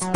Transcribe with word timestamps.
Hello 0.00 0.14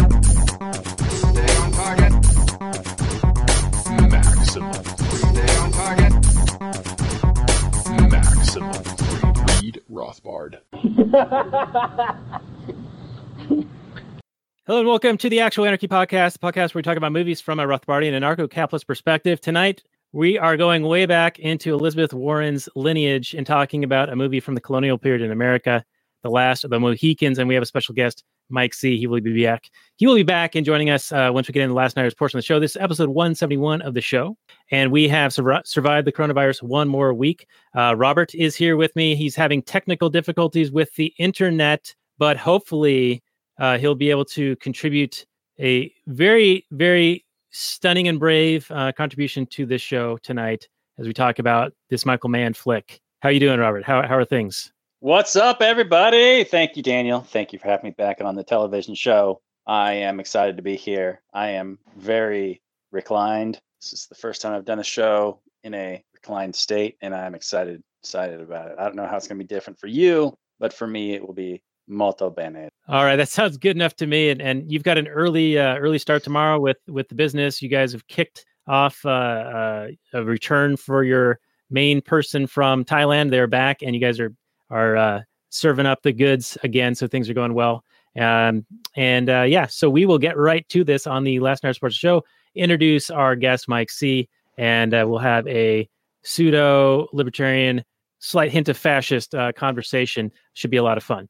and 14.78 14.86
welcome 14.86 15.16
to 15.18 15.28
the 15.28 15.40
Actual 15.40 15.64
Anarchy 15.64 15.88
Podcast, 15.88 16.34
the 16.34 16.38
podcast 16.38 16.74
where 16.74 16.78
we 16.78 16.82
talk 16.82 16.96
about 16.96 17.10
movies 17.10 17.40
from 17.40 17.58
a 17.58 17.64
Rothbardian 17.64 18.12
anarcho-capitalist 18.12 18.86
perspective. 18.86 19.40
Tonight, 19.40 19.82
we 20.12 20.38
are 20.38 20.56
going 20.56 20.84
way 20.84 21.06
back 21.06 21.40
into 21.40 21.74
Elizabeth 21.74 22.14
Warren's 22.14 22.68
lineage 22.76 23.34
and 23.34 23.44
talking 23.44 23.82
about 23.82 24.10
a 24.10 24.16
movie 24.16 24.38
from 24.38 24.54
the 24.54 24.60
colonial 24.60 24.98
period 24.98 25.22
in 25.22 25.32
America, 25.32 25.84
The 26.22 26.30
Last 26.30 26.62
of 26.62 26.70
the 26.70 26.78
Mohicans. 26.78 27.40
And 27.40 27.48
we 27.48 27.54
have 27.54 27.64
a 27.64 27.66
special 27.66 27.94
guest, 27.96 28.22
Mike 28.52 28.74
C. 28.74 28.98
He 28.98 29.06
will 29.06 29.20
be 29.20 29.42
back. 29.42 29.70
He 29.96 30.06
will 30.06 30.14
be 30.14 30.22
back 30.22 30.54
and 30.54 30.64
joining 30.64 30.90
us 30.90 31.10
uh, 31.10 31.30
once 31.32 31.48
we 31.48 31.52
get 31.52 31.62
into 31.62 31.74
last 31.74 31.96
night's 31.96 32.14
portion 32.14 32.38
of 32.38 32.42
the 32.42 32.46
show. 32.46 32.60
This 32.60 32.72
is 32.72 32.82
episode 32.82 33.08
171 33.08 33.82
of 33.82 33.94
the 33.94 34.00
show. 34.00 34.36
And 34.70 34.92
we 34.92 35.08
have 35.08 35.32
sur- 35.32 35.62
survived 35.64 36.06
the 36.06 36.12
coronavirus 36.12 36.62
one 36.62 36.88
more 36.88 37.12
week. 37.14 37.46
Uh, 37.76 37.94
Robert 37.96 38.34
is 38.34 38.54
here 38.54 38.76
with 38.76 38.94
me. 38.94 39.14
He's 39.16 39.34
having 39.34 39.62
technical 39.62 40.10
difficulties 40.10 40.70
with 40.70 40.94
the 40.94 41.12
internet, 41.18 41.94
but 42.18 42.36
hopefully 42.36 43.22
uh, 43.58 43.78
he'll 43.78 43.94
be 43.94 44.10
able 44.10 44.24
to 44.26 44.56
contribute 44.56 45.26
a 45.58 45.92
very, 46.06 46.66
very 46.70 47.24
stunning 47.50 48.08
and 48.08 48.18
brave 48.18 48.70
uh, 48.70 48.92
contribution 48.92 49.46
to 49.46 49.66
this 49.66 49.82
show 49.82 50.16
tonight 50.18 50.68
as 50.98 51.06
we 51.06 51.12
talk 51.12 51.38
about 51.38 51.72
this 51.90 52.04
Michael 52.06 52.30
Mann 52.30 52.54
flick. 52.54 53.00
How 53.20 53.28
are 53.28 53.32
you 53.32 53.40
doing, 53.40 53.60
Robert? 53.60 53.84
How, 53.84 54.06
how 54.06 54.16
are 54.16 54.24
things? 54.24 54.72
What's 55.02 55.34
up, 55.34 55.62
everybody? 55.62 56.44
Thank 56.44 56.76
you, 56.76 56.82
Daniel. 56.84 57.22
Thank 57.22 57.52
you 57.52 57.58
for 57.58 57.66
having 57.66 57.86
me 57.86 57.90
back 57.90 58.20
on 58.20 58.36
the 58.36 58.44
television 58.44 58.94
show. 58.94 59.40
I 59.66 59.94
am 59.94 60.20
excited 60.20 60.56
to 60.58 60.62
be 60.62 60.76
here. 60.76 61.22
I 61.34 61.48
am 61.48 61.80
very 61.96 62.62
reclined. 62.92 63.58
This 63.80 63.92
is 63.92 64.06
the 64.06 64.14
first 64.14 64.40
time 64.40 64.52
I've 64.52 64.64
done 64.64 64.78
a 64.78 64.84
show 64.84 65.40
in 65.64 65.74
a 65.74 66.04
reclined 66.14 66.54
state, 66.54 66.98
and 67.00 67.16
I'm 67.16 67.34
excited, 67.34 67.82
excited 68.00 68.40
about 68.40 68.70
it. 68.70 68.76
I 68.78 68.84
don't 68.84 68.94
know 68.94 69.08
how 69.08 69.16
it's 69.16 69.26
going 69.26 69.40
to 69.40 69.44
be 69.44 69.52
different 69.52 69.80
for 69.80 69.88
you, 69.88 70.36
but 70.60 70.72
for 70.72 70.86
me, 70.86 71.14
it 71.14 71.26
will 71.26 71.34
be 71.34 71.64
molto 71.88 72.30
bene. 72.30 72.68
All 72.86 73.02
right, 73.02 73.16
that 73.16 73.28
sounds 73.28 73.56
good 73.56 73.74
enough 73.74 73.96
to 73.96 74.06
me. 74.06 74.30
And, 74.30 74.40
and 74.40 74.70
you've 74.70 74.84
got 74.84 74.98
an 74.98 75.08
early 75.08 75.58
uh, 75.58 75.78
early 75.78 75.98
start 75.98 76.22
tomorrow 76.22 76.60
with 76.60 76.78
with 76.86 77.08
the 77.08 77.16
business. 77.16 77.60
You 77.60 77.68
guys 77.68 77.90
have 77.90 78.06
kicked 78.06 78.44
off 78.68 79.04
uh, 79.04 79.08
uh, 79.08 79.88
a 80.14 80.22
return 80.22 80.76
for 80.76 81.02
your 81.02 81.40
main 81.70 82.02
person 82.02 82.46
from 82.46 82.84
Thailand. 82.84 83.30
They're 83.30 83.48
back, 83.48 83.82
and 83.82 83.96
you 83.96 84.00
guys 84.00 84.20
are 84.20 84.32
are 84.72 84.96
uh, 84.96 85.20
serving 85.50 85.86
up 85.86 86.02
the 86.02 86.12
goods 86.12 86.58
again. 86.64 86.94
So 86.94 87.06
things 87.06 87.28
are 87.30 87.34
going 87.34 87.54
well. 87.54 87.84
Um, 88.18 88.66
and 88.96 89.30
uh, 89.30 89.42
yeah, 89.42 89.66
so 89.66 89.88
we 89.88 90.06
will 90.06 90.18
get 90.18 90.36
right 90.36 90.68
to 90.70 90.84
this 90.84 91.06
on 91.06 91.24
the 91.24 91.40
Last 91.40 91.62
Night 91.62 91.74
Sports 91.74 91.96
Show. 91.96 92.24
Introduce 92.54 93.10
our 93.10 93.36
guest, 93.36 93.68
Mike 93.68 93.90
C, 93.90 94.28
and 94.58 94.92
uh, 94.92 95.04
we'll 95.08 95.18
have 95.18 95.46
a 95.46 95.88
pseudo 96.22 97.08
libertarian, 97.12 97.84
slight 98.18 98.50
hint 98.50 98.68
of 98.68 98.76
fascist 98.76 99.34
uh, 99.34 99.52
conversation. 99.52 100.30
Should 100.54 100.70
be 100.70 100.76
a 100.76 100.82
lot 100.82 100.98
of 100.98 101.04
fun. 101.04 101.28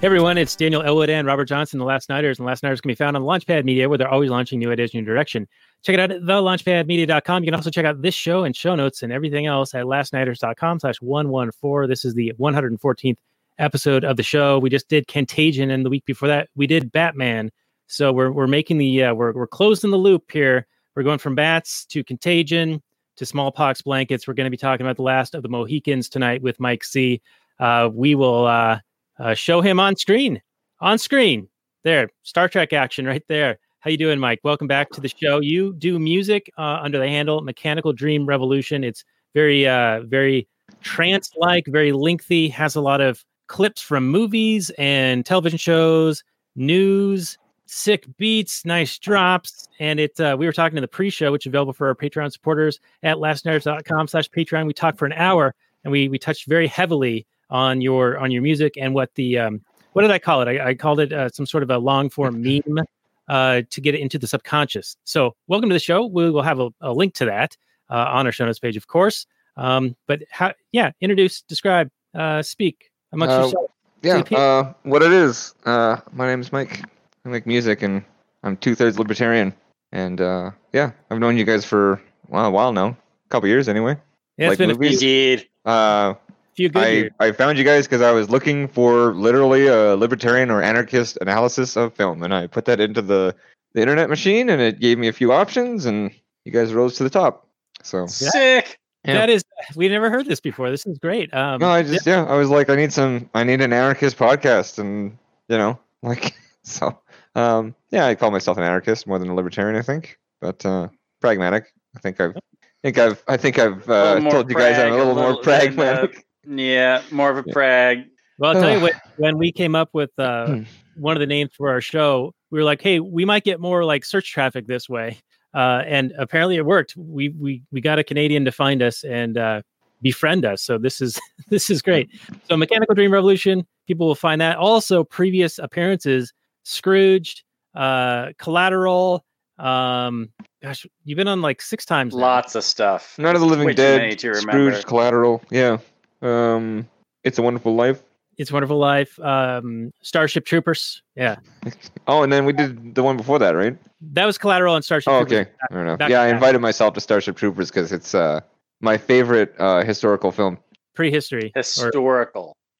Hey 0.00 0.06
everyone, 0.06 0.38
it's 0.38 0.56
Daniel 0.56 0.82
Elwood 0.82 1.10
and 1.10 1.26
Robert 1.26 1.44
Johnson, 1.44 1.78
the 1.78 1.84
Last 1.84 2.08
Nighters. 2.08 2.38
And 2.38 2.46
Last 2.46 2.62
Nighters 2.62 2.80
can 2.80 2.88
be 2.88 2.94
found 2.94 3.18
on 3.18 3.22
Launchpad 3.22 3.66
Media, 3.66 3.86
where 3.86 3.98
they're 3.98 4.08
always 4.08 4.30
launching 4.30 4.58
new 4.58 4.72
ideas 4.72 4.94
your 4.94 5.04
direction. 5.04 5.46
Check 5.82 5.92
it 5.92 6.00
out 6.00 6.10
at 6.10 6.22
thelaunchpadmedia.com. 6.22 7.42
You 7.42 7.46
can 7.46 7.54
also 7.54 7.68
check 7.68 7.84
out 7.84 8.00
this 8.00 8.14
show 8.14 8.44
and 8.44 8.56
show 8.56 8.74
notes 8.74 9.02
and 9.02 9.12
everything 9.12 9.44
else 9.44 9.74
at 9.74 9.84
lastnighters.com 9.84 10.80
slash 10.80 11.02
114. 11.02 11.86
This 11.86 12.06
is 12.06 12.14
the 12.14 12.32
114th 12.40 13.18
episode 13.58 14.02
of 14.02 14.16
the 14.16 14.22
show. 14.22 14.58
We 14.58 14.70
just 14.70 14.88
did 14.88 15.06
Contagion, 15.06 15.70
and 15.70 15.84
the 15.84 15.90
week 15.90 16.06
before 16.06 16.28
that, 16.28 16.48
we 16.56 16.66
did 16.66 16.90
Batman. 16.90 17.50
So 17.86 18.10
we're, 18.10 18.32
we're 18.32 18.46
making 18.46 18.78
the, 18.78 19.04
uh, 19.04 19.12
we're, 19.12 19.32
we're 19.32 19.46
closing 19.46 19.90
the 19.90 19.98
loop 19.98 20.30
here. 20.32 20.66
We're 20.96 21.02
going 21.02 21.18
from 21.18 21.34
bats 21.34 21.84
to 21.84 22.02
Contagion 22.02 22.82
to 23.16 23.26
smallpox 23.26 23.82
blankets. 23.82 24.26
We're 24.26 24.32
going 24.32 24.46
to 24.46 24.50
be 24.50 24.56
talking 24.56 24.86
about 24.86 24.96
the 24.96 25.02
last 25.02 25.34
of 25.34 25.42
the 25.42 25.50
Mohicans 25.50 26.08
tonight 26.08 26.40
with 26.40 26.58
Mike 26.58 26.84
C. 26.84 27.20
Uh, 27.58 27.90
we 27.92 28.14
will, 28.14 28.46
uh, 28.46 28.78
uh, 29.20 29.34
show 29.34 29.60
him 29.60 29.78
on 29.78 29.96
screen. 29.96 30.40
On 30.80 30.98
screen, 30.98 31.48
there, 31.84 32.10
Star 32.22 32.48
Trek 32.48 32.72
action 32.72 33.06
right 33.06 33.22
there. 33.28 33.58
How 33.80 33.90
you 33.90 33.96
doing, 33.96 34.18
Mike? 34.18 34.40
Welcome 34.42 34.66
back 34.66 34.90
to 34.90 35.00
the 35.00 35.08
show. 35.08 35.40
You 35.40 35.74
do 35.74 35.98
music 35.98 36.50
uh, 36.58 36.80
under 36.82 36.98
the 36.98 37.08
handle 37.08 37.40
Mechanical 37.40 37.92
Dream 37.92 38.26
Revolution. 38.26 38.84
It's 38.84 39.04
very, 39.34 39.66
uh, 39.66 40.00
very 40.02 40.48
trance-like, 40.82 41.66
very 41.66 41.92
lengthy. 41.92 42.48
Has 42.48 42.76
a 42.76 42.80
lot 42.80 43.00
of 43.00 43.24
clips 43.46 43.80
from 43.80 44.08
movies 44.08 44.70
and 44.78 45.24
television 45.24 45.58
shows, 45.58 46.22
news, 46.56 47.38
sick 47.66 48.06
beats, 48.16 48.64
nice 48.64 48.98
drops. 48.98 49.68
And 49.78 50.00
it 50.00 50.18
uh, 50.20 50.36
we 50.38 50.46
were 50.46 50.52
talking 50.52 50.76
in 50.76 50.82
the 50.82 50.88
pre-show, 50.88 51.32
which 51.32 51.46
is 51.46 51.50
available 51.50 51.72
for 51.72 51.88
our 51.88 51.94
Patreon 51.94 52.32
supporters 52.32 52.80
at 53.02 53.16
lastnighters.com 53.16 54.08
slash 54.08 54.28
Patreon. 54.30 54.66
We 54.66 54.74
talked 54.74 54.98
for 54.98 55.06
an 55.06 55.14
hour 55.14 55.54
and 55.84 55.92
we 55.92 56.08
we 56.08 56.18
touched 56.18 56.46
very 56.46 56.66
heavily 56.66 57.26
on 57.50 57.80
your 57.80 58.18
on 58.18 58.30
your 58.30 58.42
music 58.42 58.74
and 58.76 58.94
what 58.94 59.14
the 59.14 59.38
um, 59.38 59.60
what 59.92 60.02
did 60.02 60.10
I 60.10 60.18
call 60.18 60.42
it? 60.42 60.48
I, 60.48 60.68
I 60.70 60.74
called 60.74 61.00
it 61.00 61.12
uh, 61.12 61.28
some 61.28 61.46
sort 61.46 61.62
of 61.62 61.70
a 61.70 61.78
long 61.78 62.10
form 62.10 62.42
meme 62.66 62.84
uh, 63.28 63.62
to 63.70 63.80
get 63.80 63.94
it 63.94 64.00
into 64.00 64.18
the 64.18 64.26
subconscious. 64.26 64.96
So, 65.04 65.34
welcome 65.48 65.68
to 65.68 65.74
the 65.74 65.80
show. 65.80 66.06
We 66.06 66.30
will 66.30 66.42
have 66.42 66.60
a, 66.60 66.70
a 66.80 66.92
link 66.92 67.14
to 67.14 67.24
that 67.26 67.56
uh, 67.88 68.06
on 68.08 68.26
our 68.26 68.32
show 68.32 68.46
notes 68.46 68.58
page, 68.58 68.76
of 68.76 68.86
course. 68.86 69.26
Um, 69.56 69.96
but 70.06 70.22
how? 70.30 70.52
Yeah, 70.72 70.92
introduce, 71.00 71.42
describe, 71.42 71.90
uh, 72.14 72.42
speak 72.42 72.90
amongst 73.12 73.32
Uh, 73.32 73.42
yourself. 73.42 73.70
Yeah, 74.02 74.22
uh, 74.36 74.72
what 74.84 75.02
it 75.02 75.12
is. 75.12 75.54
Uh, 75.66 75.98
my 76.12 76.26
name 76.26 76.40
is 76.40 76.52
Mike. 76.52 76.82
I 77.26 77.28
make 77.28 77.46
music, 77.46 77.82
and 77.82 78.02
I'm 78.42 78.56
two 78.56 78.74
thirds 78.74 78.98
libertarian. 78.98 79.52
And 79.92 80.20
uh, 80.20 80.52
yeah, 80.72 80.92
I've 81.10 81.18
known 81.18 81.36
you 81.36 81.44
guys 81.44 81.64
for 81.64 82.00
well, 82.28 82.46
a 82.46 82.50
while 82.50 82.72
now, 82.72 82.88
a 82.88 83.28
couple 83.28 83.48
years 83.48 83.68
anyway. 83.68 83.96
Yeah, 84.38 84.46
it's 84.46 84.52
like 84.52 84.58
been 84.58 84.70
a 84.70 84.74
few, 84.74 84.80
movies? 84.80 85.02
Indeed. 85.02 85.48
Uh, 85.66 86.14
few 86.60 86.68
good 86.68 86.82
I, 86.82 86.88
years. 86.88 87.10
I 87.20 87.32
found 87.32 87.56
you 87.56 87.64
guys 87.64 87.86
because 87.86 88.02
I 88.02 88.12
was 88.12 88.28
looking 88.28 88.68
for 88.68 89.14
literally 89.14 89.66
a 89.66 89.96
libertarian 89.96 90.50
or 90.50 90.62
anarchist 90.62 91.16
analysis 91.20 91.76
of 91.76 91.94
film, 91.94 92.22
and 92.22 92.34
I 92.34 92.46
put 92.46 92.66
that 92.66 92.80
into 92.80 93.00
the, 93.00 93.34
the 93.72 93.80
internet 93.80 94.10
machine, 94.10 94.50
and 94.50 94.60
it 94.60 94.78
gave 94.78 94.98
me 94.98 95.08
a 95.08 95.12
few 95.12 95.32
options, 95.32 95.86
and 95.86 96.10
you 96.44 96.52
guys 96.52 96.74
rose 96.74 96.96
to 96.96 97.02
the 97.02 97.10
top. 97.10 97.46
So 97.82 98.06
Sick. 98.06 98.78
yeah. 99.06 99.14
That 99.14 99.30
is, 99.30 99.42
we 99.74 99.88
never 99.88 100.10
heard 100.10 100.26
this 100.26 100.40
before. 100.40 100.70
This 100.70 100.84
is 100.84 100.98
great. 100.98 101.32
Um, 101.32 101.60
no, 101.60 101.70
I 101.70 101.82
just 101.82 102.06
yeah, 102.06 102.24
I 102.24 102.36
was 102.36 102.50
like, 102.50 102.68
I 102.68 102.76
need 102.76 102.92
some, 102.92 103.30
I 103.34 103.42
need 103.42 103.62
an 103.62 103.72
anarchist 103.72 104.18
podcast, 104.18 104.78
and 104.78 105.16
you 105.48 105.56
know, 105.56 105.78
like 106.02 106.34
so. 106.62 107.00
Um, 107.36 107.74
yeah, 107.90 108.06
I 108.06 108.14
call 108.16 108.30
myself 108.30 108.58
an 108.58 108.64
anarchist 108.64 109.06
more 109.06 109.18
than 109.18 109.28
a 109.28 109.34
libertarian, 109.34 109.76
I 109.76 109.82
think, 109.82 110.18
but 110.40 110.64
uh, 110.66 110.88
pragmatic. 111.20 111.72
I 111.96 112.00
think 112.00 112.20
I've, 112.20 112.36
I 112.36 112.40
think 112.82 112.98
I've, 112.98 113.24
I 113.28 113.36
think 113.38 113.58
I've 113.58 113.88
uh, 113.88 114.20
told 114.30 114.50
you 114.50 114.56
guys 114.56 114.78
I'm 114.78 114.90
prag, 114.90 114.92
a 114.92 114.96
little 114.96 115.14
more 115.14 115.32
little- 115.32 115.38
and, 115.38 115.38
uh, 115.38 115.42
pragmatic. 115.42 116.26
Yeah, 116.46 117.02
more 117.10 117.30
of 117.30 117.38
a 117.38 117.44
Yeah. 117.46 117.52
prag. 117.52 118.04
Well, 118.38 118.54
I'll 118.56 118.60
tell 118.62 118.72
you 118.72 118.80
what, 118.80 118.94
when 119.16 119.36
we 119.38 119.52
came 119.52 119.74
up 119.74 119.90
with 119.92 120.10
uh, 120.18 120.46
Hmm. 120.46 120.62
one 120.96 121.14
of 121.16 121.20
the 121.20 121.26
names 121.26 121.50
for 121.56 121.68
our 121.70 121.80
show, 121.80 122.32
we 122.50 122.58
were 122.58 122.64
like, 122.64 122.80
hey, 122.80 122.98
we 123.00 123.24
might 123.24 123.44
get 123.44 123.60
more 123.60 123.84
like 123.84 124.04
search 124.04 124.32
traffic 124.32 124.66
this 124.66 124.88
way. 124.88 125.18
Uh, 125.52 125.82
and 125.86 126.12
apparently 126.16 126.56
it 126.56 126.64
worked. 126.64 126.94
We 126.96 127.28
we 127.30 127.62
we 127.72 127.80
got 127.80 127.98
a 127.98 128.04
Canadian 128.04 128.44
to 128.44 128.52
find 128.52 128.82
us 128.82 129.02
and 129.04 129.36
uh, 129.36 129.62
befriend 130.00 130.44
us. 130.44 130.62
So 130.62 130.78
this 130.78 131.00
is 131.00 131.20
this 131.50 131.68
is 131.70 131.82
great. 131.82 132.08
So 132.48 132.56
Mechanical 132.56 132.94
Dream 132.94 133.12
Revolution, 133.12 133.66
people 133.86 134.06
will 134.06 134.14
find 134.14 134.40
that. 134.40 134.56
Also, 134.56 135.04
previous 135.04 135.58
appearances, 135.58 136.32
Scrooged, 136.64 137.42
uh, 137.74 138.28
Collateral. 138.38 139.24
Um, 139.58 140.30
gosh, 140.62 140.86
you've 141.04 141.16
been 141.18 141.28
on 141.28 141.42
like 141.42 141.60
six 141.60 141.84
times. 141.84 142.14
now. 142.14 142.22
Lots 142.22 142.54
of 142.54 142.64
stuff. 142.64 143.18
Night 143.18 143.34
of 143.34 143.40
the 143.42 143.46
Living 143.46 143.66
Way 143.66 143.74
Dead. 143.74 144.18
Scrooge, 144.18 144.86
Collateral, 144.86 145.42
yeah. 145.50 145.78
Um, 146.22 146.88
It's 147.24 147.38
a 147.38 147.42
Wonderful 147.42 147.74
Life. 147.74 148.02
It's 148.38 148.50
a 148.50 148.54
Wonderful 148.54 148.78
Life, 148.78 149.18
um, 149.20 149.92
Starship 150.02 150.46
Troopers. 150.46 151.02
Yeah, 151.14 151.36
Oh, 152.06 152.22
and 152.22 152.32
then 152.32 152.44
we 152.46 152.52
did 152.54 152.94
the 152.94 153.02
one 153.02 153.16
before 153.16 153.38
that, 153.38 153.50
right? 153.50 153.76
that 154.12 154.24
was 154.24 154.38
Collateral 154.38 154.74
and 154.76 154.84
Starship. 154.84 155.12
Oh, 155.12 155.20
Troopers. 155.24 155.46
okay. 155.46 155.50
Fair 155.70 155.82
enough. 155.82 155.98
back 155.98 156.08
Yeah, 156.10 156.18
to 156.18 156.22
I 156.22 156.26
back. 156.28 156.34
invited 156.34 156.58
myself 156.60 156.94
to 156.94 157.00
Starship 157.00 157.36
Troopers 157.36 157.68
because 157.70 157.92
it's 157.92 158.14
uh 158.14 158.40
my 158.80 158.96
favorite 158.96 159.54
uh 159.58 159.84
historical 159.84 160.32
film. 160.32 160.56
Prehistory. 160.94 161.52
Or 161.94 162.32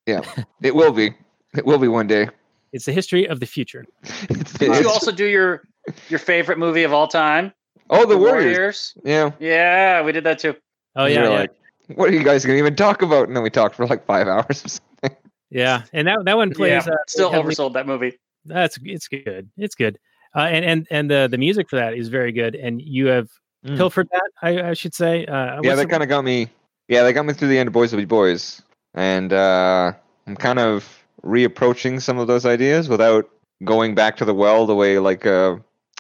Yeah, 0.07 0.21
It 0.63 0.75
will 0.75 0.93
be. 0.93 1.15
It 1.57 1.67
will 1.67 1.79
be 1.79 1.89
one 1.89 2.07
day. 2.07 2.29
it's 2.73 2.87
the 2.87 2.93
history 2.93 3.27
of 3.29 3.41
the 3.41 3.47
future. 3.47 3.85
Did 4.59 4.77
you 4.83 4.89
also 4.89 5.13
do 5.13 5.27
your 5.27 5.63
your 6.09 6.19
favorite 6.21 6.59
movie 6.59 6.85
of 6.85 6.93
all 6.95 7.07
time? 7.09 7.53
oh, 7.91 8.07
the 8.07 8.17
Warriors. 8.17 8.95
Yeah. 9.05 9.33
Yeah, 9.41 10.03
we 10.03 10.13
did 10.13 10.25
that 10.25 10.39
too. 10.39 10.55
Oh 10.97 11.05
yeah, 11.07 11.25
yeah, 11.25 11.29
like, 11.29 11.51
what 11.97 12.09
are 12.11 12.13
you 12.13 12.25
guys 12.25 12.45
gonna 12.45 12.59
even 12.59 12.77
talk 12.77 13.03
about? 13.03 13.27
And 13.29 13.37
then 13.37 13.43
we 13.43 13.51
talked 13.51 13.75
for 13.75 13.87
like 13.87 14.05
five 14.07 14.27
hours. 14.35 14.65
or 14.65 14.69
something. 14.69 15.17
yeah. 15.51 15.83
And 15.93 16.07
that 16.09 16.19
that 16.25 16.37
one 16.37 16.53
plays. 16.53 16.87
yeah, 16.87 16.93
uh, 16.93 16.97
still 17.09 17.31
heavily- 17.31 17.55
oversold 17.55 17.75
that 17.75 17.87
movie. 17.87 18.19
That's 18.45 18.79
it's 18.83 19.09
good. 19.09 19.51
It's 19.57 19.75
good. 19.75 19.99
Uh, 20.35 20.41
and 20.43 20.65
and 20.65 20.87
and 20.91 21.11
the 21.11 21.29
the 21.31 21.39
music 21.39 21.69
for 21.69 21.77
that 21.77 21.95
is 21.95 22.09
very 22.09 22.33
good. 22.33 22.55
And 22.55 22.81
you 22.81 23.07
have 23.07 23.29
Mm. 23.67 23.77
pilfered 23.77 24.09
that, 24.11 24.31
I, 24.41 24.71
I 24.71 24.73
should 24.73 24.95
say. 24.95 25.27
Uh, 25.27 25.35
yeah, 25.35 25.61
what's 25.61 25.77
that 25.83 25.91
kind 25.91 26.03
of 26.03 26.09
got 26.09 26.25
me. 26.25 26.49
Yeah, 26.89 27.03
that 27.03 27.13
got 27.13 27.27
me 27.27 27.35
through 27.35 27.49
the 27.49 27.59
end 27.59 27.67
of 27.67 27.75
Boys 27.75 27.93
Will 27.93 27.99
Be 28.01 28.07
Boys, 28.07 28.63
and 28.95 29.35
uh, 29.35 29.93
I'm 30.27 30.35
kind 30.35 30.59
of 30.59 30.89
reapproaching 31.23 32.01
some 32.01 32.17
of 32.19 32.27
those 32.27 32.47
ideas 32.47 32.89
without 32.89 33.29
going 33.65 33.95
back 33.95 34.17
to 34.17 34.25
the 34.25 34.33
well 34.33 34.65
the 34.65 34.75
way 34.75 34.99
like 34.99 35.27
uh, 35.27 35.57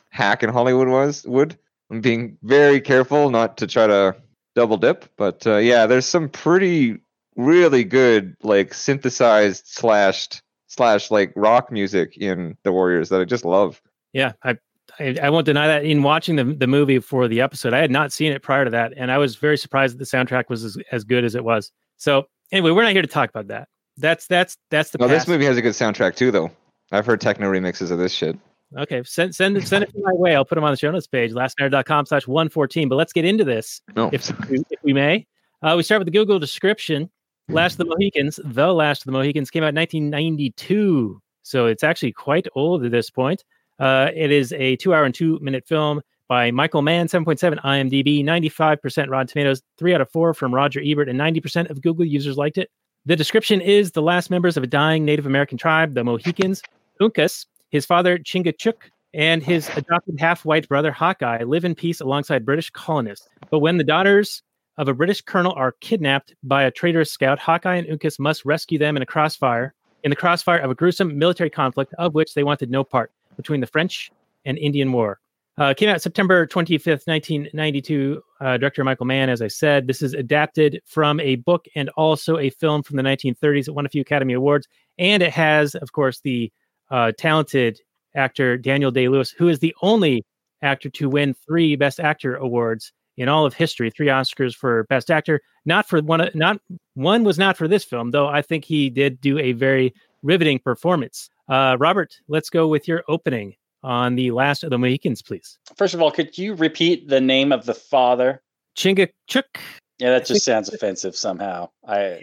Hack 0.08 0.42
in 0.42 0.48
Hollywood 0.48 0.88
was 0.88 1.26
would. 1.26 1.58
I'm 1.90 2.00
being 2.00 2.38
very 2.42 2.80
careful 2.80 3.28
not 3.28 3.58
to 3.58 3.66
try 3.66 3.86
to 3.86 4.16
double 4.60 4.76
dip, 4.76 5.10
but 5.16 5.46
uh, 5.46 5.56
yeah, 5.56 5.86
there's 5.86 6.04
some 6.04 6.28
pretty 6.28 6.98
really 7.34 7.82
good 7.82 8.36
like 8.42 8.74
synthesized 8.74 9.66
slashed 9.66 10.42
slash 10.66 11.10
like 11.10 11.32
rock 11.34 11.72
music 11.72 12.18
in 12.18 12.58
the 12.62 12.70
Warriors 12.70 13.08
that 13.08 13.22
I 13.22 13.24
just 13.24 13.46
love. 13.46 13.80
yeah, 14.12 14.32
I, 14.44 14.58
I 14.98 15.16
I 15.22 15.30
won't 15.30 15.46
deny 15.46 15.66
that. 15.66 15.84
In 15.86 16.02
watching 16.02 16.36
the 16.36 16.44
the 16.44 16.66
movie 16.66 16.98
for 16.98 17.26
the 17.26 17.40
episode, 17.40 17.72
I 17.72 17.78
had 17.78 17.90
not 17.90 18.12
seen 18.12 18.32
it 18.32 18.42
prior 18.42 18.66
to 18.66 18.70
that, 18.72 18.92
and 18.98 19.10
I 19.10 19.16
was 19.16 19.36
very 19.36 19.56
surprised 19.56 19.94
that 19.94 19.98
the 19.98 20.16
soundtrack 20.16 20.50
was 20.50 20.62
as, 20.62 20.76
as 20.92 21.04
good 21.04 21.24
as 21.24 21.34
it 21.34 21.42
was. 21.42 21.72
So 21.96 22.26
anyway, 22.52 22.72
we're 22.72 22.82
not 22.82 22.92
here 22.92 23.00
to 23.00 23.08
talk 23.08 23.30
about 23.30 23.48
that. 23.48 23.68
That's 23.96 24.26
that's 24.26 24.58
that's 24.70 24.90
the 24.90 24.98
No, 24.98 25.08
this 25.08 25.26
movie 25.26 25.46
has 25.46 25.56
a 25.56 25.62
good 25.62 25.72
soundtrack 25.72 26.16
too, 26.16 26.30
though. 26.30 26.50
I've 26.92 27.06
heard 27.06 27.22
techno 27.22 27.50
remixes 27.50 27.90
of 27.90 27.98
this 27.98 28.12
shit. 28.12 28.36
Okay, 28.78 29.02
send 29.04 29.34
send 29.34 29.56
it 29.56 29.66
send 29.66 29.84
it 29.84 29.90
my 29.96 30.12
way. 30.12 30.34
I'll 30.36 30.44
put 30.44 30.54
them 30.54 30.64
on 30.64 30.70
the 30.70 30.76
show 30.76 30.90
notes 30.90 31.06
page, 31.06 31.32
lastnight.com 31.32 32.06
slash 32.06 32.26
one 32.26 32.48
fourteen. 32.48 32.88
But 32.88 32.96
let's 32.96 33.12
get 33.12 33.24
into 33.24 33.44
this. 33.44 33.82
No, 33.96 34.10
if, 34.12 34.30
we, 34.48 34.58
if 34.70 34.78
we 34.82 34.92
may. 34.92 35.26
Uh, 35.62 35.74
we 35.76 35.82
start 35.82 35.98
with 36.00 36.06
the 36.06 36.12
Google 36.12 36.38
description. 36.38 37.10
Last 37.48 37.72
of 37.72 37.78
the 37.78 37.84
Mohicans, 37.86 38.38
The 38.44 38.72
Last 38.72 39.02
of 39.02 39.06
the 39.06 39.12
Mohicans 39.12 39.50
came 39.50 39.64
out 39.64 39.70
in 39.70 39.74
1992. 39.74 41.20
So 41.42 41.66
it's 41.66 41.82
actually 41.82 42.12
quite 42.12 42.46
old 42.54 42.84
at 42.84 42.92
this 42.92 43.10
point. 43.10 43.44
Uh, 43.80 44.10
it 44.14 44.30
is 44.30 44.52
a 44.52 44.76
two 44.76 44.94
hour 44.94 45.04
and 45.04 45.14
two 45.14 45.38
minute 45.40 45.66
film 45.66 46.00
by 46.28 46.52
Michael 46.52 46.82
Mann, 46.82 47.08
7.7 47.08 47.60
IMDb, 47.64 48.22
95% 48.22 49.08
Rotten 49.08 49.26
Tomatoes, 49.26 49.62
three 49.78 49.92
out 49.92 50.00
of 50.00 50.08
four 50.12 50.32
from 50.32 50.54
Roger 50.54 50.80
Ebert, 50.84 51.08
and 51.08 51.18
90% 51.18 51.70
of 51.70 51.82
Google 51.82 52.04
users 52.04 52.36
liked 52.36 52.56
it. 52.56 52.70
The 53.04 53.16
description 53.16 53.60
is 53.60 53.90
the 53.90 54.02
last 54.02 54.30
members 54.30 54.56
of 54.56 54.62
a 54.62 54.68
dying 54.68 55.04
Native 55.04 55.26
American 55.26 55.58
tribe, 55.58 55.94
the 55.94 56.04
Mohicans, 56.04 56.62
Uncas, 57.00 57.46
his 57.70 57.86
father 57.86 58.18
Chingachgook, 58.18 58.90
and 59.12 59.42
his 59.42 59.68
adopted 59.76 60.20
half-white 60.20 60.68
brother 60.68 60.92
Hawkeye 60.92 61.42
live 61.42 61.64
in 61.64 61.74
peace 61.74 62.00
alongside 62.00 62.44
British 62.44 62.70
colonists. 62.70 63.28
But 63.50 63.58
when 63.58 63.76
the 63.76 63.84
daughters 63.84 64.42
of 64.78 64.88
a 64.88 64.94
British 64.94 65.20
colonel 65.20 65.52
are 65.52 65.72
kidnapped 65.80 66.34
by 66.42 66.62
a 66.62 66.70
traitorous 66.70 67.10
scout, 67.10 67.38
Hawkeye 67.38 67.76
and 67.76 67.88
Uncas 67.88 68.18
must 68.18 68.44
rescue 68.44 68.78
them 68.78 68.96
in 68.96 69.02
a 69.02 69.06
crossfire, 69.06 69.74
in 70.04 70.10
the 70.10 70.16
crossfire 70.16 70.58
of 70.58 70.70
a 70.70 70.74
gruesome 70.74 71.18
military 71.18 71.50
conflict 71.50 71.92
of 71.98 72.14
which 72.14 72.34
they 72.34 72.44
wanted 72.44 72.70
no 72.70 72.84
part 72.84 73.12
between 73.36 73.60
the 73.60 73.66
French 73.66 74.10
and 74.44 74.58
Indian 74.58 74.92
War. 74.92 75.18
Uh, 75.58 75.74
came 75.74 75.90
out 75.90 76.00
September 76.00 76.46
25th, 76.46 77.06
1992. 77.06 78.22
Uh, 78.40 78.56
director 78.56 78.82
Michael 78.82 79.04
Mann, 79.04 79.28
as 79.28 79.42
I 79.42 79.48
said, 79.48 79.86
this 79.86 80.00
is 80.00 80.14
adapted 80.14 80.80
from 80.86 81.20
a 81.20 81.36
book 81.36 81.66
and 81.74 81.90
also 81.90 82.38
a 82.38 82.48
film 82.48 82.82
from 82.82 82.96
the 82.96 83.02
1930s. 83.02 83.68
It 83.68 83.74
won 83.74 83.84
a 83.84 83.90
few 83.90 84.00
Academy 84.00 84.32
Awards, 84.32 84.68
and 84.98 85.22
it 85.22 85.32
has, 85.32 85.74
of 85.74 85.92
course, 85.92 86.20
the 86.20 86.50
uh, 86.90 87.12
talented 87.16 87.80
actor 88.14 88.56
Daniel 88.56 88.90
Day 88.90 89.08
Lewis, 89.08 89.30
who 89.30 89.48
is 89.48 89.58
the 89.60 89.74
only 89.82 90.24
actor 90.62 90.90
to 90.90 91.08
win 91.08 91.34
three 91.34 91.76
Best 91.76 92.00
Actor 92.00 92.36
awards 92.36 92.92
in 93.16 93.28
all 93.28 93.46
of 93.46 93.54
history. 93.54 93.90
Three 93.90 94.08
Oscars 94.08 94.54
for 94.54 94.84
Best 94.84 95.10
Actor. 95.10 95.40
Not 95.64 95.88
for 95.88 96.00
one. 96.00 96.28
Not 96.34 96.60
one 96.94 97.24
was 97.24 97.38
not 97.38 97.56
for 97.56 97.68
this 97.68 97.84
film, 97.84 98.10
though. 98.10 98.28
I 98.28 98.42
think 98.42 98.64
he 98.64 98.90
did 98.90 99.20
do 99.20 99.38
a 99.38 99.52
very 99.52 99.94
riveting 100.22 100.58
performance. 100.58 101.30
Uh, 101.48 101.76
Robert, 101.78 102.14
let's 102.28 102.50
go 102.50 102.68
with 102.68 102.86
your 102.86 103.02
opening 103.08 103.54
on 103.82 104.14
the 104.14 104.30
Last 104.30 104.62
of 104.62 104.70
the 104.70 104.78
Mohicans, 104.78 105.22
please. 105.22 105.58
First 105.76 105.94
of 105.94 106.02
all, 106.02 106.10
could 106.10 106.36
you 106.36 106.54
repeat 106.54 107.08
the 107.08 107.20
name 107.20 107.52
of 107.52 107.66
the 107.66 107.74
father? 107.74 108.42
Chingachgook. 108.76 109.56
Yeah, 109.98 110.10
that 110.10 110.26
just 110.26 110.44
sounds 110.44 110.72
offensive 110.72 111.16
somehow. 111.16 111.68
I 111.86 112.20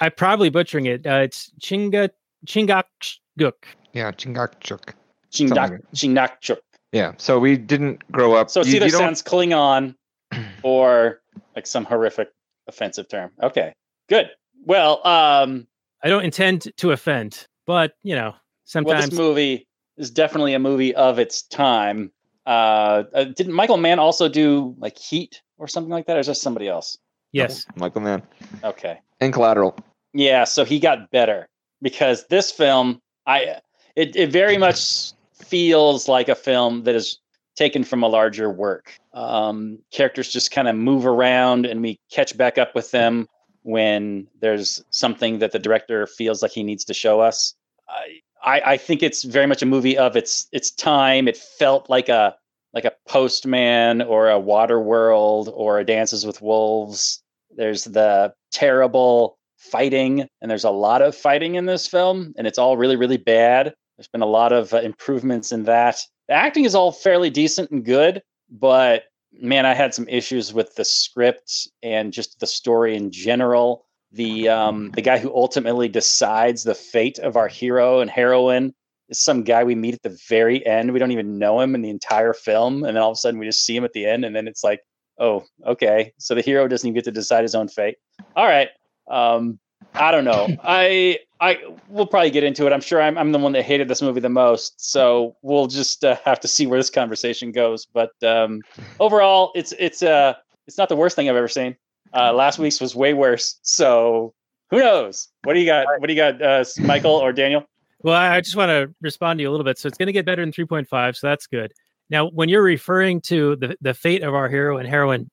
I'm 0.00 0.12
probably 0.12 0.48
butchering 0.48 0.86
it. 0.86 1.06
Uh, 1.06 1.20
it's 1.24 1.50
Chinga 1.60 2.10
Chingachgook. 2.46 3.52
Yeah, 3.98 4.12
Chingachgook. 4.12 4.94
Chingdak 5.32 5.54
Something 5.54 5.82
Chinakchuk. 5.94 6.58
Yeah, 6.92 7.12
so 7.18 7.38
we 7.38 7.56
didn't 7.56 8.10
grow 8.12 8.34
up. 8.34 8.48
So 8.48 8.60
it 8.60 8.68
you- 8.68 8.76
either 8.76 8.86
you 8.86 8.92
don't- 8.92 9.00
sounds 9.00 9.22
Klingon 9.22 9.94
or 10.62 11.20
like 11.56 11.66
some 11.66 11.84
horrific 11.84 12.28
offensive 12.68 13.08
term. 13.08 13.30
Okay, 13.42 13.72
good. 14.08 14.30
Well, 14.64 15.06
um, 15.06 15.66
I 16.02 16.08
don't 16.08 16.24
intend 16.24 16.68
to 16.76 16.92
offend, 16.92 17.46
but 17.66 17.92
you 18.02 18.14
know, 18.14 18.30
well, 18.30 18.40
sometimes 18.64 19.10
this 19.10 19.18
movie 19.18 19.66
is 19.96 20.10
definitely 20.10 20.54
a 20.54 20.58
movie 20.58 20.94
of 20.94 21.18
its 21.18 21.42
time. 21.42 22.10
Uh, 22.46 23.02
uh, 23.14 23.24
didn't 23.24 23.52
Michael 23.52 23.76
Mann 23.76 23.98
also 23.98 24.28
do 24.28 24.74
like 24.78 24.96
Heat 24.96 25.42
or 25.58 25.66
something 25.68 25.90
like 25.90 26.06
that, 26.06 26.16
or 26.16 26.20
is 26.20 26.28
that 26.28 26.36
somebody 26.36 26.68
else? 26.68 26.96
yes. 27.32 27.66
Michael 27.76 28.00
Mann 28.00 28.22
Okay. 28.64 28.98
and 29.20 29.32
Collateral. 29.34 29.76
Yeah, 30.14 30.44
so 30.44 30.64
he 30.64 30.78
got 30.80 31.10
better 31.10 31.46
because 31.82 32.26
this 32.28 32.50
film, 32.50 33.00
I 33.26 33.60
it, 33.98 34.14
it 34.14 34.30
very 34.30 34.56
much 34.56 35.12
feels 35.34 36.06
like 36.06 36.28
a 36.28 36.36
film 36.36 36.84
that 36.84 36.94
is 36.94 37.18
taken 37.56 37.82
from 37.82 38.04
a 38.04 38.06
larger 38.06 38.48
work. 38.48 38.96
Um, 39.12 39.80
characters 39.90 40.30
just 40.30 40.52
kind 40.52 40.68
of 40.68 40.76
move 40.76 41.04
around, 41.04 41.66
and 41.66 41.82
we 41.82 41.98
catch 42.08 42.36
back 42.36 42.58
up 42.58 42.76
with 42.76 42.92
them 42.92 43.26
when 43.62 44.28
there's 44.40 44.84
something 44.90 45.40
that 45.40 45.50
the 45.50 45.58
director 45.58 46.06
feels 46.06 46.42
like 46.42 46.52
he 46.52 46.62
needs 46.62 46.84
to 46.84 46.94
show 46.94 47.18
us. 47.18 47.54
I, 47.88 48.20
I, 48.44 48.72
I 48.74 48.76
think 48.76 49.02
it's 49.02 49.24
very 49.24 49.46
much 49.46 49.62
a 49.62 49.66
movie 49.66 49.98
of 49.98 50.16
its 50.16 50.46
its 50.52 50.70
time. 50.70 51.26
It 51.26 51.36
felt 51.36 51.90
like 51.90 52.08
a 52.08 52.36
like 52.72 52.84
a 52.84 52.92
Postman 53.08 54.02
or 54.02 54.30
a 54.30 54.38
Waterworld 54.38 55.50
or 55.52 55.80
a 55.80 55.84
Dances 55.84 56.24
with 56.24 56.40
Wolves. 56.40 57.20
There's 57.56 57.82
the 57.82 58.32
terrible 58.52 59.38
fighting, 59.56 60.28
and 60.40 60.48
there's 60.48 60.62
a 60.62 60.70
lot 60.70 61.02
of 61.02 61.16
fighting 61.16 61.56
in 61.56 61.66
this 61.66 61.88
film, 61.88 62.32
and 62.38 62.46
it's 62.46 62.58
all 62.58 62.76
really 62.76 62.94
really 62.94 63.16
bad. 63.16 63.74
There's 63.98 64.08
been 64.08 64.22
a 64.22 64.26
lot 64.26 64.52
of 64.52 64.72
uh, 64.72 64.78
improvements 64.78 65.50
in 65.50 65.64
that. 65.64 65.98
The 66.28 66.34
acting 66.34 66.64
is 66.64 66.74
all 66.74 66.92
fairly 66.92 67.30
decent 67.30 67.70
and 67.72 67.84
good, 67.84 68.22
but 68.48 69.04
man, 69.32 69.66
I 69.66 69.74
had 69.74 69.92
some 69.92 70.08
issues 70.08 70.54
with 70.54 70.74
the 70.76 70.84
script 70.84 71.68
and 71.82 72.12
just 72.12 72.38
the 72.38 72.46
story 72.46 72.96
in 72.96 73.10
general. 73.10 73.84
The 74.12 74.48
um, 74.48 74.90
the 74.92 75.02
guy 75.02 75.18
who 75.18 75.34
ultimately 75.34 75.88
decides 75.88 76.62
the 76.62 76.74
fate 76.74 77.18
of 77.18 77.36
our 77.36 77.48
hero 77.48 78.00
and 78.00 78.08
heroine 78.08 78.72
is 79.08 79.18
some 79.18 79.42
guy 79.42 79.64
we 79.64 79.74
meet 79.74 79.94
at 79.94 80.02
the 80.02 80.18
very 80.28 80.64
end. 80.64 80.92
We 80.92 80.98
don't 80.98 81.10
even 81.10 81.38
know 81.38 81.60
him 81.60 81.74
in 81.74 81.82
the 81.82 81.90
entire 81.90 82.32
film, 82.32 82.84
and 82.84 82.96
then 82.96 83.02
all 83.02 83.10
of 83.10 83.16
a 83.16 83.18
sudden 83.18 83.40
we 83.40 83.46
just 83.46 83.66
see 83.66 83.76
him 83.76 83.84
at 83.84 83.92
the 83.92 84.06
end, 84.06 84.24
and 84.24 84.34
then 84.34 84.46
it's 84.46 84.62
like, 84.64 84.80
oh, 85.18 85.44
okay, 85.66 86.12
so 86.18 86.34
the 86.34 86.40
hero 86.40 86.68
doesn't 86.68 86.86
even 86.86 86.94
get 86.94 87.04
to 87.04 87.10
decide 87.10 87.42
his 87.42 87.54
own 87.54 87.68
fate. 87.68 87.96
All 88.36 88.46
right, 88.46 88.68
um, 89.10 89.58
I 89.94 90.10
don't 90.10 90.24
know. 90.24 90.48
I 90.62 91.18
I 91.40 91.58
we'll 91.88 92.06
probably 92.06 92.30
get 92.30 92.44
into 92.44 92.66
it. 92.66 92.72
I'm 92.72 92.80
sure 92.80 93.00
I'm 93.00 93.18
I'm 93.18 93.32
the 93.32 93.38
one 93.38 93.52
that 93.52 93.62
hated 93.62 93.88
this 93.88 94.02
movie 94.02 94.20
the 94.20 94.28
most, 94.28 94.74
so 94.90 95.36
we'll 95.42 95.66
just 95.66 96.04
uh, 96.04 96.16
have 96.24 96.40
to 96.40 96.48
see 96.48 96.66
where 96.66 96.78
this 96.78 96.90
conversation 96.90 97.52
goes. 97.52 97.86
But 97.86 98.12
um, 98.22 98.62
overall, 99.00 99.52
it's 99.54 99.72
it's 99.78 100.02
uh 100.02 100.34
it's 100.66 100.78
not 100.78 100.88
the 100.88 100.96
worst 100.96 101.16
thing 101.16 101.28
I've 101.28 101.36
ever 101.36 101.48
seen. 101.48 101.76
Uh, 102.14 102.32
last 102.32 102.58
week's 102.58 102.80
was 102.80 102.94
way 102.94 103.14
worse, 103.14 103.58
so 103.62 104.34
who 104.70 104.78
knows? 104.78 105.28
What 105.44 105.54
do 105.54 105.60
you 105.60 105.66
got? 105.66 105.86
What 105.98 106.06
do 106.06 106.12
you 106.12 106.18
got, 106.18 106.40
uh, 106.42 106.64
Michael 106.80 107.12
or 107.12 107.32
Daniel? 107.32 107.64
Well, 108.02 108.14
I 108.14 108.40
just 108.40 108.54
want 108.54 108.70
to 108.70 108.94
respond 109.00 109.38
to 109.38 109.42
you 109.42 109.50
a 109.50 109.52
little 109.52 109.64
bit. 109.64 109.78
So 109.78 109.88
it's 109.88 109.98
going 109.98 110.06
to 110.06 110.12
get 110.12 110.24
better 110.24 110.42
than 110.42 110.52
3.5. 110.52 111.16
So 111.16 111.26
that's 111.26 111.46
good. 111.46 111.72
Now, 112.10 112.28
when 112.28 112.48
you're 112.48 112.62
referring 112.62 113.20
to 113.22 113.56
the, 113.56 113.76
the 113.80 113.92
fate 113.92 114.22
of 114.22 114.34
our 114.34 114.48
hero 114.48 114.78
and 114.78 114.88
heroine 114.88 115.30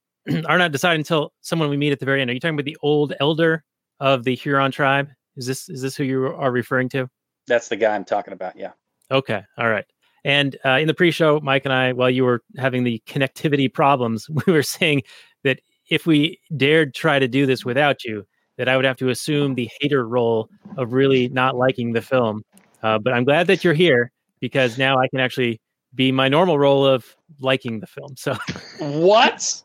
are 0.48 0.58
not 0.58 0.72
decided 0.72 1.00
until 1.00 1.32
someone 1.42 1.70
we 1.70 1.78
meet 1.78 1.92
at 1.92 2.00
the 2.00 2.06
very 2.06 2.22
end. 2.22 2.30
Are 2.30 2.34
you 2.34 2.40
talking 2.40 2.56
about 2.56 2.66
the 2.66 2.78
old 2.82 3.14
elder 3.20 3.64
of 4.00 4.24
the 4.24 4.36
Huron 4.36 4.72
tribe? 4.72 5.10
Is 5.36 5.46
this 5.46 5.70
is 5.70 5.82
this 5.82 5.96
who 5.96 6.04
you 6.04 6.28
are 6.28 6.52
referring 6.52 6.90
to? 6.90 7.10
That's 7.48 7.68
the 7.68 7.76
guy 7.76 7.96
I'm 7.96 8.06
talking 8.06 8.34
about. 8.34 8.58
Yeah. 8.58 8.72
Okay, 9.12 9.44
all 9.58 9.70
right. 9.70 9.86
And 10.24 10.58
uh, 10.66 10.80
in 10.80 10.88
the 10.88 10.94
pre-show, 10.96 11.40
Mike 11.42 11.66
and 11.66 11.74
I, 11.74 11.94
while 11.94 12.10
you 12.10 12.24
were 12.24 12.42
having 12.58 12.84
the 12.84 13.02
connectivity 13.06 13.72
problems, 13.72 14.28
we 14.48 14.52
were 14.52 14.64
saying 14.64 15.04
that 15.44 15.60
if 15.90 16.08
we 16.08 16.40
dared 16.58 16.96
try 16.96 17.20
to 17.20 17.28
do 17.28 17.46
this 17.46 17.64
without 17.64 18.04
you, 18.04 18.26
that 18.58 18.68
I 18.68 18.76
would 18.76 18.86
have 18.86 18.98
to 18.98 19.10
assume 19.10 19.54
the 19.54 19.70
hater 19.80 20.08
role 20.08 20.50
of 20.78 20.94
really 20.94 21.30
not 21.30 21.56
liking 21.56 21.94
the 21.94 22.02
film. 22.02 22.44
Uh, 22.82 22.98
but 22.98 23.14
I'm 23.14 23.24
glad 23.24 23.48
that 23.48 23.64
you're 23.64 23.74
here 23.74 24.12
because 24.40 24.78
now 24.78 24.98
I 24.98 25.08
can 25.10 25.20
actually 25.20 25.60
be 25.94 26.12
my 26.12 26.28
normal 26.28 26.58
role 26.58 26.86
of 26.86 27.16
liking 27.40 27.80
the 27.80 27.88
film. 27.88 28.16
So 28.18 28.36
What? 28.80 29.62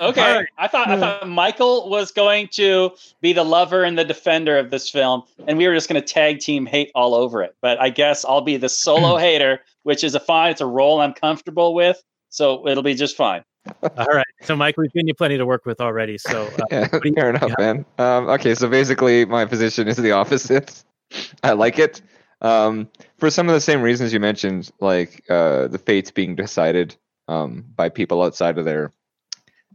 Okay, 0.00 0.20
All 0.20 0.36
right. 0.38 0.48
I 0.58 0.68
thought 0.68 0.88
I 0.88 0.98
thought 0.98 1.28
Michael 1.28 1.88
was 1.90 2.10
going 2.12 2.48
to 2.52 2.90
be 3.20 3.32
the 3.32 3.44
lover 3.44 3.84
and 3.84 3.98
the 3.98 4.04
defender 4.04 4.56
of 4.58 4.70
this 4.70 4.88
film, 4.88 5.22
and 5.46 5.58
we 5.58 5.66
were 5.66 5.74
just 5.74 5.88
going 5.88 6.00
to 6.00 6.06
tag 6.06 6.38
team 6.40 6.66
hate 6.66 6.90
all 6.94 7.14
over 7.14 7.42
it. 7.42 7.54
But 7.60 7.80
I 7.80 7.90
guess 7.90 8.24
I'll 8.24 8.40
be 8.40 8.56
the 8.56 8.68
solo 8.68 9.16
hater, 9.18 9.60
which 9.82 10.02
is 10.04 10.14
a 10.14 10.20
fine. 10.20 10.50
It's 10.52 10.60
a 10.60 10.66
role 10.66 11.00
I'm 11.00 11.12
comfortable 11.12 11.74
with, 11.74 12.02
so 12.30 12.66
it'll 12.66 12.82
be 12.82 12.94
just 12.94 13.16
fine. 13.16 13.44
all 13.82 14.06
right. 14.06 14.26
So 14.42 14.56
Mike, 14.56 14.76
we've 14.76 14.92
given 14.92 15.06
you 15.06 15.14
plenty 15.14 15.36
to 15.36 15.46
work 15.46 15.66
with 15.66 15.80
already. 15.80 16.18
So 16.18 16.46
uh, 16.46 16.58
Yeah, 16.70 16.88
you- 17.04 17.14
fair 17.14 17.30
enough, 17.30 17.52
man. 17.58 17.84
Um, 17.98 18.28
okay, 18.28 18.54
so 18.54 18.68
basically, 18.68 19.24
my 19.24 19.44
position 19.44 19.88
is 19.88 19.96
the 19.96 20.12
opposite. 20.12 20.82
I 21.42 21.52
like 21.52 21.78
it 21.78 22.00
um, 22.42 22.88
for 23.18 23.30
some 23.30 23.48
of 23.48 23.54
the 23.54 23.60
same 23.60 23.82
reasons 23.82 24.12
you 24.12 24.20
mentioned, 24.20 24.70
like 24.80 25.22
uh, 25.30 25.68
the 25.68 25.78
fates 25.78 26.10
being 26.10 26.34
decided 26.34 26.96
um, 27.28 27.64
by 27.76 27.88
people 27.88 28.22
outside 28.22 28.58
of 28.58 28.64
their 28.64 28.90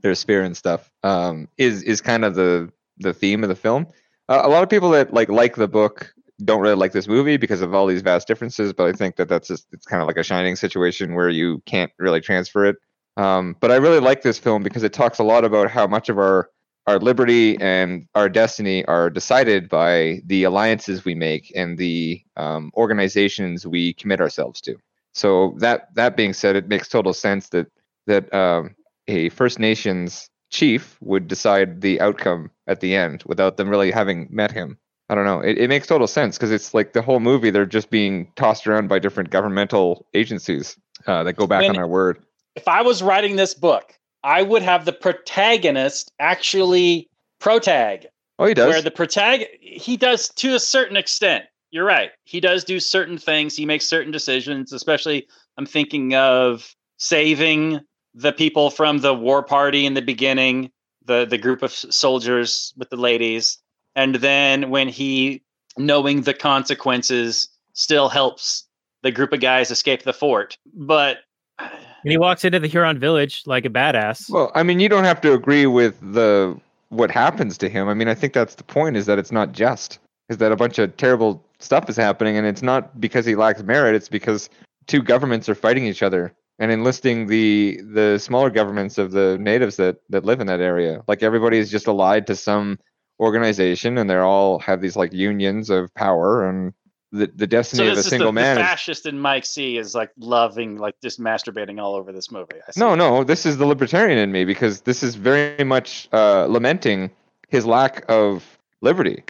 their 0.02 0.16
sphere 0.16 0.44
and 0.44 0.56
stuff. 0.56 0.92
Um, 1.04 1.48
is 1.58 1.84
is 1.84 2.02
kind 2.02 2.26
of 2.26 2.36
the 2.36 2.72
the 3.00 3.14
theme 3.14 3.44
of 3.44 3.50
the 3.50 3.56
film. 3.56 3.88
Uh, 4.30 4.42
a 4.44 4.50
lot 4.50 4.64
of 4.64 4.70
people 4.70 4.90
that 4.92 5.14
like 5.14 5.30
like 5.30 5.56
the 5.56 5.68
book 5.68 6.14
don't 6.44 6.62
really 6.62 6.76
like 6.76 6.92
this 6.92 7.08
movie 7.08 7.38
because 7.38 7.62
of 7.62 7.74
all 7.74 7.88
these 7.88 8.02
vast 8.02 8.28
differences. 8.28 8.74
But 8.74 8.88
I 8.88 8.94
think 8.94 9.16
that 9.16 9.30
that's 9.30 9.48
just 9.48 9.68
it's 9.72 9.86
kind 9.86 10.02
of 10.02 10.08
like 10.08 10.18
a 10.18 10.24
shining 10.24 10.56
situation 10.56 11.16
where 11.16 11.30
you 11.30 11.62
can't 11.66 11.92
really 11.98 12.22
transfer 12.22 12.66
it. 12.66 12.78
Um, 13.18 13.56
but 13.60 13.72
I 13.72 13.76
really 13.78 14.00
like 14.00 14.22
this 14.22 14.38
film 14.38 14.62
because 14.62 14.84
it 14.84 14.94
talks 14.94 15.20
a 15.20 15.24
lot 15.24 15.44
about 15.44 15.72
how 15.72 15.88
much 15.88 16.10
of 16.10 16.18
our 16.20 16.50
our 16.86 17.00
liberty 17.00 17.58
and 17.60 18.08
our 18.16 18.30
destiny 18.30 18.86
are 18.86 19.10
decided 19.10 19.68
by 19.68 20.22
the 20.26 20.46
alliances 20.46 21.04
we 21.04 21.14
make 21.14 21.52
and 21.54 21.78
the 21.78 22.22
um, 22.38 22.72
organizations 22.78 23.68
we 23.68 23.94
commit 23.94 24.22
ourselves 24.22 24.62
to. 24.62 24.78
So 25.14 25.56
that 25.58 25.94
that 25.96 26.16
being 26.16 26.34
said, 26.34 26.56
it 26.56 26.68
makes 26.68 26.88
total 26.88 27.14
sense 27.14 27.50
that 27.50 27.68
that 28.06 28.34
um, 28.34 28.76
a 29.08 29.30
First 29.30 29.60
Nations 29.60 30.30
chief 30.50 30.98
would 31.02 31.28
decide 31.28 31.82
the 31.82 32.00
outcome 32.02 32.50
at 32.68 32.80
the 32.80 32.96
end 32.96 33.24
without 33.26 33.58
them 33.58 33.70
really 33.70 33.92
having 33.92 34.28
met 34.30 34.52
him. 34.52 34.78
I 35.10 35.16
don't 35.16 35.26
know. 35.26 35.40
It, 35.40 35.58
it 35.58 35.70
makes 35.70 35.88
total 35.88 36.08
sense 36.08 36.38
because 36.38 36.52
it's 36.52 36.74
like 36.74 36.94
the 36.94 37.02
whole 37.02 37.20
movie 37.20 37.50
they're 37.50 37.66
just 37.66 37.90
being 37.90 38.32
tossed 38.36 38.68
around 38.68 38.88
by 38.90 39.00
different 39.00 39.30
governmental 39.30 40.06
agencies 40.14 40.78
uh, 41.06 41.24
that 41.24 41.34
go 41.34 41.48
back 41.48 41.62
When- 41.62 41.72
on 41.72 41.76
their 41.76 41.88
word. 41.88 42.20
If 42.56 42.68
I 42.68 42.82
was 42.82 43.04
writing 43.04 43.36
this 43.36 43.54
book, 43.54 43.94
I 44.24 44.42
would 44.42 44.64
have 44.64 44.84
the 44.86 44.92
protagonist 44.94 46.12
actually 46.20 47.08
protag, 47.40 48.08
Oh, 48.40 48.46
he 48.48 48.54
does. 48.54 48.70
where 48.70 48.82
the 48.82 48.92
protag 48.92 49.46
he 49.62 49.96
does 49.96 50.30
to 50.30 50.56
a 50.56 50.60
certain 50.60 50.98
extent. 50.98 51.46
You're 51.72 51.86
right. 51.86 52.12
He 52.24 52.40
does 52.40 52.64
do 52.64 52.80
certain 52.80 53.18
things. 53.18 53.56
He 53.56 53.66
makes 53.66 53.86
certain 53.86 54.12
decisions, 54.12 54.74
especially 54.74 55.28
I'm 55.58 55.66
thinking 55.66 56.16
of 56.16 56.74
saving 56.98 57.82
the 58.18 58.34
people 58.34 58.72
from 58.72 59.00
the 59.00 59.14
war 59.14 59.44
party 59.44 59.86
in 59.86 59.94
the 59.94 60.02
beginning, 60.02 60.72
the 61.06 61.26
the 61.26 61.38
group 61.38 61.62
of 61.62 61.72
soldiers 61.72 62.74
with 62.76 62.90
the 62.90 62.98
ladies, 62.98 63.60
and 63.96 64.16
then 64.16 64.70
when 64.70 64.88
he 64.88 65.44
knowing 65.78 66.22
the 66.22 66.34
consequences 66.34 67.48
still 67.74 68.10
helps 68.10 68.66
the 69.04 69.12
group 69.12 69.32
of 69.32 69.40
guys 69.40 69.70
escape 69.70 70.02
the 70.04 70.14
fort. 70.14 70.58
But 70.74 71.20
and 71.60 72.12
he 72.12 72.18
walks 72.18 72.44
into 72.44 72.60
the 72.60 72.68
Huron 72.68 73.00
village 73.00 73.44
like 73.46 73.66
a 73.66 73.70
badass. 73.70 74.30
Well, 74.30 74.52
I 74.56 74.64
mean, 74.64 74.80
you 74.80 74.90
don't 74.90 75.04
have 75.04 75.22
to 75.22 75.34
agree 75.34 75.68
with 75.68 76.00
the 76.02 76.60
what 76.90 77.12
happens 77.12 77.58
to 77.60 77.70
him. 77.70 77.88
I 77.88 77.94
mean, 77.94 78.08
I 78.08 78.16
think 78.16 78.34
that's 78.34 78.56
the 78.56 78.64
point 78.64 78.98
is 78.98 79.06
that 79.06 79.20
it's 79.20 79.32
not 79.32 79.52
just 79.52 80.00
is 80.30 80.38
that 80.38 80.52
a 80.52 80.56
bunch 80.56 80.80
of 80.80 80.98
terrible 80.98 81.44
stuff 81.60 81.88
is 81.88 81.96
happening 81.96 82.36
and 82.36 82.48
it's 82.48 82.64
not 82.64 83.00
because 83.00 83.26
he 83.26 83.36
lacks 83.36 83.62
merit, 83.64 83.96
it's 83.96 84.10
because 84.10 84.50
two 84.88 85.02
governments 85.02 85.48
are 85.48 85.56
fighting 85.56 85.86
each 85.86 86.04
other 86.04 86.34
and 86.60 86.72
enlisting 86.72 87.28
the 87.28 87.80
the 87.94 88.18
smaller 88.18 88.50
governments 88.50 88.98
of 88.98 89.12
the 89.12 89.38
natives 89.40 89.76
that 89.78 89.98
that 90.10 90.26
live 90.26 90.40
in 90.40 90.48
that 90.48 90.62
area. 90.62 91.04
Like 91.08 91.24
everybody 91.24 91.58
is 91.58 91.70
just 91.70 91.88
allied 91.88 92.28
to 92.28 92.36
some 92.36 92.80
organization 93.20 93.98
and 93.98 94.10
they're 94.10 94.26
all 94.26 94.60
have 94.60 94.82
these 94.82 94.96
like 94.96 95.12
unions 95.14 95.70
of 95.70 95.94
power 95.96 96.48
and 96.48 96.74
the, 97.12 97.28
the 97.28 97.44
so 97.44 97.46
destiny 97.46 97.88
of 97.88 97.94
a 97.94 97.96
the, 97.96 98.04
single 98.04 98.28
the 98.28 98.34
man 98.34 98.58
is 98.58 98.64
fascist 98.64 99.06
in 99.06 99.20
Mike 99.20 99.46
C 99.46 99.78
is 99.78 99.96
like 99.96 100.12
loving, 100.18 100.78
like 100.78 100.96
just 101.02 101.20
masturbating 101.20 101.82
all 101.82 101.96
over 101.96 102.12
this 102.12 102.32
movie. 102.32 102.58
No, 102.76 102.96
no, 102.96 103.24
this 103.24 103.46
is 103.46 103.58
the 103.58 103.66
libertarian 103.66 104.18
in 104.18 104.32
me 104.32 104.46
because 104.46 104.82
this 104.82 105.04
is 105.04 105.16
very 105.16 105.64
much 105.64 106.10
uh, 106.12 106.46
lamenting 106.46 107.12
his 107.48 107.66
lack 107.66 108.04
of 108.10 108.60
liberty. 108.82 109.24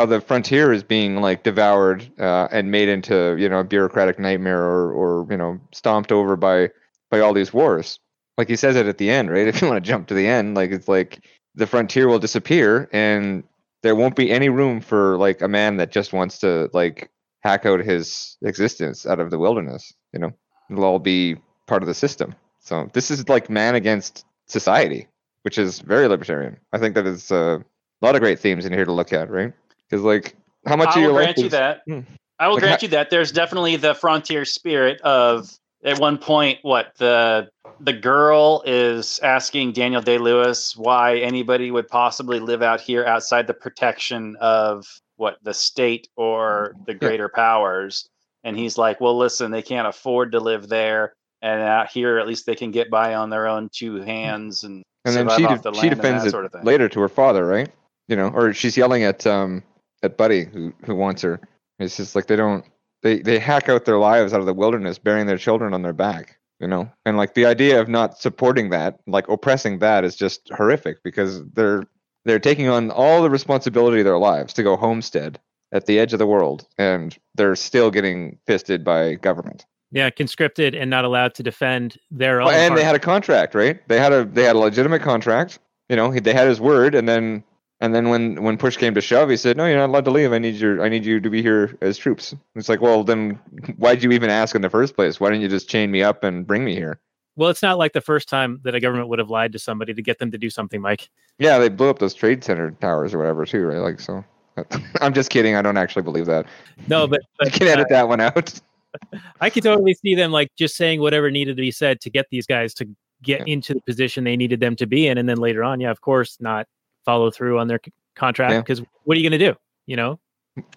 How 0.00 0.06
the 0.06 0.22
frontier 0.22 0.72
is 0.72 0.82
being 0.82 1.20
like 1.20 1.42
devoured 1.42 2.10
uh, 2.18 2.48
and 2.50 2.70
made 2.70 2.88
into 2.88 3.36
you 3.38 3.50
know 3.50 3.60
a 3.60 3.64
bureaucratic 3.64 4.18
nightmare 4.18 4.62
or 4.62 4.94
or 4.94 5.26
you 5.30 5.36
know 5.36 5.60
stomped 5.72 6.10
over 6.10 6.36
by 6.36 6.70
by 7.10 7.20
all 7.20 7.34
these 7.34 7.52
wars. 7.52 8.00
Like 8.38 8.48
he 8.48 8.56
says 8.56 8.76
it 8.76 8.86
at 8.86 8.96
the 8.96 9.10
end, 9.10 9.30
right? 9.30 9.46
If 9.46 9.60
you 9.60 9.68
want 9.68 9.84
to 9.84 9.86
jump 9.86 10.08
to 10.08 10.14
the 10.14 10.26
end, 10.26 10.54
like 10.54 10.70
it's 10.70 10.88
like 10.88 11.22
the 11.54 11.66
frontier 11.66 12.08
will 12.08 12.18
disappear 12.18 12.88
and 12.94 13.44
there 13.82 13.94
won't 13.94 14.16
be 14.16 14.30
any 14.30 14.48
room 14.48 14.80
for 14.80 15.18
like 15.18 15.42
a 15.42 15.48
man 15.48 15.76
that 15.76 15.92
just 15.92 16.14
wants 16.14 16.38
to 16.38 16.70
like 16.72 17.10
hack 17.40 17.66
out 17.66 17.80
his 17.80 18.38
existence 18.40 19.04
out 19.04 19.20
of 19.20 19.30
the 19.30 19.38
wilderness. 19.38 19.92
You 20.14 20.20
know, 20.20 20.32
it'll 20.70 20.84
all 20.84 20.98
be 20.98 21.36
part 21.66 21.82
of 21.82 21.88
the 21.88 21.94
system. 21.94 22.34
So 22.60 22.88
this 22.94 23.10
is 23.10 23.28
like 23.28 23.50
man 23.50 23.74
against 23.74 24.24
society, 24.46 25.08
which 25.42 25.58
is 25.58 25.80
very 25.80 26.08
libertarian. 26.08 26.56
I 26.72 26.78
think 26.78 26.94
that 26.94 27.06
is 27.06 27.30
uh, 27.30 27.58
a 28.00 28.06
lot 28.06 28.14
of 28.14 28.22
great 28.22 28.38
themes 28.38 28.64
in 28.64 28.72
here 28.72 28.86
to 28.86 28.92
look 28.92 29.12
at, 29.12 29.28
right? 29.28 29.52
Because 29.90 30.04
like, 30.04 30.36
how 30.66 30.76
much 30.76 30.88
I 30.88 30.90
of 30.90 30.96
will 30.96 31.02
your 31.02 31.12
life 31.12 31.34
grant 31.34 31.38
you 31.38 31.48
that. 31.50 31.82
Hmm. 31.86 32.00
I 32.38 32.46
will 32.46 32.54
Like, 32.54 32.62
grant 32.62 32.80
ha- 32.80 32.84
you 32.84 32.88
that. 32.90 33.10
There's 33.10 33.32
definitely 33.32 33.76
the 33.76 33.94
frontier 33.94 34.44
spirit 34.44 35.00
of 35.02 35.50
at 35.84 35.98
one 35.98 36.18
point 36.18 36.58
what 36.62 36.92
the 36.98 37.48
the 37.80 37.92
girl 37.92 38.62
is 38.66 39.18
asking 39.22 39.72
Daniel 39.72 40.02
Day 40.02 40.18
Lewis 40.18 40.76
why 40.76 41.18
anybody 41.18 41.70
would 41.70 41.88
possibly 41.88 42.38
live 42.38 42.62
out 42.62 42.80
here 42.80 43.04
outside 43.04 43.46
the 43.46 43.54
protection 43.54 44.36
of 44.40 44.86
what 45.16 45.38
the 45.42 45.54
state 45.54 46.08
or 46.16 46.74
the 46.86 46.94
greater 46.94 47.28
powers. 47.28 48.06
And 48.44 48.56
he's 48.56 48.78
like, 48.78 49.00
Well, 49.00 49.18
listen, 49.18 49.50
they 49.50 49.62
can't 49.62 49.86
afford 49.88 50.32
to 50.32 50.40
live 50.40 50.68
there. 50.68 51.12
And 51.42 51.60
out 51.62 51.90
here, 51.90 52.18
at 52.18 52.26
least 52.26 52.44
they 52.46 52.54
can 52.54 52.70
get 52.70 52.90
by 52.90 53.14
on 53.14 53.30
their 53.30 53.46
own 53.46 53.70
two 53.72 53.96
hands 53.96 54.62
and, 54.64 54.82
and 55.06 55.14
then 55.16 55.28
she 55.30 55.44
off 55.46 55.62
de- 55.62 55.70
the 55.70 55.74
she 55.74 55.88
land 55.88 55.92
and 55.92 56.00
defends 56.02 56.22
that 56.24 56.28
it 56.28 56.30
sort 56.30 56.44
of 56.44 56.52
thing. 56.52 56.64
later 56.64 56.88
to 56.88 57.00
her 57.00 57.08
father, 57.08 57.46
right? 57.46 57.70
You 58.08 58.16
know, 58.16 58.28
or 58.28 58.52
she's 58.52 58.76
yelling 58.76 59.02
at 59.04 59.26
um 59.26 59.62
at 60.02 60.16
Buddy 60.16 60.44
who 60.44 60.72
who 60.84 60.94
wants 60.94 61.22
her. 61.22 61.40
It's 61.78 61.96
just 61.96 62.14
like 62.14 62.26
they 62.26 62.36
don't 62.36 62.64
they 63.02 63.20
they 63.20 63.38
hack 63.38 63.68
out 63.68 63.84
their 63.84 63.98
lives 63.98 64.32
out 64.32 64.40
of 64.40 64.46
the 64.46 64.54
wilderness, 64.54 64.98
bearing 64.98 65.26
their 65.26 65.38
children 65.38 65.74
on 65.74 65.82
their 65.82 65.92
back. 65.92 66.38
You 66.60 66.68
know, 66.68 66.90
and 67.06 67.16
like 67.16 67.32
the 67.32 67.46
idea 67.46 67.80
of 67.80 67.88
not 67.88 68.18
supporting 68.18 68.68
that, 68.68 69.00
like 69.06 69.26
oppressing 69.28 69.78
that, 69.78 70.04
is 70.04 70.14
just 70.14 70.50
horrific 70.50 71.02
because 71.02 71.42
they're 71.52 71.84
they're 72.26 72.38
taking 72.38 72.68
on 72.68 72.90
all 72.90 73.22
the 73.22 73.30
responsibility 73.30 74.00
of 74.00 74.04
their 74.04 74.18
lives 74.18 74.52
to 74.54 74.62
go 74.62 74.76
homestead 74.76 75.40
at 75.72 75.86
the 75.86 75.98
edge 75.98 76.12
of 76.12 76.18
the 76.18 76.26
world, 76.26 76.66
and 76.76 77.16
they're 77.34 77.56
still 77.56 77.90
getting 77.90 78.38
fisted 78.46 78.84
by 78.84 79.14
government. 79.14 79.64
Yeah, 79.92 80.10
conscripted 80.10 80.74
and 80.74 80.90
not 80.90 81.04
allowed 81.04 81.34
to 81.36 81.42
defend 81.42 81.98
their 82.10 82.40
own. 82.40 82.48
Well, 82.48 82.56
and 82.56 82.76
they 82.76 82.84
had 82.84 82.94
a 82.94 83.00
contract, 83.00 83.54
right? 83.54 83.86
They 83.88 83.98
had 83.98 84.12
a 84.12 84.24
they 84.24 84.44
had 84.44 84.56
a 84.56 84.58
legitimate 84.58 85.02
contract. 85.02 85.58
You 85.88 85.96
know, 85.96 86.12
they 86.12 86.34
had 86.34 86.46
his 86.46 86.60
word, 86.60 86.94
and 86.94 87.08
then 87.08 87.42
and 87.80 87.94
then 87.94 88.08
when 88.08 88.42
when 88.42 88.56
push 88.58 88.76
came 88.76 88.94
to 88.94 89.00
shove, 89.00 89.30
he 89.30 89.36
said, 89.36 89.56
"No, 89.56 89.66
you're 89.66 89.78
not 89.78 89.88
allowed 89.90 90.04
to 90.06 90.10
leave. 90.10 90.32
I 90.32 90.38
need 90.38 90.56
your 90.56 90.82
I 90.82 90.88
need 90.88 91.04
you 91.04 91.20
to 91.20 91.30
be 91.30 91.42
here 91.42 91.76
as 91.80 91.96
troops." 91.98 92.34
It's 92.54 92.68
like, 92.68 92.80
well, 92.80 93.04
then 93.04 93.38
why'd 93.76 94.02
you 94.02 94.10
even 94.12 94.30
ask 94.30 94.54
in 94.54 94.62
the 94.62 94.70
first 94.70 94.94
place? 94.94 95.18
Why 95.20 95.30
didn't 95.30 95.42
you 95.42 95.48
just 95.48 95.68
chain 95.68 95.90
me 95.90 96.02
up 96.02 96.24
and 96.24 96.46
bring 96.46 96.64
me 96.64 96.74
here? 96.74 97.00
well, 97.36 97.48
it's 97.48 97.62
not 97.62 97.78
like 97.78 97.94
the 97.94 98.00
first 98.02 98.28
time 98.28 98.60
that 98.64 98.74
a 98.74 98.80
government 98.80 99.08
would 99.08 99.18
have 99.18 99.30
lied 99.30 99.52
to 99.52 99.58
somebody 99.58 99.94
to 99.94 100.02
get 100.02 100.18
them 100.18 100.30
to 100.30 100.36
do 100.36 100.50
something, 100.50 100.78
Mike. 100.78 101.08
Yeah, 101.38 101.56
they 101.56 101.70
blew 101.70 101.88
up 101.88 101.98
those 101.98 102.12
trade 102.12 102.44
center 102.44 102.72
towers 102.72 103.14
or 103.14 103.18
whatever 103.18 103.46
too, 103.46 103.64
right? 103.64 103.78
Like 103.78 103.98
so. 103.98 104.22
I'm 105.00 105.14
just 105.14 105.30
kidding. 105.30 105.54
I 105.54 105.62
don't 105.62 105.78
actually 105.78 106.02
believe 106.02 106.26
that. 106.26 106.44
No, 106.86 107.06
but, 107.06 107.20
I 107.40 107.44
but 107.44 107.52
can 107.54 107.66
edit 107.68 107.86
uh, 107.86 107.94
that 107.94 108.08
one 108.08 108.20
out. 108.20 108.60
I 109.40 109.48
could 109.48 109.62
totally 109.62 109.94
see 109.94 110.14
them 110.14 110.32
like 110.32 110.48
just 110.58 110.76
saying 110.76 111.00
whatever 111.00 111.30
needed 111.30 111.56
to 111.56 111.62
be 111.62 111.70
said 111.70 112.00
to 112.02 112.10
get 112.10 112.26
these 112.30 112.46
guys 112.46 112.74
to 112.74 112.88
get 113.22 113.46
Yeah. 113.46 113.54
into 113.54 113.72
the 113.74 113.80
position 113.82 114.24
they 114.24 114.36
needed 114.36 114.60
them 114.60 114.76
to 114.76 114.86
be 114.86 115.06
in, 115.06 115.16
and 115.16 115.26
then 115.26 115.38
later 115.38 115.64
on, 115.64 115.80
yeah, 115.80 115.90
of 115.90 116.02
course, 116.02 116.36
not 116.40 116.66
follow 117.10 117.30
through 117.30 117.58
on 117.58 117.66
their 117.68 117.80
c- 117.84 117.92
contract 118.14 118.52
Yeah. 118.52 118.60
because 118.60 118.80
what 119.04 119.16
are 119.16 119.20
you 119.20 119.28
going 119.28 119.38
to 119.40 119.46
do? 119.52 119.58
You 119.86 119.96
know, 119.96 120.20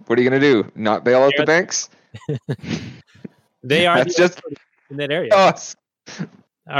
What 0.08 0.18
are 0.18 0.22
you 0.22 0.30
gonna 0.30 0.40
do? 0.52 0.72
Not 0.76 1.04
bail 1.04 1.22
out 1.22 1.34
the 1.38 1.46
banks? 1.46 1.90
they 3.64 3.86
are 3.86 3.98
That's 3.98 4.16
the 4.16 4.22
just 4.24 4.42
in 4.90 4.98
that 4.98 5.12
area. 5.12 5.32
us. 5.34 5.76
All 6.20 6.26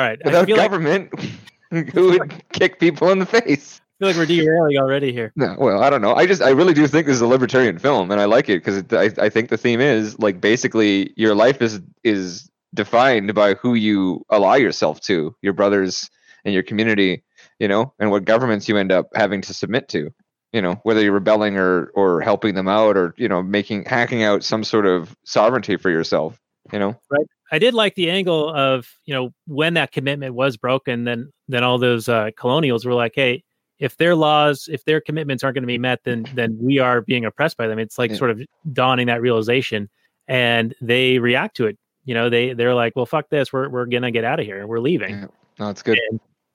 right, 0.06 0.20
I 0.24 0.28
Without 0.28 0.46
feel, 0.48 0.58
like, 0.58 0.66
government, 0.72 1.12
who 1.94 2.12
would 2.12 2.34
kick 2.54 2.80
people 2.80 3.12
in 3.12 3.20
the 3.20 3.26
face? 3.26 3.82
feel 4.00 4.08
like 4.08 4.18
we're 4.18 4.26
derailing 4.26 4.78
already 4.78 5.12
here. 5.14 5.32
No, 5.36 5.56
well, 5.60 5.84
I 5.84 5.90
don't 5.90 6.02
know. 6.02 6.14
I 6.16 6.26
just, 6.26 6.42
I 6.42 6.50
really 6.50 6.74
do 6.74 6.88
think 6.88 7.06
this 7.08 7.16
is 7.16 7.22
a 7.22 7.28
libertarian 7.28 7.78
film, 7.78 8.10
and 8.12 8.20
I 8.20 8.26
like 8.26 8.50
it 8.50 8.64
because 8.64 8.84
I, 8.92 9.26
I 9.26 9.30
think 9.30 9.50
the 9.50 9.58
theme 9.58 9.80
is 9.82 10.18
like 10.20 10.42
basically 10.42 11.14
your 11.16 11.36
life 11.36 11.62
is 11.62 11.80
is 12.04 12.50
defined 12.74 13.34
by 13.36 13.54
who 13.54 13.76
you 13.76 14.26
ally 14.32 14.58
yourself 14.58 15.00
to, 15.02 15.36
your 15.42 15.54
brothers 15.54 16.10
and 16.46 16.54
your 16.54 16.64
community, 16.64 17.24
you 17.60 17.68
know, 17.68 17.94
and 18.00 18.12
what 18.12 18.26
governments 18.26 18.68
you 18.68 18.78
end 18.78 18.92
up 18.92 19.10
having 19.16 19.42
to 19.42 19.54
submit 19.54 19.88
to. 19.90 20.12
you 20.54 20.62
know 20.62 20.76
whether 20.84 21.02
you're 21.02 21.14
rebelling 21.14 21.58
or 21.58 21.88
or 21.96 22.22
helping 22.22 22.54
them 22.56 22.68
out 22.68 22.96
or 22.96 23.14
you 23.18 23.28
know 23.28 23.42
making 23.42 23.84
hacking 23.86 24.22
out 24.24 24.44
some 24.44 24.64
sort 24.64 24.86
of 24.86 25.16
sovereignty 25.26 25.78
for 25.78 25.90
yourself 25.90 26.40
you 26.72 26.78
know 26.80 26.96
Right. 27.10 27.26
I 27.52 27.60
did 27.60 27.74
like 27.74 27.96
the 27.96 28.10
angle 28.12 28.50
of 28.54 28.88
you 29.06 29.14
know 29.16 29.32
when 29.48 29.74
that 29.76 29.92
commitment 29.92 30.34
was 30.36 30.58
broken, 30.58 31.04
then 31.06 31.32
then 31.48 31.64
all 31.64 31.78
those 31.78 32.08
uh, 32.10 32.30
colonials 32.38 32.84
were 32.86 32.94
like, 32.96 33.14
hey, 33.16 33.44
if 33.80 33.98
their 33.98 34.16
laws, 34.16 34.68
if 34.72 34.86
their 34.86 35.02
commitments 35.02 35.44
aren't 35.44 35.56
going 35.56 35.64
to 35.64 35.68
be 35.68 35.78
met, 35.78 36.00
then 36.04 36.26
then 36.34 36.58
we 36.60 36.80
are 36.80 37.02
being 37.02 37.26
oppressed 37.26 37.58
by 37.58 37.68
them. 37.68 37.78
It's 37.80 37.98
like 38.00 38.12
Yeah. 38.12 38.18
sort 38.18 38.32
of 38.32 38.42
dawning 38.72 39.08
that 39.08 39.22
realization, 39.22 39.88
and 40.28 40.74
they 40.82 41.20
react 41.20 41.56
to 41.58 41.68
it. 41.68 41.78
You 42.06 42.14
know, 42.16 42.30
they 42.30 42.54
they're 42.54 42.74
like, 42.76 42.96
well, 42.96 43.06
fuck 43.06 43.30
this, 43.30 43.54
we're 43.54 43.70
we're 43.70 43.86
gonna 43.86 44.10
get 44.12 44.24
out 44.24 44.40
of 44.40 44.46
here, 44.48 44.66
we're 44.66 44.80
leaving. 44.80 45.12
Yeah. 45.16 45.28
no 45.60 45.70
it's 45.70 45.84
good 45.84 46.00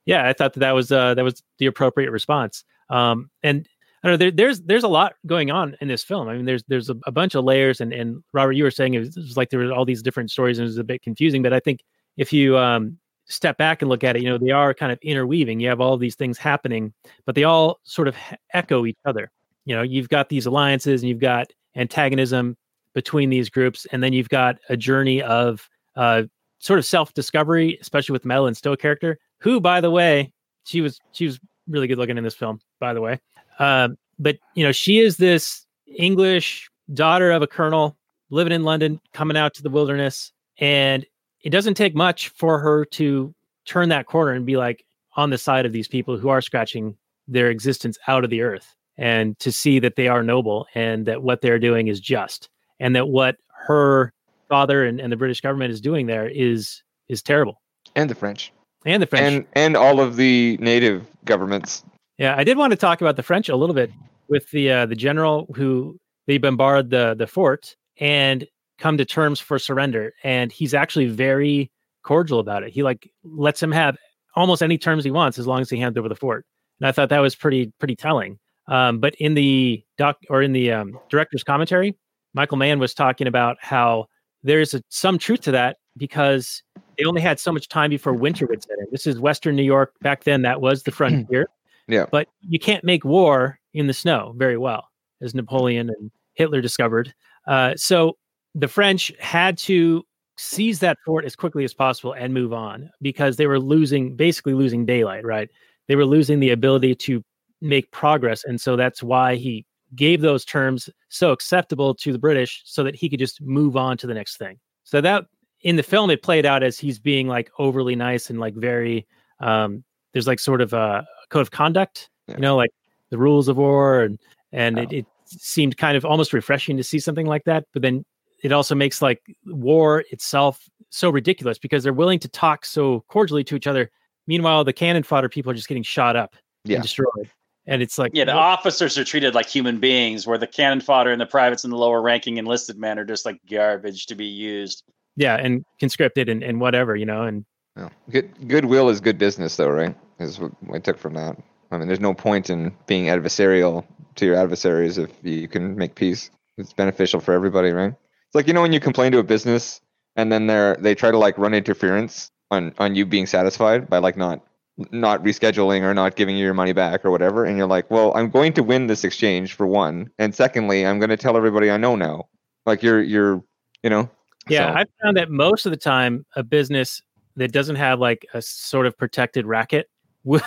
yeah, 0.09 0.27
I 0.27 0.33
thought 0.33 0.55
that 0.55 0.61
that 0.61 0.75
was 0.75 0.91
uh, 0.91 1.15
that 1.15 1.23
was 1.23 1.43
the 1.59 1.67
appropriate 1.67 2.11
response. 2.11 2.65
Um, 2.89 3.31
and 3.43 3.69
I 4.03 4.09
don't 4.09 4.15
know, 4.15 4.17
there, 4.17 4.31
there's 4.31 4.63
there's 4.63 4.83
a 4.83 4.89
lot 4.89 5.17
going 5.27 5.51
on 5.51 5.77
in 5.83 5.89
this 5.89 6.03
film. 6.03 6.29
I 6.29 6.35
mean, 6.35 6.47
there's 6.47 6.65
there's 6.67 6.89
a, 6.89 6.97
a 7.05 7.13
bunch 7.13 7.35
of 7.35 7.45
layers, 7.45 7.83
and 7.83 7.93
and 7.93 8.25
Robert, 8.33 8.53
you 8.53 8.65
were 8.65 8.71
saying 8.71 8.95
it 8.95 9.01
was, 9.01 9.17
it 9.19 9.21
was 9.21 9.37
like 9.37 9.51
there 9.51 9.61
were 9.61 9.71
all 9.71 9.85
these 9.85 10.03
different 10.03 10.31
stories, 10.31 10.59
and 10.59 10.65
it 10.65 10.69
was 10.69 10.79
a 10.79 10.85
bit 10.85 11.03
confusing. 11.03 11.43
But 11.43 11.53
I 11.53 11.61
think 11.61 11.81
if 12.17 12.33
you 12.33 12.57
um, 12.57 12.97
step 13.27 13.59
back 13.59 13.83
and 13.83 13.91
look 13.91 14.03
at 14.03 14.17
it, 14.17 14.23
you 14.23 14.31
know, 14.31 14.39
they 14.39 14.51
are 14.51 14.73
kind 14.73 14.91
of 14.93 14.99
interweaving. 15.03 15.61
You 15.61 15.69
have 15.69 15.83
all 15.83 15.99
these 15.99 16.17
things 16.17 16.39
happening, 16.39 16.95
but 17.27 17.35
they 17.35 17.45
all 17.45 17.79
sort 17.83 18.09
of 18.09 18.17
echo 18.55 18.87
each 18.87 18.99
other. 19.05 19.31
You 19.67 19.77
know, 19.77 19.83
you've 19.83 20.09
got 20.09 20.31
these 20.31 20.47
alliances, 20.47 21.03
and 21.03 21.11
you've 21.11 21.21
got 21.21 21.53
antagonism 21.77 22.57
between 22.95 23.29
these 23.29 23.51
groups, 23.51 23.87
and 23.93 24.03
then 24.03 24.15
you've 24.15 24.31
got 24.31 24.57
a 24.71 24.77
journey 24.77 25.21
of 25.21 25.69
uh, 25.97 26.23
sort 26.61 26.79
of 26.79 26.87
self 26.87 27.13
discovery, 27.13 27.77
especially 27.83 28.15
with 28.15 28.25
Madeleine 28.25 28.55
Stowe 28.55 28.75
character, 28.75 29.19
who, 29.41 29.61
by 29.61 29.81
the 29.81 29.91
way, 29.91 30.33
she 30.65 30.81
was 30.81 30.99
she 31.13 31.27
was 31.27 31.39
really 31.67 31.87
good 31.87 31.99
looking 31.99 32.19
in 32.19 32.25
this 32.25 32.35
film, 32.35 32.61
by 32.81 32.93
the 32.93 33.01
way. 33.01 33.21
Um, 33.59 33.97
but 34.19 34.39
you 34.55 34.65
know, 34.65 34.73
she 34.73 34.99
is 34.99 35.17
this 35.17 35.67
English 35.87 36.71
daughter 36.93 37.31
of 37.31 37.43
a 37.43 37.47
colonel 37.47 37.97
living 38.31 38.53
in 38.53 38.65
London, 38.65 39.01
coming 39.13 39.37
out 39.37 39.55
to 39.55 39.63
the 39.63 39.71
wilderness, 39.71 40.33
and 40.59 41.07
it 41.43 41.51
doesn't 41.51 41.75
take 41.75 41.95
much 41.95 42.29
for 42.31 42.59
her 42.59 42.85
to 42.85 43.35
turn 43.65 43.89
that 43.89 44.07
corner 44.07 44.33
and 44.33 44.47
be 44.47 44.57
like 44.57 44.85
on 45.17 45.31
the 45.31 45.39
side 45.39 45.67
of 45.67 45.73
these 45.73 45.89
people 45.89 46.17
who 46.17 46.29
are 46.29 46.41
scratching 46.41 46.97
their 47.27 47.51
existence 47.51 47.99
out 48.07 48.25
of 48.25 48.31
the 48.31 48.43
earth, 48.43 48.75
and 48.97 49.39
to 49.39 49.53
see 49.53 49.79
that 49.79 49.97
they 49.97 50.09
are 50.09 50.23
noble 50.23 50.67
and 50.75 51.07
that 51.07 51.23
what 51.23 51.41
they're 51.41 51.59
doing 51.59 51.89
is 51.89 52.01
just, 52.01 52.49
and 52.81 52.95
that 52.97 53.09
what 53.09 53.37
her 53.67 54.13
father 54.49 54.85
and, 54.85 55.01
and 55.01 55.13
the 55.13 55.17
British 55.17 55.41
government 55.41 55.73
is 55.73 55.81
doing 55.81 56.07
there 56.07 56.29
is 56.29 56.83
is 57.09 57.23
terrible, 57.23 57.61
and 57.97 58.11
the 58.11 58.15
french 58.15 58.53
and 58.89 59.03
the 59.03 59.07
French. 59.07 59.23
and 59.23 59.47
and 59.53 59.77
all 59.77 60.01
of 60.01 60.17
the 60.17 60.57
native 60.61 61.07
governments 61.25 61.85
Yeah, 62.17 62.35
I 62.37 62.43
did 62.43 62.57
want 62.57 62.73
to 62.73 62.77
talk 62.77 63.01
about 63.01 63.17
the 63.17 63.23
French 63.23 63.49
a 63.49 63.57
little 63.57 63.75
bit 63.75 63.93
with 64.29 64.51
the 64.51 64.71
uh, 64.73 64.87
the 64.87 64.97
general 64.97 65.47
who 65.55 65.99
they 66.27 66.39
bombard 66.39 66.91
the 66.91 67.15
the 67.15 67.27
fort 67.27 67.77
and 68.01 68.47
come 68.79 68.97
to 68.97 69.05
terms 69.05 69.41
for 69.41 69.59
surrender, 69.59 70.13
and 70.23 70.53
he's 70.53 70.73
actually 70.73 71.07
very 71.07 71.71
cordial 72.05 72.39
about 72.41 72.63
it. 72.63 72.73
He 72.73 72.83
like 72.83 73.11
lets 73.25 73.63
him 73.63 73.73
have 73.73 73.97
almost 74.37 74.63
any 74.63 74.79
terms 74.79 75.05
he 75.05 75.11
wants 75.11 75.39
as 75.39 75.47
long 75.47 75.61
as 75.61 75.69
he 75.71 75.79
hands 75.79 75.97
over 75.97 76.09
the 76.09 76.17
fort, 76.17 76.47
and 76.81 76.89
I 76.89 76.93
thought 76.93 77.11
that 77.11 77.21
was 77.21 77.35
pretty 77.35 77.73
pretty 77.79 77.97
telling. 77.97 78.39
Um, 78.69 79.01
but 79.01 79.15
in 79.17 79.35
the 79.35 79.83
doc 79.97 80.17
or 80.29 80.43
in 80.43 80.53
the 80.53 80.73
um, 80.73 80.99
director's 81.09 81.43
commentary, 81.45 81.97
Michael 82.35 82.59
Mann 82.59 82.79
was 82.79 82.95
talking 82.95 83.27
about 83.27 83.57
how 83.61 84.07
there's 84.43 84.75
a, 84.75 84.83
some 84.89 85.19
truth 85.19 85.41
to 85.43 85.53
that 85.53 85.79
because 85.97 86.63
they 86.99 87.05
only 87.05 87.21
had 87.21 87.39
so 87.39 87.53
much 87.53 87.69
time 87.69 87.91
before 87.91 88.13
winter 88.13 88.47
would 88.47 88.63
set 88.63 88.79
in. 88.79 88.87
This 88.91 89.07
is 89.07 89.21
Western 89.21 89.57
New 89.57 89.63
York 89.63 89.95
back 90.01 90.25
then; 90.25 90.43
that 90.43 90.61
was 90.61 90.83
the 90.83 90.91
frontier 90.91 91.47
yeah 91.87 92.05
but 92.11 92.29
you 92.43 92.59
can't 92.59 92.85
make 92.85 93.03
war 93.03 93.59
in 93.75 93.87
the 93.87 93.93
snow 93.93 94.35
very 94.37 94.57
well, 94.57 94.89
as 95.23 95.35
Napoleon 95.35 95.91
and 95.91 96.11
Hitler 96.35 96.61
discovered. 96.61 97.15
Uh, 97.47 97.75
so 97.77 98.17
the 98.55 98.69
French 98.69 99.13
had 99.19 99.59
to 99.59 100.05
seize 100.37 100.81
that 100.81 100.99
fort 101.05 101.25
as 101.25 101.35
quickly 101.35 101.65
as 101.65 101.75
possible 101.75 102.13
and 102.13 102.33
move 102.33 102.53
on 102.53 102.91
because 103.03 103.37
they 103.37 103.47
were 103.47 103.59
losing, 103.59 104.15
basically 104.17 104.55
losing 104.55 104.87
daylight, 104.87 105.25
right? 105.25 105.49
They 105.89 105.97
were 105.97 106.05
losing 106.05 106.41
the 106.41 106.51
ability 106.51 106.95
to 106.95 107.23
make 107.61 107.91
progress. 107.91 108.45
And 108.45 108.61
so 108.61 108.77
that's 108.77 109.03
why 109.03 109.37
he 109.37 109.67
gave 109.97 110.21
those 110.21 110.45
terms 110.45 110.89
so 111.09 111.33
acceptable 111.33 111.95
to 111.95 112.13
the 112.13 112.19
British 112.19 112.63
so 112.65 112.85
that 112.85 112.95
he 112.95 113.09
could 113.09 113.19
just 113.19 113.41
move 113.41 113.77
on 113.77 113.97
to 113.99 114.07
the 114.07 114.15
next 114.15 114.37
thing. 114.37 114.59
So 114.85 115.01
that 115.01 115.27
in 115.63 115.77
the 115.77 115.83
film, 115.83 116.11
it 116.11 116.23
played 116.23 116.47
out 116.47 116.63
as 116.63 116.79
he's 116.79 116.99
being 116.99 117.27
like 117.29 117.51
overly 117.59 117.97
nice 117.97 118.31
and 118.31 118.39
like 118.39 118.55
very, 118.55 119.07
um, 119.41 119.83
there's 120.13 120.27
like 120.27 120.39
sort 120.41 120.61
of 120.61 120.73
a 120.73 121.07
code 121.31 121.43
of 121.43 121.51
conduct, 121.51 122.11
Yeah. 122.29 122.35
you 122.37 122.41
know, 122.41 122.57
like 122.57 122.71
the 123.11 123.19
rules 123.19 123.49
of 123.49 123.57
war. 123.57 124.03
And, 124.03 124.19
and 124.53 124.79
Oh. 124.79 124.83
it, 124.83 124.93
it 124.93 125.07
seemed 125.27 125.77
kind 125.77 125.97
of 125.97 126.05
almost 126.05 126.33
refreshing 126.33 126.77
to 126.77 126.85
see 126.85 126.99
something 126.99 127.27
like 127.27 127.45
that. 127.45 127.65
But 127.73 127.83
then 127.83 128.05
it 128.43 128.53
also 128.53 128.75
makes 128.75 129.03
like 129.03 129.21
war 129.47 130.05
itself 130.11 130.69
so 130.91 131.11
ridiculous 131.11 131.59
because 131.59 131.83
they're 131.83 131.93
willing 131.93 132.19
to 132.21 132.29
talk 132.29 132.65
so 132.65 133.05
cordially 133.09 133.45
to 133.45 133.57
each 133.57 133.67
other. 133.67 133.91
Meanwhile, 134.27 134.65
the 134.65 134.73
cannon 134.73 135.03
fodder 135.03 135.29
people 135.29 135.51
are 135.51 135.55
just 135.55 135.69
getting 135.69 135.83
shot 135.83 136.17
up 136.17 136.35
Yeah. 136.65 136.77
and 136.77 136.83
destroyed. 136.83 137.31
And 137.67 137.83
it's 137.83 137.99
like, 137.99 138.13
Yeah, 138.15 138.25
the 138.25 138.33
what- 138.33 138.41
officers 138.43 138.97
are 138.97 139.05
treated 139.05 139.35
like 139.35 139.47
human 139.47 139.79
beings, 139.81 140.27
where 140.27 140.39
the 140.39 140.47
cannon 140.47 140.81
fodder 140.81 141.11
and 141.11 141.21
the 141.21 141.27
privates 141.27 141.65
and 141.65 141.73
the 141.73 141.77
lower 141.77 142.01
ranking 142.01 142.39
enlisted 142.39 142.79
men 142.79 142.99
are 142.99 143.05
just 143.05 143.27
like 143.27 143.39
garbage 143.51 144.07
to 144.07 144.15
be 144.15 144.25
used. 144.25 144.85
Yeah, 145.19 145.37
and 145.37 145.65
conscripted 145.81 146.29
and, 146.29 146.43
and 146.43 146.61
whatever, 146.61 146.97
you 146.97 147.07
know, 147.07 147.25
and 147.25 147.45
Well, 147.77 147.91
good 148.11 148.49
goodwill 148.49 148.89
is 148.89 149.01
good 149.01 149.19
business, 149.19 149.57
though, 149.57 149.69
right? 149.69 149.97
Is 150.21 150.39
what 150.39 150.53
I 150.73 150.79
took 150.79 150.99
from 150.99 151.15
that. 151.15 151.37
I 151.71 151.77
mean, 151.79 151.89
there's 151.89 152.01
no 152.01 152.15
point 152.15 152.51
in 152.51 152.73
being 152.87 153.07
adversarial 153.07 153.85
to 154.17 154.27
your 154.27 154.37
adversaries 154.37 154.97
if 154.97 155.11
you 155.23 155.49
can 155.49 155.77
make 155.77 155.95
peace. 155.97 156.31
It's 156.57 156.73
beneficial 156.73 157.21
for 157.21 157.35
everybody, 157.35 157.71
right? 157.73 157.93
It's 157.93 158.35
like 158.35 158.47
you 158.47 158.53
know 158.53 158.63
when 158.63 158.73
you 158.73 158.81
complain 158.81 159.13
to 159.13 159.19
a 159.19 159.25
business 159.25 159.81
and 160.17 160.31
then 160.33 160.47
they're 160.47 160.77
they 160.77 160.95
try 160.95 161.11
to 161.11 161.19
like 161.19 161.37
run 161.37 161.55
interference 161.55 162.31
on 162.51 162.75
on 162.79 162.95
you 162.95 163.05
being 163.07 163.27
satisfied 163.27 163.91
by 163.91 163.99
like 163.99 164.17
not 164.17 164.45
not 164.93 165.25
rescheduling 165.25 165.83
or 165.83 165.95
not 165.95 166.15
giving 166.15 166.37
you 166.37 166.45
your 166.45 166.55
money 166.55 166.73
back 166.73 167.05
or 167.05 167.11
whatever, 167.11 167.45
and 167.45 167.59
you're 167.59 167.67
like, 167.67 167.91
well, 167.91 168.13
I'm 168.17 168.31
going 168.31 168.53
to 168.55 168.63
win 168.63 168.87
this 168.87 169.03
exchange 169.03 169.55
for 169.55 169.67
one, 169.67 170.11
and 170.19 170.35
secondly, 170.35 170.87
I'm 170.87 171.01
going 171.01 171.11
to 171.11 171.17
tell 171.17 171.37
everybody 171.37 171.71
I 171.71 171.77
know 171.79 171.97
now. 171.97 172.29
Like 172.67 172.83
you're 172.83 173.03
you're 173.03 173.43
you 173.83 173.91
know. 173.91 174.11
Yeah, 174.49 174.73
so- 174.73 174.79
I've 174.79 174.89
found 175.03 175.17
that 175.17 175.31
most 175.31 175.67
of 175.67 175.71
the 175.71 175.77
time, 175.79 176.25
a 176.37 176.43
business 176.43 177.03
that 177.37 177.53
doesn't 177.53 177.77
have 177.77 178.01
like 178.01 178.27
a 178.35 178.43
sort 178.43 178.87
of 178.87 178.97
protected 178.99 179.47
racket 179.47 179.89
will 180.25 180.41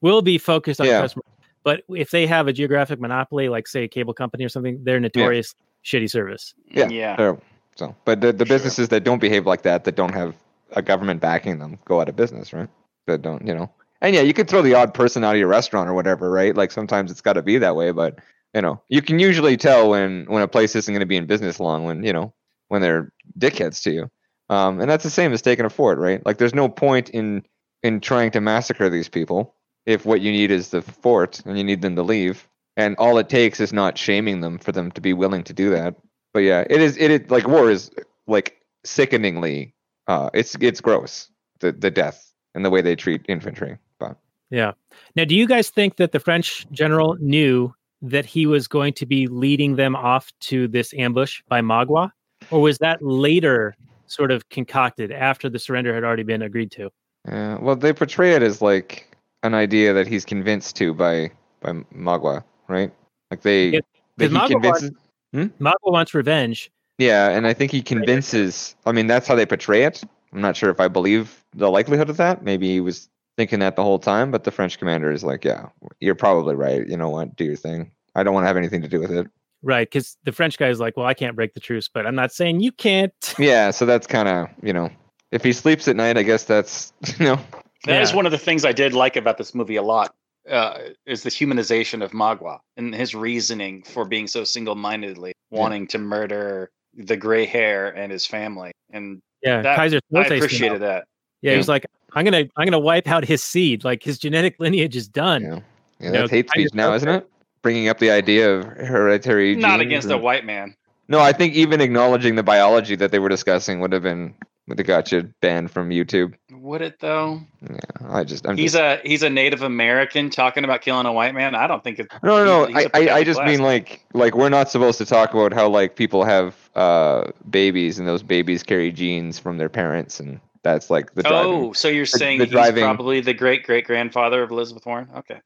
will 0.00 0.22
be 0.22 0.38
focused 0.38 0.80
on 0.80 0.86
Yeah. 0.86 1.00
customers. 1.02 1.24
But 1.64 1.82
if 1.90 2.10
they 2.10 2.26
have 2.26 2.48
a 2.48 2.52
geographic 2.52 3.00
monopoly, 3.00 3.48
like 3.48 3.68
say 3.68 3.84
a 3.84 3.88
cable 3.88 4.14
company 4.14 4.44
or 4.44 4.48
something, 4.48 4.80
they're 4.82 4.98
notorious 4.98 5.54
shitty 5.84 6.10
service. 6.10 6.54
Yeah, 6.70 6.88
Yeah. 6.88 7.16
So, 7.16 7.40
so, 7.76 7.96
but 8.04 8.20
the, 8.20 8.32
the 8.32 8.44
Sure. 8.44 8.56
businesses 8.56 8.88
that 8.88 9.04
don't 9.04 9.20
behave 9.20 9.46
like 9.46 9.62
that, 9.62 9.84
that 9.84 9.94
don't 9.94 10.12
have 10.12 10.34
a 10.72 10.82
government 10.82 11.20
backing 11.20 11.58
them, 11.60 11.78
go 11.84 12.00
out 12.00 12.08
of 12.08 12.16
business, 12.16 12.52
right? 12.52 12.68
That 13.06 13.22
don't, 13.22 13.46
you 13.46 13.54
know. 13.54 13.70
And 14.00 14.14
yeah, 14.14 14.22
you 14.22 14.34
could 14.34 14.48
throw 14.48 14.62
the 14.62 14.74
odd 14.74 14.92
person 14.94 15.22
out 15.22 15.34
of 15.34 15.38
your 15.38 15.46
restaurant 15.48 15.88
or 15.88 15.94
whatever, 15.94 16.30
right? 16.30 16.56
Like 16.56 16.72
sometimes 16.72 17.10
it's 17.12 17.20
got 17.20 17.34
to 17.34 17.42
be 17.42 17.58
that 17.58 17.76
way, 17.76 17.92
but 17.92 18.18
you 18.54 18.60
know, 18.62 18.82
you 18.88 19.00
can 19.00 19.18
usually 19.20 19.56
tell 19.56 19.90
when 19.90 20.24
when 20.26 20.42
a 20.42 20.48
place 20.48 20.74
isn't 20.74 20.92
going 20.92 21.00
to 21.00 21.06
be 21.06 21.16
in 21.16 21.26
business 21.26 21.60
long 21.60 21.84
when 21.84 22.02
you 22.02 22.12
know 22.12 22.34
when 22.72 22.80
they're 22.80 23.12
dickheads 23.38 23.82
to 23.82 23.90
you. 23.90 24.10
Um, 24.48 24.80
and 24.80 24.90
that's 24.90 25.04
the 25.04 25.10
same 25.10 25.34
as 25.34 25.42
taking 25.42 25.66
a 25.66 25.70
fort, 25.70 25.98
right? 25.98 26.24
Like 26.24 26.38
there's 26.38 26.54
no 26.54 26.70
point 26.70 27.10
in 27.10 27.44
in 27.82 28.00
trying 28.00 28.30
to 28.30 28.40
massacre 28.40 28.88
these 28.88 29.10
people 29.10 29.54
if 29.84 30.06
what 30.06 30.22
you 30.22 30.32
need 30.32 30.50
is 30.50 30.70
the 30.70 30.80
fort 30.80 31.42
and 31.44 31.58
you 31.58 31.64
need 31.64 31.82
them 31.82 31.96
to 31.96 32.02
leave. 32.02 32.48
And 32.78 32.96
all 32.96 33.18
it 33.18 33.28
takes 33.28 33.60
is 33.60 33.74
not 33.74 33.98
shaming 33.98 34.40
them 34.40 34.58
for 34.58 34.72
them 34.72 34.90
to 34.92 35.02
be 35.02 35.12
willing 35.12 35.44
to 35.44 35.52
do 35.52 35.68
that. 35.68 35.96
But 36.32 36.40
yeah, 36.40 36.64
it 36.70 36.80
is 36.80 36.96
it 36.96 37.10
is 37.10 37.30
like 37.30 37.46
war 37.46 37.70
is 37.70 37.90
like 38.26 38.58
sickeningly 38.84 39.74
uh 40.06 40.30
it's 40.32 40.56
it's 40.60 40.80
gross 40.80 41.28
the 41.60 41.72
the 41.72 41.90
death 41.90 42.32
and 42.54 42.64
the 42.64 42.70
way 42.70 42.80
they 42.80 42.96
treat 42.96 43.20
infantry. 43.28 43.76
But 43.98 44.16
Yeah. 44.48 44.72
Now, 45.14 45.26
do 45.26 45.36
you 45.36 45.46
guys 45.46 45.68
think 45.68 45.96
that 45.96 46.12
the 46.12 46.20
French 46.20 46.66
general 46.72 47.16
knew 47.20 47.74
that 48.00 48.24
he 48.24 48.46
was 48.46 48.66
going 48.66 48.94
to 48.94 49.06
be 49.06 49.26
leading 49.26 49.76
them 49.76 49.94
off 49.94 50.32
to 50.40 50.68
this 50.68 50.92
ambush 50.94 51.42
by 51.48 51.60
Magua, 51.60 52.10
or 52.50 52.60
was 52.60 52.78
that 52.78 53.02
later 53.02 53.74
sort 54.06 54.30
of 54.30 54.48
concocted 54.50 55.10
after 55.10 55.48
the 55.48 55.58
surrender 55.58 55.94
had 55.94 56.04
already 56.04 56.22
been 56.22 56.42
agreed 56.42 56.70
to? 56.72 56.90
uh, 57.28 57.56
well, 57.60 57.76
they 57.76 57.92
portray 57.92 58.32
it 58.32 58.42
as 58.42 58.60
like 58.60 59.16
an 59.42 59.54
idea 59.54 59.92
that 59.92 60.06
he's 60.06 60.24
convinced 60.24 60.76
to 60.76 60.94
by 60.94 61.30
by 61.60 61.72
Magua, 61.94 62.44
right? 62.68 62.92
Like 63.30 63.42
they 63.42 63.66
Yeah, 63.66 63.80
that 64.16 64.30
he 64.30 64.36
Magua 64.36 64.48
convinces. 64.48 64.90
Magua 65.34 65.92
wants 65.92 66.14
revenge. 66.14 66.70
Yeah, 66.98 67.30
and 67.30 67.46
I 67.46 67.54
think 67.54 67.72
he 67.72 67.82
convinces. 67.82 68.76
I 68.86 68.92
mean, 68.92 69.06
that's 69.06 69.26
how 69.26 69.34
they 69.34 69.46
portray 69.46 69.84
it. 69.84 70.02
I'm 70.32 70.40
not 70.40 70.56
sure 70.56 70.70
if 70.70 70.80
I 70.80 70.88
believe 70.88 71.44
the 71.54 71.70
likelihood 71.70 72.10
of 72.10 72.16
that. 72.18 72.42
Maybe 72.42 72.68
he 72.68 72.80
was 72.80 73.08
thinking 73.36 73.60
that 73.60 73.76
the 73.76 73.82
whole 73.82 73.98
time, 73.98 74.30
but 74.30 74.44
the 74.44 74.50
French 74.50 74.78
commander 74.78 75.10
is 75.10 75.24
like, 75.24 75.44
"Yeah, 75.44 75.68
you're 76.00 76.14
probably 76.14 76.54
right. 76.54 76.86
You 76.86 76.96
know 76.96 77.10
what? 77.10 77.36
Do 77.36 77.44
your 77.44 77.56
thing. 77.56 77.90
I 78.14 78.22
don't 78.22 78.34
want 78.34 78.44
to 78.44 78.48
have 78.48 78.56
anything 78.56 78.82
to 78.82 78.88
do 78.88 79.00
with 79.00 79.10
it." 79.10 79.26
Right, 79.62 79.88
because 79.90 80.16
the 80.24 80.32
French 80.32 80.58
guy 80.58 80.68
is 80.68 80.80
like, 80.80 80.96
"Well, 80.96 81.06
I 81.06 81.14
can't 81.14 81.36
break 81.36 81.54
the 81.54 81.60
truce, 81.60 81.88
but 81.88 82.06
I'm 82.06 82.14
not 82.16 82.32
saying 82.32 82.60
you 82.60 82.72
can't." 82.72 83.12
Yeah, 83.38 83.70
so 83.70 83.86
that's 83.86 84.06
kind 84.06 84.28
of 84.28 84.48
you 84.62 84.72
know, 84.72 84.90
if 85.30 85.44
he 85.44 85.52
sleeps 85.52 85.86
at 85.88 85.96
night, 85.96 86.18
I 86.18 86.22
guess 86.24 86.44
that's 86.44 86.92
you 87.18 87.26
know, 87.26 87.38
That 87.84 88.02
is 88.02 88.10
Yeah. 88.10 88.16
one 88.16 88.26
of 88.26 88.32
the 88.32 88.38
things 88.38 88.64
I 88.64 88.72
did 88.72 88.92
like 88.94 89.16
about 89.16 89.38
this 89.38 89.54
movie 89.54 89.76
a 89.76 89.82
lot. 89.82 90.14
uh, 90.50 90.76
is 91.06 91.22
the 91.22 91.30
humanization 91.30 92.02
of 92.02 92.10
Magua 92.10 92.58
and 92.76 92.92
his 92.92 93.14
reasoning 93.14 93.84
for 93.84 94.04
being 94.04 94.26
so 94.26 94.42
single-mindedly 94.42 95.32
Yeah. 95.52 95.58
wanting 95.60 95.86
to 95.88 95.98
murder 95.98 96.68
the 96.94 97.16
gray 97.16 97.46
hair 97.46 97.90
and 97.96 98.10
his 98.10 98.26
family. 98.26 98.72
And 98.92 99.20
Yeah, 99.44 99.62
That- 99.62 99.78
Keyser 99.78 99.98
I 99.98 99.98
Soze 99.98 100.00
came 100.10 100.18
out. 100.20 100.32
appreciated 100.38 100.82
that. 100.82 101.04
Yeah, 101.42 101.50
Yeah. 101.50 101.52
he 101.52 101.56
was 101.58 101.68
like, 101.68 101.86
I'm 102.14 102.24
gonna 102.24 102.44
I'm 102.56 102.66
gonna 102.66 102.80
wipe 102.80 103.06
out 103.06 103.24
his 103.24 103.42
seed. 103.44 103.84
Like 103.84 104.02
his 104.02 104.18
genetic 104.18 104.56
lineage 104.58 104.96
is 104.96 105.06
done. 105.06 105.42
Yeah, 105.42 105.48
yeah 105.48 105.60
You 106.06 106.10
know, 106.12 106.18
that's 106.22 106.30
hate 106.32 106.50
Kaiser 106.52 106.68
speech 106.68 106.74
now, 106.74 106.92
isn't 106.94 107.08
it? 107.08 107.28
Bringing 107.62 107.88
up 107.88 107.98
the 107.98 108.10
idea 108.10 108.54
of 108.58 108.64
hereditary. 108.64 109.52
Genes. 109.54 109.62
Not 109.62 109.80
against 109.80 110.10
a 110.10 110.18
white 110.18 110.44
man. 110.44 110.74
No, 111.08 111.20
I 111.20 111.32
think 111.32 111.54
even 111.54 111.80
acknowledging 111.80 112.36
the 112.36 112.42
biology 112.42 112.96
that 112.96 113.10
they 113.10 113.18
were 113.18 113.28
discussing 113.28 113.80
would 113.80 113.92
have 113.92 114.02
been 114.02 114.34
would 114.68 114.78
have 114.78 114.86
got 114.86 115.10
you 115.12 115.32
banned 115.40 115.70
from 115.70 115.90
YouTube. 115.90 116.34
Would 116.52 116.82
it 116.82 117.00
though? 117.00 117.40
Yeah, 117.60 117.76
I 118.08 118.24
just 118.24 118.46
I'm 118.46 118.56
He's 118.56 118.72
just, 118.74 119.04
a 119.04 119.08
he's 119.08 119.22
a 119.22 119.28
Native 119.30 119.62
American 119.62 120.30
talking 120.30 120.64
about 120.64 120.80
killing 120.82 121.06
a 121.06 121.12
white 121.12 121.34
man. 121.34 121.54
I 121.54 121.66
don't 121.66 121.82
think 121.84 121.98
it's 121.98 122.08
no, 122.22 122.44
no, 122.44 122.66
no. 122.66 122.66
he's 122.66 122.86
I, 122.94 123.00
I, 123.08 123.14
I 123.16 123.24
just 123.24 123.38
class. 123.38 123.48
mean 123.48 123.60
like 123.62 124.04
like 124.14 124.34
we're 124.36 124.48
not 124.48 124.70
supposed 124.70 124.98
to 124.98 125.04
talk 125.04 125.34
about 125.34 125.52
how 125.52 125.68
like 125.68 125.96
people 125.96 126.24
have 126.24 126.56
uh 126.74 127.30
babies 127.50 127.98
and 127.98 128.06
those 128.08 128.22
babies 128.22 128.62
carry 128.62 128.90
genes 128.92 129.38
from 129.38 129.58
their 129.58 129.68
parents 129.68 130.20
and 130.20 130.40
that's 130.62 130.88
like 130.90 131.12
the 131.14 131.24
driving. 131.24 131.52
Oh, 131.52 131.72
so 131.72 131.88
you're 131.88 132.06
saying 132.06 132.38
the 132.38 132.44
he's 132.44 132.52
driving- 132.52 132.84
probably 132.84 133.20
the 133.20 133.34
great 133.34 133.64
great 133.64 133.84
grandfather 133.84 134.42
of 134.42 134.50
Elizabeth 134.52 134.86
Warren? 134.86 135.08
Okay. 135.16 135.40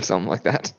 Something 0.00 0.28
like 0.28 0.42
that. 0.44 0.72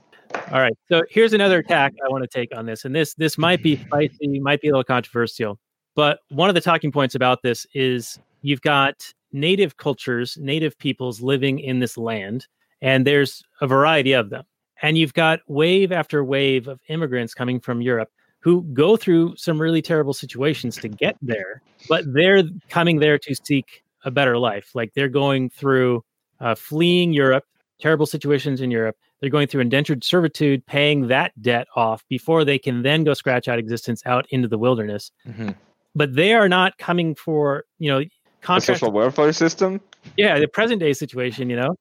All 0.51 0.60
right. 0.60 0.77
So 0.89 1.03
here's 1.10 1.34
another 1.34 1.60
attack 1.60 1.93
I 2.06 2.10
want 2.10 2.23
to 2.23 2.27
take 2.27 2.56
on 2.56 2.65
this, 2.65 2.86
and 2.86 2.95
this 2.95 3.13
this 3.15 3.38
might 3.38 3.63
be 3.63 3.77
spicy, 3.77 4.39
might 4.39 4.62
be 4.62 4.67
a 4.67 4.71
little 4.71 4.84
controversial, 4.84 5.60
but 5.95 6.19
one 6.30 6.49
of 6.49 6.56
the 6.56 6.62
talking 6.62 6.91
points 6.91 7.15
about 7.15 7.41
this 7.41 7.65
is 7.73 8.19
you've 8.41 8.62
got 8.62 9.13
native 9.32 9.77
cultures, 9.77 10.38
native 10.39 10.77
peoples 10.77 11.21
living 11.21 11.60
in 11.60 11.80
this 11.80 11.97
land, 11.97 12.47
and 12.82 13.06
there's 13.06 13.43
a 13.62 13.67
variety 13.67 14.13
of 14.13 14.30
them, 14.30 14.43
and 14.82 14.97
you've 14.97 15.13
got 15.13 15.39
wave 15.47 15.91
after 15.91 16.23
wave 16.23 16.67
of 16.67 16.80
immigrants 16.89 17.34
coming 17.34 17.60
from 17.60 17.82
Europe 17.82 18.10
who 18.39 18.63
go 18.73 18.95
through 18.95 19.36
some 19.36 19.60
really 19.60 19.82
terrible 19.82 20.13
situations 20.13 20.77
to 20.77 20.88
get 20.88 21.17
there, 21.21 21.62
but 21.89 22.03
they're 22.13 22.43
coming 22.69 22.99
there 22.99 23.17
to 23.17 23.36
seek 23.36 23.84
a 24.06 24.12
better 24.12 24.38
life. 24.38 24.71
Like 24.73 24.93
they're 24.93 25.10
going 25.10 25.49
through 25.49 26.03
uh, 26.39 26.56
fleeing 26.56 27.13
Europe, 27.13 27.45
terrible 27.79 28.05
situations 28.05 28.61
in 28.61 28.71
Europe. 28.71 28.95
They're 29.19 29.29
going 29.29 29.47
through 29.47 29.61
indentured 29.61 30.03
servitude, 30.03 30.65
paying 30.65 31.07
that 31.07 31.31
debt 31.41 31.67
off 31.75 32.03
before 32.09 32.45
they 32.45 32.59
can 32.59 32.83
then 32.83 33.03
go 33.03 33.13
scratch 33.13 33.47
out 33.47 33.59
existence 33.59 34.01
out 34.05 34.25
into 34.29 34.47
the 34.47 34.57
wilderness. 34.57 35.11
Mhm. 35.27 35.55
But 35.95 36.15
they 36.15 36.33
are 36.33 36.47
not 36.49 36.77
coming 36.77 37.15
for, 37.15 37.65
you 37.79 37.89
know, 37.89 37.99
The 37.99 38.09
contract. 38.41 38.79
social 38.79 38.91
welfare 38.91 39.33
system. 39.33 39.81
Yeah, 40.15 40.39
the 40.39 40.47
present 40.47 40.79
day 40.79 40.93
situation, 40.93 41.49
you 41.49 41.55
know. 41.55 41.75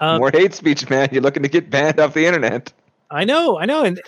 Um, 0.00 0.18
More 0.18 0.30
hate 0.30 0.54
speech, 0.54 0.88
man. 0.88 1.08
You're 1.10 1.22
looking 1.22 1.42
to 1.42 1.48
get 1.48 1.70
banned 1.70 1.98
off 1.98 2.14
the 2.14 2.26
internet. 2.26 2.72
I 3.10 3.24
know, 3.24 3.58
I 3.58 3.64
know, 3.66 3.82
and 3.84 4.00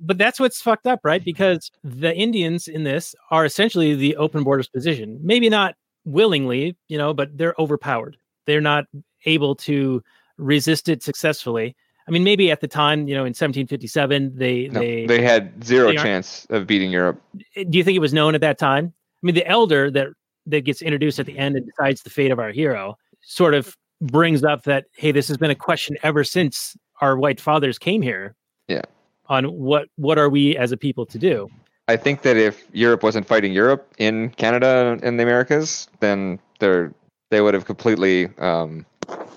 but 0.00 0.18
that's 0.18 0.40
what's 0.40 0.60
fucked 0.60 0.86
up, 0.86 1.00
right? 1.04 1.24
Because 1.24 1.70
the 1.84 2.14
Indians 2.14 2.66
in 2.68 2.84
this 2.84 3.14
are 3.30 3.44
essentially 3.44 3.94
the 3.94 4.16
open 4.16 4.42
borders 4.42 4.68
position. 4.68 5.18
Maybe 5.22 5.48
not 5.48 5.76
willingly, 6.04 6.76
you 6.88 6.98
know, 6.98 7.14
but 7.14 7.36
they're 7.38 7.54
overpowered. 7.58 8.16
They're 8.46 8.60
not 8.60 8.84
able 9.24 9.54
to 9.56 10.02
resist 10.38 10.88
it 10.88 11.02
successfully. 11.02 11.76
I 12.06 12.10
mean, 12.10 12.24
maybe 12.24 12.50
at 12.50 12.60
the 12.60 12.68
time, 12.68 13.08
you 13.08 13.14
know, 13.14 13.22
in 13.22 13.30
1757, 13.30 14.36
they 14.36 14.68
No, 14.68 14.80
they, 14.80 15.06
they 15.06 15.22
had 15.22 15.64
zero 15.64 15.88
they 15.88 15.96
chance 15.96 16.46
of 16.50 16.66
beating 16.66 16.90
Europe. 16.90 17.22
Do 17.54 17.78
you 17.78 17.84
think 17.84 17.96
it 17.96 18.00
was 18.00 18.12
known 18.12 18.34
at 18.34 18.40
that 18.42 18.58
time? 18.58 18.92
I 18.94 19.20
mean, 19.22 19.34
the 19.34 19.46
elder 19.46 19.90
that 19.90 20.08
that 20.46 20.60
gets 20.62 20.82
introduced 20.82 21.18
at 21.18 21.24
the 21.24 21.38
end 21.38 21.56
and 21.56 21.66
decides 21.66 22.02
the 22.02 22.10
fate 22.10 22.30
of 22.30 22.38
our 22.38 22.50
hero 22.50 22.98
sort 23.22 23.54
of 23.54 23.76
brings 24.02 24.44
up 24.44 24.64
that 24.64 24.84
hey, 24.96 25.12
this 25.12 25.28
has 25.28 25.38
been 25.38 25.50
a 25.50 25.54
question 25.54 25.96
ever 26.02 26.24
since 26.24 26.76
our 27.00 27.16
white 27.16 27.40
fathers 27.40 27.78
came 27.78 28.02
here. 28.02 28.34
Yeah. 28.68 28.82
On 29.28 29.46
what 29.46 29.88
what 29.96 30.18
are 30.18 30.28
we 30.28 30.56
as 30.58 30.72
a 30.72 30.76
people 30.76 31.06
to 31.06 31.18
do? 31.18 31.48
I 31.88 31.96
think 31.96 32.22
that 32.22 32.36
if 32.36 32.66
Europe 32.72 33.02
wasn't 33.02 33.26
fighting 33.26 33.52
Europe 33.52 33.92
in 33.98 34.30
Canada 34.30 34.98
and 35.02 35.18
the 35.18 35.22
Americas, 35.22 35.88
then 36.00 36.38
they're 36.58 36.92
they 37.30 37.40
would 37.40 37.54
have 37.54 37.64
completely 37.64 38.28
um, 38.38 38.84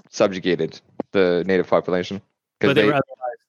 subjugated 0.09 0.79
the 1.11 1.43
native 1.45 1.67
population 1.67 2.21
because 2.59 2.75
they 2.75 2.89
they, 2.89 2.99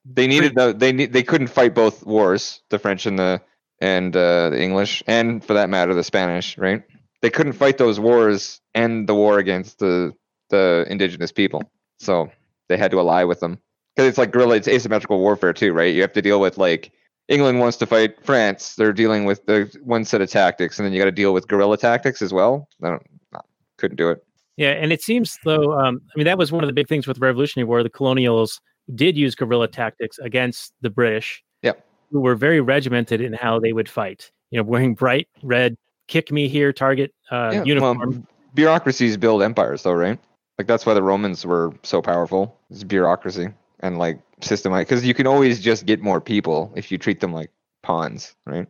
they 0.04 0.26
needed 0.26 0.54
the 0.54 0.72
they 0.72 0.92
need 0.92 1.12
they 1.12 1.22
couldn't 1.22 1.48
fight 1.48 1.74
both 1.74 2.04
wars, 2.04 2.62
the 2.70 2.78
French 2.78 3.06
and 3.06 3.18
the 3.18 3.40
and 3.80 4.16
uh, 4.16 4.50
the 4.50 4.60
English, 4.60 5.02
and 5.06 5.44
for 5.44 5.54
that 5.54 5.70
matter, 5.70 5.94
the 5.94 6.04
Spanish. 6.04 6.58
Right? 6.58 6.82
They 7.20 7.30
couldn't 7.30 7.54
fight 7.54 7.78
those 7.78 7.98
wars 7.98 8.60
and 8.74 9.08
the 9.08 9.14
war 9.14 9.38
against 9.38 9.78
the 9.78 10.12
the 10.50 10.86
indigenous 10.88 11.32
people, 11.32 11.62
so 11.98 12.30
they 12.68 12.76
had 12.76 12.90
to 12.92 12.98
ally 12.98 13.24
with 13.24 13.40
them 13.40 13.58
because 13.94 14.08
it's 14.08 14.18
like 14.18 14.30
guerrilla. 14.30 14.56
It's 14.56 14.68
asymmetrical 14.68 15.18
warfare 15.18 15.52
too, 15.52 15.72
right? 15.72 15.94
You 15.94 16.02
have 16.02 16.12
to 16.14 16.22
deal 16.22 16.40
with 16.40 16.58
like 16.58 16.92
England 17.28 17.60
wants 17.60 17.76
to 17.78 17.86
fight 17.86 18.24
France. 18.24 18.74
They're 18.74 18.92
dealing 18.92 19.24
with 19.24 19.44
the 19.46 19.70
one 19.82 20.04
set 20.04 20.20
of 20.20 20.30
tactics, 20.30 20.78
and 20.78 20.86
then 20.86 20.92
you 20.92 20.98
got 20.98 21.06
to 21.06 21.12
deal 21.12 21.34
with 21.34 21.48
guerrilla 21.48 21.76
tactics 21.76 22.22
as 22.22 22.32
well. 22.32 22.68
I 22.82 22.90
don't, 22.90 23.06
couldn't 23.76 23.96
do 23.96 24.10
it. 24.10 24.24
Yeah, 24.58 24.72
and 24.72 24.92
it 24.92 25.00
seems 25.00 25.38
though. 25.44 25.72
Um, 25.78 26.00
I 26.14 26.18
mean, 26.18 26.26
that 26.26 26.36
was 26.36 26.50
one 26.50 26.64
of 26.64 26.68
the 26.68 26.74
big 26.74 26.88
things 26.88 27.06
with 27.06 27.16
the 27.18 27.24
Revolutionary 27.24 27.64
War. 27.64 27.82
The 27.82 27.88
colonials 27.88 28.60
did 28.94 29.16
use 29.16 29.34
guerrilla 29.34 29.68
tactics 29.68 30.18
against 30.18 30.74
the 30.82 30.90
British. 30.90 31.42
Yep. 31.62 31.84
Who 32.10 32.20
were 32.20 32.34
very 32.34 32.60
regimented 32.60 33.20
in 33.20 33.32
how 33.32 33.60
they 33.60 33.72
would 33.72 33.88
fight. 33.88 34.30
You 34.50 34.58
know, 34.58 34.64
wearing 34.64 34.94
bright 34.94 35.28
red 35.42 35.76
"kick 36.08 36.32
me 36.32 36.48
here" 36.48 36.72
target 36.72 37.14
uh, 37.30 37.52
Yeah, 37.54 37.64
uniform. 37.64 37.98
Well, 37.98 38.22
bureaucracies 38.54 39.16
build 39.16 39.42
empires, 39.42 39.84
though, 39.84 39.92
right? 39.92 40.18
Like 40.58 40.66
that's 40.66 40.84
why 40.84 40.94
the 40.94 41.04
Romans 41.04 41.46
were 41.46 41.72
so 41.84 42.02
powerful. 42.02 42.58
It's 42.68 42.82
bureaucracy 42.82 43.48
and 43.80 43.96
like 43.96 44.18
systematic, 44.40 44.88
because 44.88 45.06
you 45.06 45.14
can 45.14 45.28
always 45.28 45.60
just 45.60 45.86
get 45.86 46.00
more 46.00 46.20
people 46.20 46.72
if 46.74 46.90
you 46.90 46.98
treat 46.98 47.20
them 47.20 47.32
like 47.32 47.50
pawns, 47.84 48.34
right? 48.44 48.66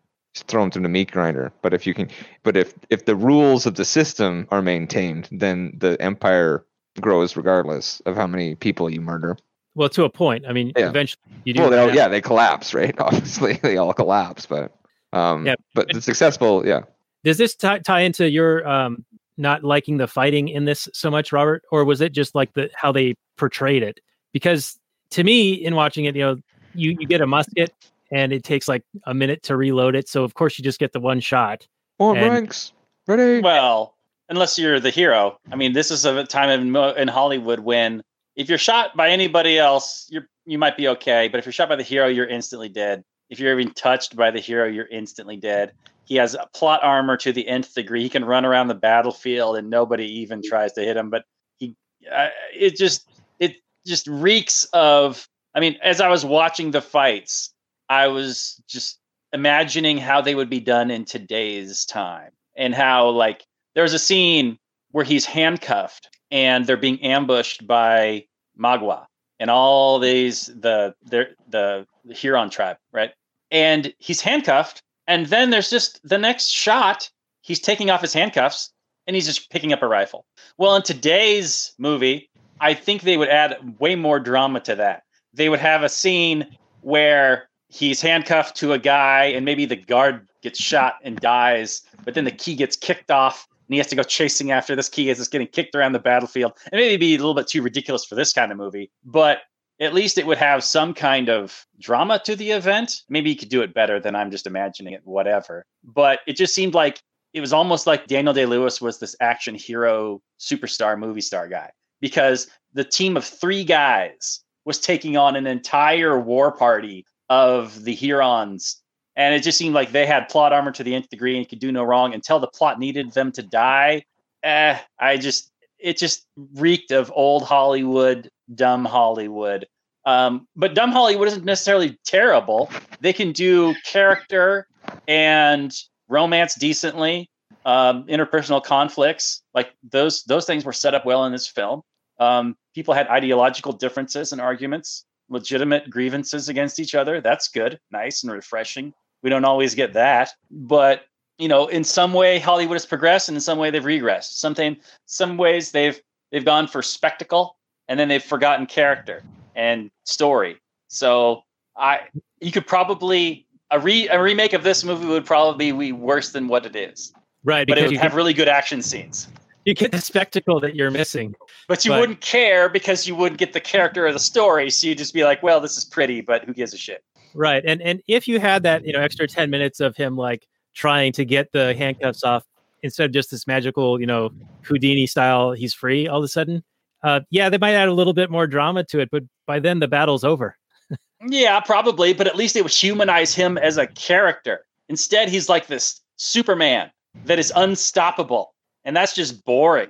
Throw 0.47 0.63
them 0.63 0.71
through 0.71 0.83
the 0.83 0.89
meat 0.89 1.11
grinder. 1.11 1.53
But 1.63 1.75
if 1.75 1.87
you 1.87 1.95
can, 1.95 2.09
but 2.43 2.57
if 2.57 2.75
if 2.91 3.05
the 3.07 3.17
rules 3.17 3.67
of 3.67 3.75
the 3.75 3.85
system 3.85 4.47
are 4.51 4.63
maintained, 4.63 5.29
then 5.33 5.73
the 5.79 6.01
empire 6.01 6.65
grows 7.01 7.37
regardless 7.37 8.01
of 8.07 8.17
how 8.17 8.27
many 8.27 8.55
people 8.55 8.91
you 8.91 9.01
murder. 9.01 9.37
well, 9.75 9.89
to 9.91 10.05
a 10.05 10.11
point. 10.11 10.45
I 10.49 10.53
mean, 10.53 10.73
Yeah. 10.77 10.89
eventually 10.89 11.21
you 11.45 11.55
do. 11.55 11.63
Well, 11.63 11.95
yeah, 11.95 12.09
they 12.09 12.21
collapse, 12.21 12.75
right? 12.75 12.95
Obviously, 12.99 13.55
they 13.63 13.77
all 13.77 13.93
collapse, 13.93 14.45
but 14.47 14.75
um, 15.13 15.47
Yeah, 15.47 15.55
but 15.75 15.87
the 15.93 16.01
successful, 16.03 16.67
yeah. 16.67 16.81
Does 17.25 17.39
this 17.39 17.55
tie, 17.55 17.79
tie 17.79 18.01
into 18.01 18.29
your 18.29 18.67
um, 18.67 19.05
not 19.37 19.63
liking 19.63 19.97
the 19.99 20.09
fighting 20.09 20.49
in 20.49 20.65
this 20.65 20.89
so 20.93 21.11
much, 21.11 21.33
Robert, 21.33 21.63
or 21.71 21.85
was 21.85 22.01
it 22.01 22.13
just 22.13 22.35
like 22.35 22.53
the 22.55 22.71
how 22.75 22.91
they 22.91 23.15
portrayed 23.37 23.83
it? 23.85 24.01
Because 24.33 24.79
to 25.13 25.23
me, 25.23 25.53
in 25.53 25.75
watching 25.77 26.07
it, 26.07 26.17
you 26.17 26.23
know, 26.23 26.37
you 26.75 26.97
you 26.99 27.07
get 27.07 27.21
a 27.21 27.27
musket 27.27 27.73
and 28.11 28.33
it 28.33 28.45
takes 28.45 28.69
like 28.69 28.83
a 29.05 29.15
minute 29.15 29.43
to 29.45 29.57
reload 29.57 29.95
it, 29.95 30.09
so 30.09 30.25
of 30.25 30.35
course 30.35 30.59
you 30.59 30.65
just 30.65 30.79
get 30.79 30.93
the 30.93 31.01
one 31.01 31.21
shot. 31.21 31.67
On 31.99 32.17
And- 32.17 32.33
ranks, 32.33 32.73
ready. 33.07 33.41
Well, 33.41 33.95
unless 34.29 34.59
you're 34.59 34.81
the 34.81 34.91
hero. 34.91 35.39
I 35.51 35.57
mean, 35.57 35.73
this 35.73 35.91
is 35.91 36.05
a 36.05 36.25
time 36.25 36.51
in 36.51 36.77
in 36.97 37.09
Hollywood 37.09 37.61
when 37.61 38.03
if 38.37 38.49
you're 38.49 38.59
shot 38.59 38.97
by 38.97 39.09
anybody 39.11 39.59
else, 39.59 40.07
you're 40.11 40.29
you 40.47 40.59
might 40.59 40.77
be 40.77 40.89
okay, 40.89 41.29
but 41.29 41.39
if 41.39 41.45
you're 41.47 41.53
shot 41.53 41.69
by 41.69 41.77
the 41.77 41.83
hero, 41.83 42.07
you're 42.07 42.27
instantly 42.27 42.69
dead. 42.69 43.05
If 43.29 43.39
you're 43.39 43.59
even 43.59 43.75
touched 43.75 44.17
by 44.17 44.31
the 44.31 44.41
hero, 44.41 44.67
you're 44.67 44.87
instantly 44.87 45.37
dead. 45.37 45.73
He 46.07 46.17
has 46.17 46.33
a 46.35 46.49
plot 46.55 46.81
armor 46.83 47.19
to 47.19 47.33
the 47.35 47.47
nth 47.47 47.75
degree. 47.75 48.03
He 48.03 48.09
can 48.09 48.25
run 48.25 48.47
around 48.47 48.69
the 48.69 48.75
battlefield 48.75 49.59
and 49.59 49.69
nobody 49.69 50.07
even 50.21 50.41
tries 50.43 50.73
to 50.73 50.81
hit 50.83 50.97
him. 50.97 51.11
But 51.11 51.25
he, 51.59 51.77
uh, 52.11 52.29
it 52.55 52.77
just, 52.77 53.07
it 53.39 53.57
just 53.87 54.07
reeks 54.07 54.65
of. 54.73 55.29
I 55.55 55.61
mean, 55.61 55.77
as 55.83 56.01
I 56.01 56.09
was 56.09 56.25
watching 56.25 56.71
the 56.71 56.81
fights, 56.81 57.53
I 57.89 58.09
was 58.09 58.63
just 58.69 58.99
imagining 59.33 59.99
how 59.99 60.21
they 60.21 60.35
would 60.35 60.51
be 60.51 60.61
done 60.61 60.91
in 60.91 61.05
today's 61.05 61.85
time 61.85 62.31
and 62.57 62.75
how 62.75 63.09
like 63.11 63.45
there's 63.75 63.95
a 63.95 63.99
scene 63.99 64.59
where 64.93 65.05
he's 65.05 65.25
handcuffed 65.25 66.09
and 66.31 66.67
they're 66.67 66.77
being 66.77 67.03
ambushed 67.03 67.67
by 67.67 68.25
Magua 68.59 69.07
and 69.39 69.51
all 69.51 69.99
these 69.99 70.47
the 70.47 70.95
the 71.03 71.29
the 71.49 71.87
Huron 72.15 72.51
tribe, 72.51 72.77
right? 72.93 73.13
And 73.51 73.93
he's 73.99 74.21
handcuffed, 74.21 74.83
and 75.07 75.27
then 75.27 75.51
there's 75.51 75.71
just 75.71 76.07
the 76.07 76.19
next 76.19 76.49
shot. 76.49 77.11
He's 77.43 77.61
taking 77.61 77.91
off 77.91 78.03
his 78.03 78.13
handcuffs 78.13 78.73
and 79.07 79.15
he's 79.15 79.27
just 79.27 79.51
picking 79.51 79.73
up 79.73 79.83
a 79.83 79.89
rifle. 79.89 80.27
Well, 80.59 80.77
in 80.77 80.83
today's 80.83 81.73
movie, 81.79 82.29
I 82.61 82.75
think 82.75 83.03
they 83.03 83.17
would 83.17 83.31
add 83.31 83.81
way 83.81 83.95
more 83.95 84.21
drama 84.21 84.61
to 84.61 84.77
that. 84.77 85.05
They 85.33 85.49
would 85.49 85.61
have 85.61 85.83
a 85.83 85.89
scene 85.89 86.57
where 86.83 87.49
he's 87.69 88.01
handcuffed 88.01 88.57
to 88.57 88.73
a 88.73 88.79
guy 88.79 89.25
and 89.25 89.45
maybe 89.45 89.65
the 89.67 89.77
guard 89.77 90.29
gets 90.43 90.61
shot 90.61 90.95
and 91.03 91.21
dies, 91.21 91.83
but 92.05 92.15
then 92.15 92.25
the 92.25 92.31
key 92.31 92.55
gets 92.55 92.77
kicked 92.77 93.11
off 93.11 93.47
and 93.67 93.75
he 93.75 93.79
has 93.79 93.87
to 93.89 93.97
go 93.97 94.03
chasing 94.03 94.51
after 94.51 94.75
this 94.75 94.89
key 94.89 95.11
as 95.11 95.19
it's 95.19 95.29
getting 95.29 95.47
kicked 95.47 95.75
around 95.75 95.93
the 95.93 95.99
battlefield. 95.99 96.53
And 96.73 96.81
maybe 96.81 96.97
be 96.97 97.15
a 97.15 97.19
little 97.19 97.35
bit 97.35 97.47
too 97.47 97.63
ridiculous 97.63 98.05
for 98.05 98.15
this 98.15 98.33
kind 98.33 98.51
of 98.51 98.59
movie, 98.59 98.91
but 99.05 99.39
at 99.81 99.95
least 99.95 100.19
it 100.19 100.27
would 100.27 100.39
have 100.39 100.65
some 100.65 100.93
kind 100.95 101.29
of 101.29 101.67
drama 101.79 102.21
to 102.25 102.35
the 102.35 102.51
event. 102.51 103.03
Maybe 103.09 103.31
you 103.31 103.37
could 103.37 103.49
do 103.49 103.63
it 103.63 103.75
better 103.75 104.01
than 104.01 104.17
I'm 104.17 104.31
just 104.31 104.47
imagining 104.47 104.95
it, 104.95 105.03
whatever. 105.05 105.65
But 105.85 106.21
it 106.27 106.37
just 106.37 106.55
seemed 106.55 106.75
like 106.75 107.01
it 107.35 107.41
was 107.41 107.53
almost 107.53 107.87
like 107.87 108.07
Daniel 108.07 108.33
Day 108.35 108.47
Lewis 108.47 108.81
was 108.81 108.99
this 108.99 109.15
action 109.21 109.55
hero 109.55 110.21
superstar 110.41 110.99
movie 110.99 111.21
star 111.21 111.49
guy. 111.49 111.71
because 112.01 112.49
the 112.75 112.85
team 112.85 113.17
of 113.17 113.25
three 113.25 113.65
guys 113.65 114.41
was 114.65 114.79
taking 114.79 115.17
on 115.17 115.37
an 115.37 115.47
entire 115.47 116.19
war 116.19 116.53
party 116.53 117.05
of 117.29 117.85
the 117.85 117.95
Hurons. 117.95 118.83
And 119.17 119.35
it 119.35 119.43
just 119.43 119.59
seemed 119.59 119.75
like 119.75 119.91
they 119.91 120.07
had 120.07 120.29
plot 120.29 120.53
armor 120.53 120.71
to 120.73 120.85
the 120.85 120.95
nth 120.95 121.09
degree 121.09 121.37
and 121.37 121.49
could 121.49 121.59
do 121.59 121.73
no 121.73 121.83
wrong 121.83 122.15
until 122.15 122.39
the 122.39 122.47
plot 122.47 122.79
needed 122.79 123.13
them 123.13 123.33
to 123.33 123.43
die. 123.43 124.05
Eh, 124.45 124.79
I 124.99 125.17
just, 125.17 125.51
it 125.79 125.99
just 125.99 126.27
reeked 126.55 126.93
of 126.93 127.13
old 127.15 127.43
Hollywood, 127.43 128.31
dumb 128.55 128.85
Hollywood. 128.85 129.67
Um, 130.05 130.47
but 130.55 130.75
dumb 130.75 130.93
Hollywood 130.93 131.29
isn't 131.29 131.45
necessarily 131.45 131.99
terrible. 132.05 132.71
They 133.01 133.13
can 133.13 133.33
do 133.33 133.75
character 133.85 134.69
and 135.07 135.75
romance 136.09 136.55
decently. 136.55 137.29
Um, 137.65 138.07
interpersonal 138.07 138.63
conflicts, 138.63 139.43
like 139.53 139.75
those, 139.83 140.23
those 140.25 140.47
things 140.47 140.65
were 140.65 140.73
set 140.73 140.95
up 140.95 141.05
well 141.05 141.25
in 141.27 141.33
this 141.33 141.47
film. 141.47 141.83
Um, 142.19 142.57
people 142.75 142.95
had 142.95 143.09
ideological 143.09 143.73
differences 143.73 144.33
and 144.33 144.41
arguments, 144.41 145.05
legitimate 145.29 145.91
grievances 145.91 146.49
against 146.49 146.81
each 146.81 146.95
other. 146.95 147.21
That's 147.21 147.49
good, 147.49 147.79
nice, 147.91 148.23
and 148.23 148.33
refreshing. 148.33 148.93
We 149.23 149.31
don't 149.31 149.45
always 149.45 149.75
get 149.75 149.93
that, 149.95 150.31
but 150.51 151.03
you 151.39 151.47
know, 151.47 151.69
in 151.69 151.85
some 151.85 152.13
way, 152.15 152.41
Hollywood 152.41 152.75
has 152.75 152.85
progressed, 152.87 153.29
and 153.29 153.37
in 153.37 153.41
some 153.41 153.59
way, 153.59 153.71
they've 153.71 153.83
regressed. 153.83 154.39
Something, 154.39 154.77
some 155.07 155.37
ways, 155.37 155.71
they've 155.71 156.01
they've 156.33 156.45
gone 156.45 156.67
for 156.67 156.83
spectacle, 156.83 157.57
and 157.89 157.99
then 157.99 158.09
they've 158.09 158.23
forgotten 158.23 158.67
character 158.67 159.23
and 159.55 159.91
story. 160.05 160.57
So, 160.89 161.43
I 161.77 162.01
you 162.41 162.51
could 162.53 162.67
probably 162.67 163.47
a 163.71 163.79
re 163.79 164.09
a 164.09 164.21
remake 164.21 164.53
of 164.53 164.65
this 164.65 164.83
movie 164.85 165.07
would 165.07 165.27
probably 165.27 165.71
be 165.73 165.93
worse 165.93 166.33
than 166.33 166.49
what 166.49 166.67
it 166.67 166.75
is, 166.75 167.13
Right, 167.45 167.67
but 167.69 167.79
it 167.79 167.87
would 167.87 167.97
have 167.99 168.15
really 168.15 168.35
good 168.35 168.49
action 168.49 168.83
scenes. 168.83 169.29
you 169.65 169.75
get 169.75 169.93
the 169.93 170.01
spectacle 170.01 170.59
that 170.61 170.75
you're 170.75 170.91
missing. 170.91 171.35
But 171.69 171.85
you 171.85 171.93
But- 171.93 172.01
wouldn't 172.01 172.21
care 172.21 172.69
because 172.69 173.07
you 173.07 173.15
wouldn't 173.15 173.39
get 173.39 173.53
the 173.53 173.61
character 173.61 174.07
of 174.07 174.15
the 174.15 174.19
story. 174.19 174.71
So 174.71 174.89
you'd 174.89 174.99
just 174.99 175.15
be 175.15 175.23
like, 175.23 175.43
well, 175.43 175.61
this 175.61 175.77
is 175.77 175.85
pretty, 175.85 176.21
but 176.23 176.45
who 176.45 176.53
gives 176.53 176.75
a 176.75 176.79
shit? 176.79 177.05
Right. 177.35 177.63
And 177.65 177.81
and 177.83 178.01
if 178.09 178.27
you 178.27 178.41
had 178.41 178.63
that, 178.65 178.85
you 178.87 178.93
know, 178.93 179.01
extra 179.01 179.29
10 179.29 179.51
minutes 179.51 179.79
of 179.81 179.95
him 179.97 180.17
like 180.17 180.47
trying 180.75 181.13
to 181.13 181.25
get 181.25 181.53
the 181.53 181.75
handcuffs 181.77 182.25
off 182.25 182.45
instead 182.83 183.05
of 183.07 183.13
just 183.13 183.31
this 183.31 183.47
magical, 183.47 184.01
you 184.01 184.07
know, 184.07 184.31
Houdini 184.63 185.07
style, 185.07 185.53
he's 185.53 185.75
free 185.75 186.09
all 186.09 186.19
of 186.19 186.25
a 186.25 186.29
sudden. 186.29 186.65
Uh 187.05 187.21
yeah, 187.31 187.49
they 187.51 187.59
might 187.59 187.75
add 187.75 187.89
a 187.89 187.93
little 187.93 188.15
bit 188.15 188.31
more 188.31 188.47
drama 188.47 188.83
to 188.85 188.99
it, 189.01 189.11
but 189.13 189.23
by 189.47 189.61
then 189.61 189.79
the 189.79 189.89
battle's 189.89 190.25
over. 190.25 190.57
Yeah, 191.27 191.59
probably, 191.59 192.13
but 192.15 192.29
at 192.29 192.37
least 192.37 192.55
it 192.55 192.63
would 192.63 192.73
humanize 192.73 193.35
him 193.35 193.59
as 193.59 193.77
a 193.77 193.89
character. 193.89 194.65
Instead, 194.89 195.29
he's 195.29 195.49
like 195.49 195.67
this 195.67 196.01
Superman 196.17 196.93
that 197.25 197.41
is 197.41 197.53
unstoppable. 197.57 198.55
And 198.85 198.97
that's 198.97 199.15
just 199.17 199.45
boring. 199.45 199.89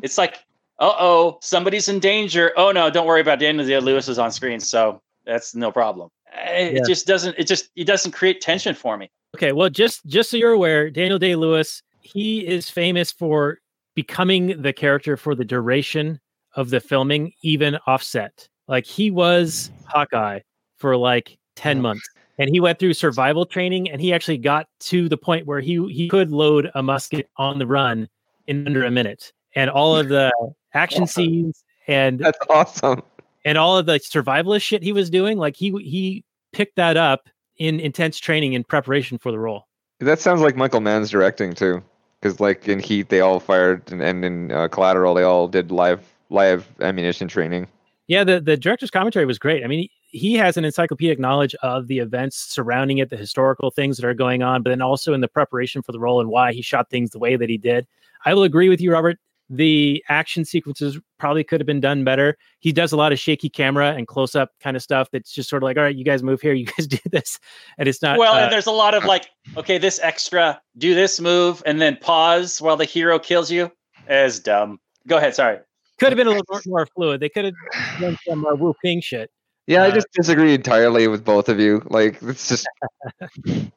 It's 0.00 0.16
like, 0.16 0.38
uh 0.82 0.96
oh, 0.98 1.38
somebody's 1.40 1.88
in 1.88 2.00
danger. 2.00 2.52
Oh 2.56 2.72
no, 2.72 2.90
don't 2.90 3.06
worry 3.06 3.20
about 3.20 3.38
Daniel 3.38 3.64
Day 3.64 3.78
Lewis 3.78 4.08
is 4.08 4.18
on 4.18 4.32
screen, 4.32 4.58
so 4.58 5.00
that's 5.24 5.54
no 5.54 5.70
problem. 5.70 6.08
It, 6.34 6.72
Yeah. 6.74 6.80
it 6.80 6.86
just 6.86 7.06
doesn't 7.06 7.36
it 7.38 7.46
just 7.46 7.70
it 7.76 7.84
doesn't 7.84 8.10
create 8.10 8.40
tension 8.40 8.74
for 8.74 8.96
me. 8.98 9.08
Okay, 9.36 9.52
well 9.52 9.70
just 9.70 10.04
just 10.06 10.28
so 10.30 10.36
you're 10.36 10.52
aware, 10.52 10.90
Daniel 10.90 11.20
Day-Lewis, 11.20 11.82
he 12.00 12.44
is 12.46 12.68
famous 12.68 13.12
for 13.12 13.58
becoming 13.94 14.60
the 14.60 14.72
character 14.72 15.16
for 15.16 15.34
the 15.36 15.44
duration 15.44 16.18
of 16.56 16.70
the 16.70 16.80
filming, 16.80 17.32
even 17.42 17.78
offset. 17.86 18.48
Like 18.66 18.84
he 18.84 19.10
was 19.10 19.70
Hawkeye 19.86 20.40
for 20.78 20.96
like 20.96 21.38
10 21.56 21.80
months. 21.80 22.08
And 22.38 22.50
he 22.50 22.58
went 22.60 22.78
through 22.80 22.94
survival 22.94 23.46
training 23.46 23.88
and 23.88 24.00
he 24.00 24.12
actually 24.12 24.38
got 24.38 24.66
to 24.80 25.08
the 25.08 25.16
point 25.16 25.46
where 25.46 25.60
he 25.60 25.86
he 25.92 26.08
could 26.08 26.32
load 26.32 26.70
a 26.74 26.82
musket 26.82 27.30
on 27.36 27.58
the 27.58 27.66
run 27.66 28.08
in 28.48 28.66
under 28.66 28.84
a 28.84 28.90
minute. 28.90 29.32
And 29.54 29.70
all 29.70 29.96
of 29.96 30.08
the 30.08 30.32
action 30.74 31.02
Awesome. 31.04 31.24
scenes 31.24 31.64
and 31.86 32.18
That's 32.20 32.38
awesome. 32.48 33.02
and 33.44 33.58
all 33.58 33.76
of 33.76 33.86
the 33.86 33.98
survivalist 33.98 34.62
shit 34.62 34.82
he 34.82 34.92
was 34.92 35.10
doing, 35.10 35.38
like 35.38 35.56
he 35.56 35.70
he 35.82 36.24
picked 36.52 36.76
that 36.76 36.96
up 36.96 37.28
in 37.58 37.80
intense 37.80 38.18
training 38.18 38.52
in 38.54 38.64
preparation 38.64 39.18
for 39.18 39.30
the 39.30 39.38
role. 39.38 39.66
That 40.00 40.18
sounds 40.20 40.40
like 40.40 40.56
Michael 40.56 40.80
Mann's 40.80 41.10
directing 41.10 41.52
too, 41.54 41.82
because 42.20 42.40
like 42.40 42.66
in 42.68 42.78
Heat 42.78 43.08
they 43.08 43.20
all 43.20 43.40
fired, 43.40 43.90
and, 43.92 44.02
and 44.02 44.24
in 44.24 44.52
uh, 44.52 44.68
Collateral 44.68 45.14
they 45.14 45.22
all 45.22 45.48
did 45.48 45.70
live 45.70 46.04
live 46.30 46.66
ammunition 46.80 47.28
training. 47.28 47.68
Yeah, 48.08 48.24
the, 48.24 48.40
the 48.40 48.56
director's 48.56 48.90
commentary 48.90 49.26
was 49.26 49.38
great. 49.38 49.62
I 49.64 49.68
mean, 49.68 49.88
he, 50.10 50.18
he 50.18 50.34
has 50.34 50.56
an 50.56 50.64
encyclopedic 50.64 51.18
knowledge 51.18 51.54
of 51.62 51.86
the 51.86 52.00
events 52.00 52.36
surrounding 52.36 52.98
it, 52.98 53.10
the 53.10 53.16
historical 53.16 53.70
things 53.70 53.96
that 53.96 54.04
are 54.06 54.12
going 54.12 54.42
on, 54.42 54.62
but 54.62 54.70
then 54.70 54.82
also 54.82 55.14
in 55.14 55.20
the 55.20 55.28
preparation 55.28 55.82
for 55.82 55.92
the 55.92 56.00
role 56.00 56.20
and 56.20 56.28
why 56.28 56.52
he 56.52 56.60
shot 56.62 56.90
things 56.90 57.10
the 57.10 57.18
way 57.18 57.36
that 57.36 57.48
he 57.48 57.56
did. 57.56 57.86
I 58.24 58.34
will 58.34 58.42
agree 58.42 58.68
with 58.68 58.80
you, 58.80 58.92
Robert. 58.92 59.18
The 59.54 60.02
action 60.08 60.46
sequences 60.46 60.98
probably 61.18 61.44
could 61.44 61.60
have 61.60 61.66
been 61.66 61.80
done 61.80 62.04
better. 62.04 62.38
He 62.60 62.72
does 62.72 62.90
a 62.92 62.96
lot 62.96 63.12
of 63.12 63.18
shaky 63.18 63.50
camera 63.50 63.92
and 63.92 64.06
close 64.06 64.34
up 64.34 64.48
kind 64.62 64.76
of 64.78 64.82
stuff 64.82 65.10
that's 65.12 65.30
just 65.30 65.50
sort 65.50 65.62
of 65.62 65.66
like, 65.66 65.76
all 65.76 65.82
right, 65.82 65.94
you 65.94 66.04
guys 66.04 66.22
move 66.22 66.40
here, 66.40 66.54
you 66.54 66.64
guys 66.64 66.86
do 66.86 66.96
this. 67.10 67.38
And 67.76 67.86
it's 67.86 68.00
not 68.00 68.18
well, 68.18 68.32
uh, 68.34 68.44
and 68.44 68.52
there's 68.52 68.66
a 68.66 68.70
lot 68.72 68.94
of 68.94 69.04
like, 69.04 69.28
okay, 69.58 69.76
this 69.76 70.00
extra, 70.02 70.58
do 70.78 70.94
this 70.94 71.20
move, 71.20 71.62
and 71.66 71.80
then 71.82 71.96
pause 72.00 72.62
while 72.62 72.78
the 72.78 72.86
hero 72.86 73.18
kills 73.18 73.50
you. 73.50 73.70
Is 74.08 74.40
dumb. 74.40 74.80
Go 75.06 75.18
ahead. 75.18 75.34
Sorry. 75.34 75.58
could 76.00 76.08
have 76.08 76.16
been 76.16 76.26
a 76.28 76.30
little 76.30 76.44
more, 76.50 76.62
more 76.66 76.86
fluid. 76.86 77.20
They 77.20 77.28
could 77.28 77.44
have 77.44 77.54
done 78.00 78.16
some 78.26 78.46
uh, 78.46 78.54
Woo-ping 78.54 79.02
shit. 79.02 79.30
Yeah, 79.66 79.82
I 79.84 79.88
Uh, 79.88 79.94
just 79.94 80.08
disagree 80.14 80.54
entirely 80.54 81.06
with 81.08 81.24
both 81.24 81.48
of 81.48 81.60
you. 81.60 81.82
Like 81.90 82.18
it's 82.22 82.48
just 82.48 82.66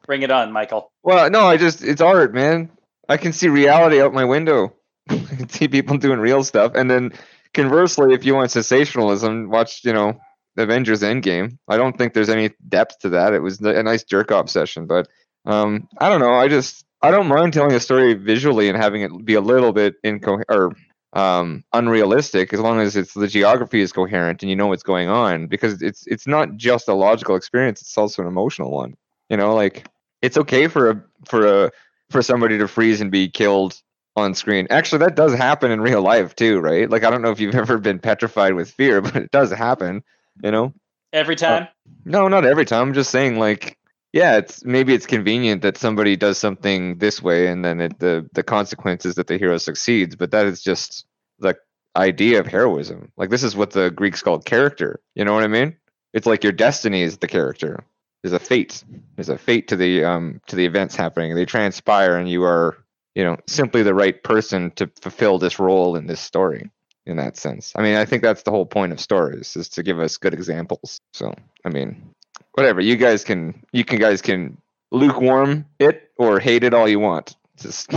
Bring 0.06 0.22
it 0.22 0.30
on, 0.30 0.52
Michael. 0.52 0.90
well, 1.02 1.28
no, 1.30 1.46
I 1.46 1.56
just 1.58 1.82
it's 1.84 2.00
art, 2.00 2.34
man. 2.34 2.70
I 3.08 3.16
can 3.18 3.32
see 3.32 3.48
reality 3.48 4.00
out 4.00 4.12
my 4.14 4.24
window. 4.24 4.72
See 5.48 5.68
people 5.68 5.98
doing 5.98 6.18
real 6.18 6.44
stuff, 6.44 6.72
and 6.74 6.90
then 6.90 7.12
conversely, 7.54 8.14
if 8.14 8.24
you 8.24 8.34
want 8.34 8.50
sensationalism, 8.50 9.48
watch 9.50 9.84
you 9.84 9.92
know 9.92 10.18
Avengers 10.56 11.02
Endgame. 11.02 11.58
I 11.68 11.76
don't 11.76 11.96
think 11.96 12.14
there's 12.14 12.28
any 12.28 12.50
depth 12.68 13.00
to 13.00 13.10
that. 13.10 13.32
It 13.32 13.40
was 13.40 13.60
a 13.60 13.82
nice 13.82 14.04
jerk 14.04 14.32
off 14.32 14.48
session, 14.48 14.86
but 14.86 15.08
um, 15.44 15.88
I 15.98 16.08
don't 16.08 16.20
know. 16.20 16.34
I 16.34 16.48
just 16.48 16.84
I 17.02 17.10
don't 17.10 17.28
mind 17.28 17.52
telling 17.52 17.72
a 17.72 17.80
story 17.80 18.14
visually 18.14 18.68
and 18.68 18.76
having 18.76 19.02
it 19.02 19.24
be 19.24 19.34
a 19.34 19.40
little 19.40 19.72
bit 19.72 19.94
incoherent 20.02 20.46
or 20.50 20.72
um, 21.12 21.64
unrealistic 21.72 22.52
as 22.52 22.60
long 22.60 22.80
as 22.80 22.96
it's 22.96 23.14
the 23.14 23.28
geography 23.28 23.80
is 23.80 23.92
coherent 23.92 24.42
and 24.42 24.50
you 24.50 24.56
know 24.56 24.66
what's 24.66 24.82
going 24.82 25.08
on 25.08 25.46
because 25.46 25.80
it's 25.80 26.06
it's 26.06 26.26
not 26.26 26.56
just 26.56 26.88
a 26.88 26.94
logical 26.94 27.36
experience 27.36 27.80
it's 27.80 27.96
also 27.96 28.20
an 28.20 28.28
emotional 28.28 28.70
one 28.70 28.94
you 29.30 29.36
know 29.36 29.54
like 29.54 29.86
it's 30.20 30.36
okay 30.36 30.66
for 30.68 30.90
a 30.90 31.04
for 31.24 31.46
a 31.46 31.70
for 32.10 32.20
somebody 32.20 32.58
to 32.58 32.68
freeze 32.68 33.00
and 33.00 33.10
be 33.10 33.28
killed 33.30 33.80
on 34.16 34.34
screen 34.34 34.66
actually 34.70 34.98
that 34.98 35.14
does 35.14 35.34
happen 35.34 35.70
in 35.70 35.80
real 35.80 36.02
life 36.02 36.34
too 36.34 36.58
right 36.60 36.88
like 36.90 37.04
i 37.04 37.10
don't 37.10 37.22
know 37.22 37.30
if 37.30 37.38
you've 37.38 37.54
ever 37.54 37.78
been 37.78 37.98
petrified 37.98 38.54
with 38.54 38.70
fear 38.70 39.00
but 39.02 39.16
it 39.16 39.30
does 39.30 39.52
happen 39.52 40.02
you 40.42 40.50
know 40.50 40.72
Every 41.12 41.36
time. 41.36 41.68
no, 42.04 42.28
not 42.28 42.44
every 42.44 42.66
time. 42.66 42.88
I'm 42.88 42.94
just 42.94 43.10
saying, 43.10 43.38
like, 43.38 43.78
yeah, 44.12 44.36
it's 44.36 44.64
maybe 44.64 44.92
it's 44.92 45.06
convenient 45.06 45.62
that 45.62 45.78
somebody 45.78 46.14
does 46.14 46.36
something 46.36 46.98
this 46.98 47.22
way, 47.22 47.46
and 47.46 47.64
then 47.64 47.80
it, 47.80 47.98
the 47.98 48.28
the 48.34 48.42
consequence 48.42 49.06
is 49.06 49.14
that 49.14 49.26
the 49.26 49.38
hero 49.38 49.56
succeeds. 49.56 50.14
But 50.16 50.30
that 50.32 50.46
is 50.46 50.62
just 50.62 51.06
the 51.38 51.56
idea 51.96 52.40
of 52.40 52.46
heroism. 52.46 53.12
Like, 53.16 53.30
this 53.30 53.42
is 53.42 53.56
what 53.56 53.70
the 53.70 53.90
Greeks 53.90 54.22
called 54.22 54.44
character. 54.44 55.00
You 55.14 55.24
know 55.24 55.32
what 55.32 55.44
I 55.44 55.48
mean? 55.48 55.76
It's 56.12 56.26
like 56.26 56.42
your 56.42 56.52
destiny 56.52 57.02
is 57.02 57.16
the 57.16 57.28
character. 57.28 57.84
There's 58.22 58.34
a 58.34 58.38
fate. 58.38 58.84
There's 59.14 59.30
a 59.30 59.38
fate 59.38 59.68
to 59.68 59.76
the 59.76 60.04
um 60.04 60.40
to 60.48 60.56
the 60.56 60.66
events 60.66 60.96
happening. 60.96 61.34
They 61.34 61.46
transpire, 61.46 62.16
and 62.18 62.28
you 62.28 62.42
are, 62.42 62.76
you 63.16 63.24
know, 63.24 63.36
simply 63.48 63.82
the 63.82 63.94
right 63.94 64.22
person 64.22 64.70
to 64.72 64.88
fulfill 65.00 65.38
this 65.38 65.58
role 65.58 65.96
in 65.96 66.06
this 66.06 66.20
story 66.20 66.70
in 67.06 67.16
that 67.16 67.36
sense. 67.36 67.72
I 67.74 67.82
mean, 67.82 67.96
I 67.96 68.04
think 68.04 68.22
that's 68.22 68.42
the 68.42 68.50
whole 68.50 68.66
point 68.66 68.92
of 68.92 69.00
stories 69.00 69.56
is 69.56 69.70
to 69.70 69.82
give 69.82 69.98
us 69.98 70.18
good 70.18 70.34
examples. 70.34 71.00
So, 71.14 71.34
I 71.64 71.70
mean, 71.70 72.10
whatever 72.52 72.82
you 72.82 72.94
guys 72.94 73.24
can, 73.24 73.64
you 73.72 73.84
can 73.84 73.98
guys 73.98 74.20
can 74.20 74.58
lukewarm 74.92 75.64
it 75.78 76.10
or 76.18 76.38
hate 76.38 76.62
it 76.62 76.74
all 76.74 76.86
you 76.86 77.00
want. 77.00 77.36
Just 77.56 77.90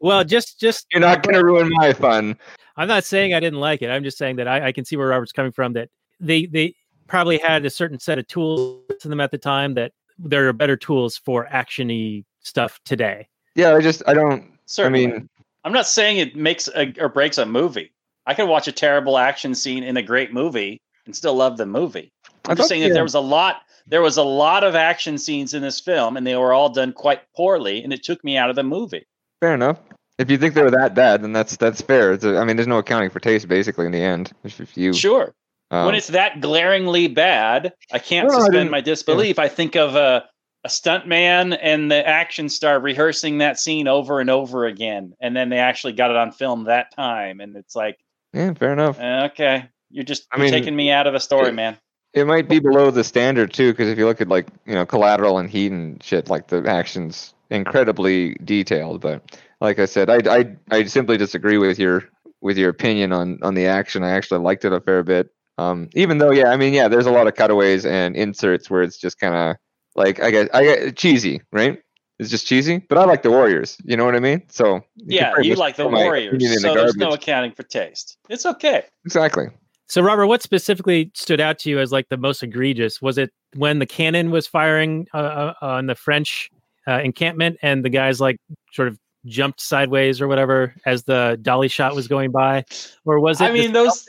Well, 0.00 0.24
just 0.24 0.58
just 0.58 0.86
you're 0.92 1.00
not 1.00 1.22
gonna 1.22 1.44
ruin 1.44 1.68
my 1.70 1.92
fun. 1.92 2.38
I'm 2.76 2.88
not 2.88 3.04
saying 3.04 3.34
I 3.34 3.40
didn't 3.40 3.60
like 3.60 3.82
it. 3.82 3.90
I'm 3.90 4.02
just 4.02 4.16
saying 4.16 4.36
that 4.36 4.48
I, 4.48 4.68
I 4.68 4.72
can 4.72 4.86
see 4.86 4.96
where 4.96 5.08
Robert's 5.08 5.32
coming 5.32 5.52
from. 5.52 5.74
That 5.74 5.90
they 6.20 6.46
they 6.46 6.74
probably 7.06 7.36
had 7.36 7.66
a 7.66 7.70
certain 7.70 7.98
set 7.98 8.18
of 8.18 8.26
tools 8.28 8.80
to 9.00 9.08
them 9.08 9.20
at 9.20 9.30
the 9.30 9.38
time 9.38 9.74
that 9.74 9.92
there 10.18 10.48
are 10.48 10.54
better 10.54 10.76
tools 10.76 11.18
for 11.18 11.46
actiony 11.52 12.24
stuff 12.40 12.80
today. 12.86 13.28
Yeah, 13.54 13.74
I 13.74 13.82
just 13.82 14.02
I 14.06 14.14
don't. 14.14 14.53
Certainly. 14.66 15.04
I 15.04 15.10
mean, 15.10 15.28
I'm 15.64 15.72
not 15.72 15.86
saying 15.86 16.18
it 16.18 16.36
makes 16.36 16.68
a, 16.68 16.92
or 17.00 17.08
breaks 17.08 17.38
a 17.38 17.46
movie. 17.46 17.92
I 18.26 18.34
could 18.34 18.48
watch 18.48 18.68
a 18.68 18.72
terrible 18.72 19.18
action 19.18 19.54
scene 19.54 19.82
in 19.82 19.96
a 19.96 20.02
great 20.02 20.32
movie 20.32 20.80
and 21.06 21.14
still 21.14 21.34
love 21.34 21.56
the 21.56 21.66
movie. 21.66 22.10
I 22.46 22.50
I'm 22.50 22.56
just 22.56 22.64
thought- 22.64 22.68
saying 22.70 22.82
that 22.82 22.88
yeah. 22.88 22.94
there 22.94 23.02
was 23.02 23.14
a 23.14 23.20
lot 23.20 23.62
there 23.86 24.00
was 24.00 24.16
a 24.16 24.22
lot 24.22 24.64
of 24.64 24.74
action 24.74 25.18
scenes 25.18 25.52
in 25.52 25.60
this 25.62 25.78
film 25.78 26.16
and 26.16 26.26
they 26.26 26.36
were 26.36 26.54
all 26.54 26.70
done 26.70 26.92
quite 26.94 27.20
poorly 27.36 27.84
and 27.84 27.92
it 27.92 28.02
took 28.02 28.24
me 28.24 28.36
out 28.38 28.48
of 28.48 28.56
the 28.56 28.62
movie. 28.62 29.06
fair 29.40 29.52
enough. 29.54 29.78
If 30.18 30.30
you 30.30 30.38
think 30.38 30.54
they 30.54 30.62
were 30.62 30.70
that 30.70 30.94
bad, 30.94 31.22
then 31.22 31.32
that's 31.32 31.56
that's 31.56 31.82
fair. 31.82 32.12
It's 32.12 32.24
a, 32.24 32.38
I 32.38 32.44
mean, 32.44 32.56
there's 32.56 32.66
no 32.68 32.78
accounting 32.78 33.10
for 33.10 33.20
taste 33.20 33.46
basically 33.48 33.84
in 33.84 33.92
the 33.92 34.00
end. 34.00 34.32
If, 34.44 34.60
if 34.60 34.76
you 34.76 34.92
Sure. 34.94 35.34
um, 35.70 35.86
when 35.86 35.94
it's 35.96 36.06
that 36.08 36.40
glaringly 36.40 37.08
bad, 37.08 37.74
I 37.92 37.98
can't 37.98 38.28
No, 38.28 38.34
no, 38.34 38.38
I 38.38 38.46
suspend 38.46 38.70
my 38.70 38.80
disbelief. 38.80 39.38
I 39.38 39.48
think 39.48 39.76
of 39.76 39.96
a 39.96 40.24
a 40.64 40.68
stunt 40.68 41.06
man 41.06 41.52
and 41.52 41.90
the 41.90 42.06
action 42.06 42.48
star 42.48 42.80
rehearsing 42.80 43.38
that 43.38 43.58
scene 43.58 43.86
over 43.86 44.20
and 44.20 44.30
over 44.30 44.64
again, 44.66 45.14
and 45.20 45.36
then 45.36 45.48
they 45.50 45.58
actually 45.58 45.92
got 45.92 46.10
it 46.10 46.16
on 46.16 46.32
film 46.32 46.64
that 46.64 46.94
time, 46.94 47.40
and 47.40 47.56
it's 47.56 47.76
like 47.76 47.98
Yeah, 48.32 48.54
fair 48.54 48.72
enough. 48.72 48.98
Okay, 48.98 49.68
you're 49.90 50.04
just 50.04 50.26
I 50.32 50.36
you're 50.36 50.44
mean, 50.44 50.52
taking 50.52 50.74
me 50.76 50.90
out 50.90 51.06
of 51.06 51.12
the 51.12 51.20
story, 51.20 51.50
it- 51.50 51.54
man. 51.54 51.76
It 52.14 52.28
might 52.28 52.48
be 52.48 52.60
below 52.60 52.92
the 52.92 53.02
standard 53.02 53.52
too, 53.52 53.72
because 53.72 53.88
if 53.88 53.98
you 53.98 54.06
look 54.06 54.20
at 54.20 54.28
like 54.28 54.46
you 54.66 54.74
know 54.74 54.86
Collateral 54.86 55.38
and 55.38 55.50
Heat 55.50 55.72
and 55.72 56.00
shit, 56.00 56.30
like 56.30 56.46
the 56.46 56.64
actions 56.64 57.34
incredibly 57.50 58.34
detailed. 58.44 59.00
But 59.00 59.36
like 59.60 59.80
I 59.80 59.84
said, 59.86 60.08
I 60.08 60.20
I 60.38 60.56
I 60.70 60.84
simply 60.84 61.16
disagree 61.16 61.58
with 61.58 61.76
your 61.78 62.04
with 62.40 62.56
your 62.56 62.70
opinion 62.70 63.12
on 63.12 63.38
on 63.42 63.54
the 63.54 63.66
action. 63.66 64.04
I 64.04 64.10
actually 64.10 64.40
liked 64.40 64.64
it 64.64 64.72
a 64.72 64.80
fair 64.80 65.02
bit. 65.02 65.30
Um, 65.58 65.88
even 65.94 66.18
though, 66.18 66.30
yeah, 66.30 66.50
I 66.50 66.56
mean, 66.56 66.72
yeah, 66.72 66.86
there's 66.86 67.06
a 67.06 67.10
lot 67.12 67.26
of 67.26 67.34
cutaways 67.34 67.84
and 67.84 68.14
inserts 68.16 68.70
where 68.70 68.82
it's 68.82 68.96
just 68.98 69.18
kind 69.18 69.34
of 69.34 69.56
like 69.94 70.20
I 70.22 70.30
get 70.30 70.54
I 70.54 70.64
get 70.64 70.96
cheesy, 70.96 71.42
right? 71.52 71.80
It's 72.18 72.30
just 72.30 72.46
cheesy, 72.46 72.78
but 72.88 72.96
I 72.96 73.04
like 73.04 73.22
the 73.22 73.30
Warriors. 73.30 73.76
You 73.84 73.96
know 73.96 74.04
what 74.04 74.14
I 74.14 74.20
mean? 74.20 74.42
So 74.48 74.76
you 74.96 75.16
Yeah, 75.16 75.32
can 75.34 75.44
you 75.44 75.56
like 75.56 75.76
the 75.76 75.88
Warriors, 75.88 76.34
opinion 76.34 76.52
in 76.52 76.62
the 76.62 76.68
so 76.68 76.74
there's 76.74 76.96
no 76.96 77.12
accounting 77.12 77.52
for 77.52 77.64
taste. 77.64 78.18
It's 78.28 78.46
okay. 78.46 78.84
exactly. 79.04 79.46
So, 79.86 80.00
Robert, 80.00 80.28
what 80.28 80.42
specifically 80.42 81.10
stood 81.14 81.40
out 81.40 81.58
to 81.60 81.70
you 81.70 81.78
as 81.78 81.92
like 81.92 82.08
the 82.08 82.16
most 82.16 82.42
egregious? 82.42 83.02
Was 83.02 83.18
it 83.18 83.30
when 83.56 83.80
the 83.80 83.86
cannon 83.86 84.30
was 84.30 84.46
firing 84.46 85.06
uh, 85.12 85.18
uh, 85.18 85.54
on 85.60 85.86
the 85.86 85.94
French 85.94 86.50
uh, 86.88 87.00
encampment 87.00 87.58
and 87.62 87.84
the 87.84 87.90
guys 87.90 88.20
like 88.20 88.38
sort 88.72 88.88
of 88.88 88.98
jumped 89.26 89.60
sideways 89.60 90.20
or 90.20 90.28
whatever 90.28 90.74
as 90.86 91.04
the 91.04 91.38
dolly 91.42 91.68
shot 91.68 91.94
was 91.94 92.08
going 92.08 92.30
by, 92.30 92.64
or 93.04 93.20
was 93.20 93.40
it? 93.40 93.44
I 93.44 93.52
mean, 93.52 93.72
the- 93.72 93.84
those. 93.84 94.04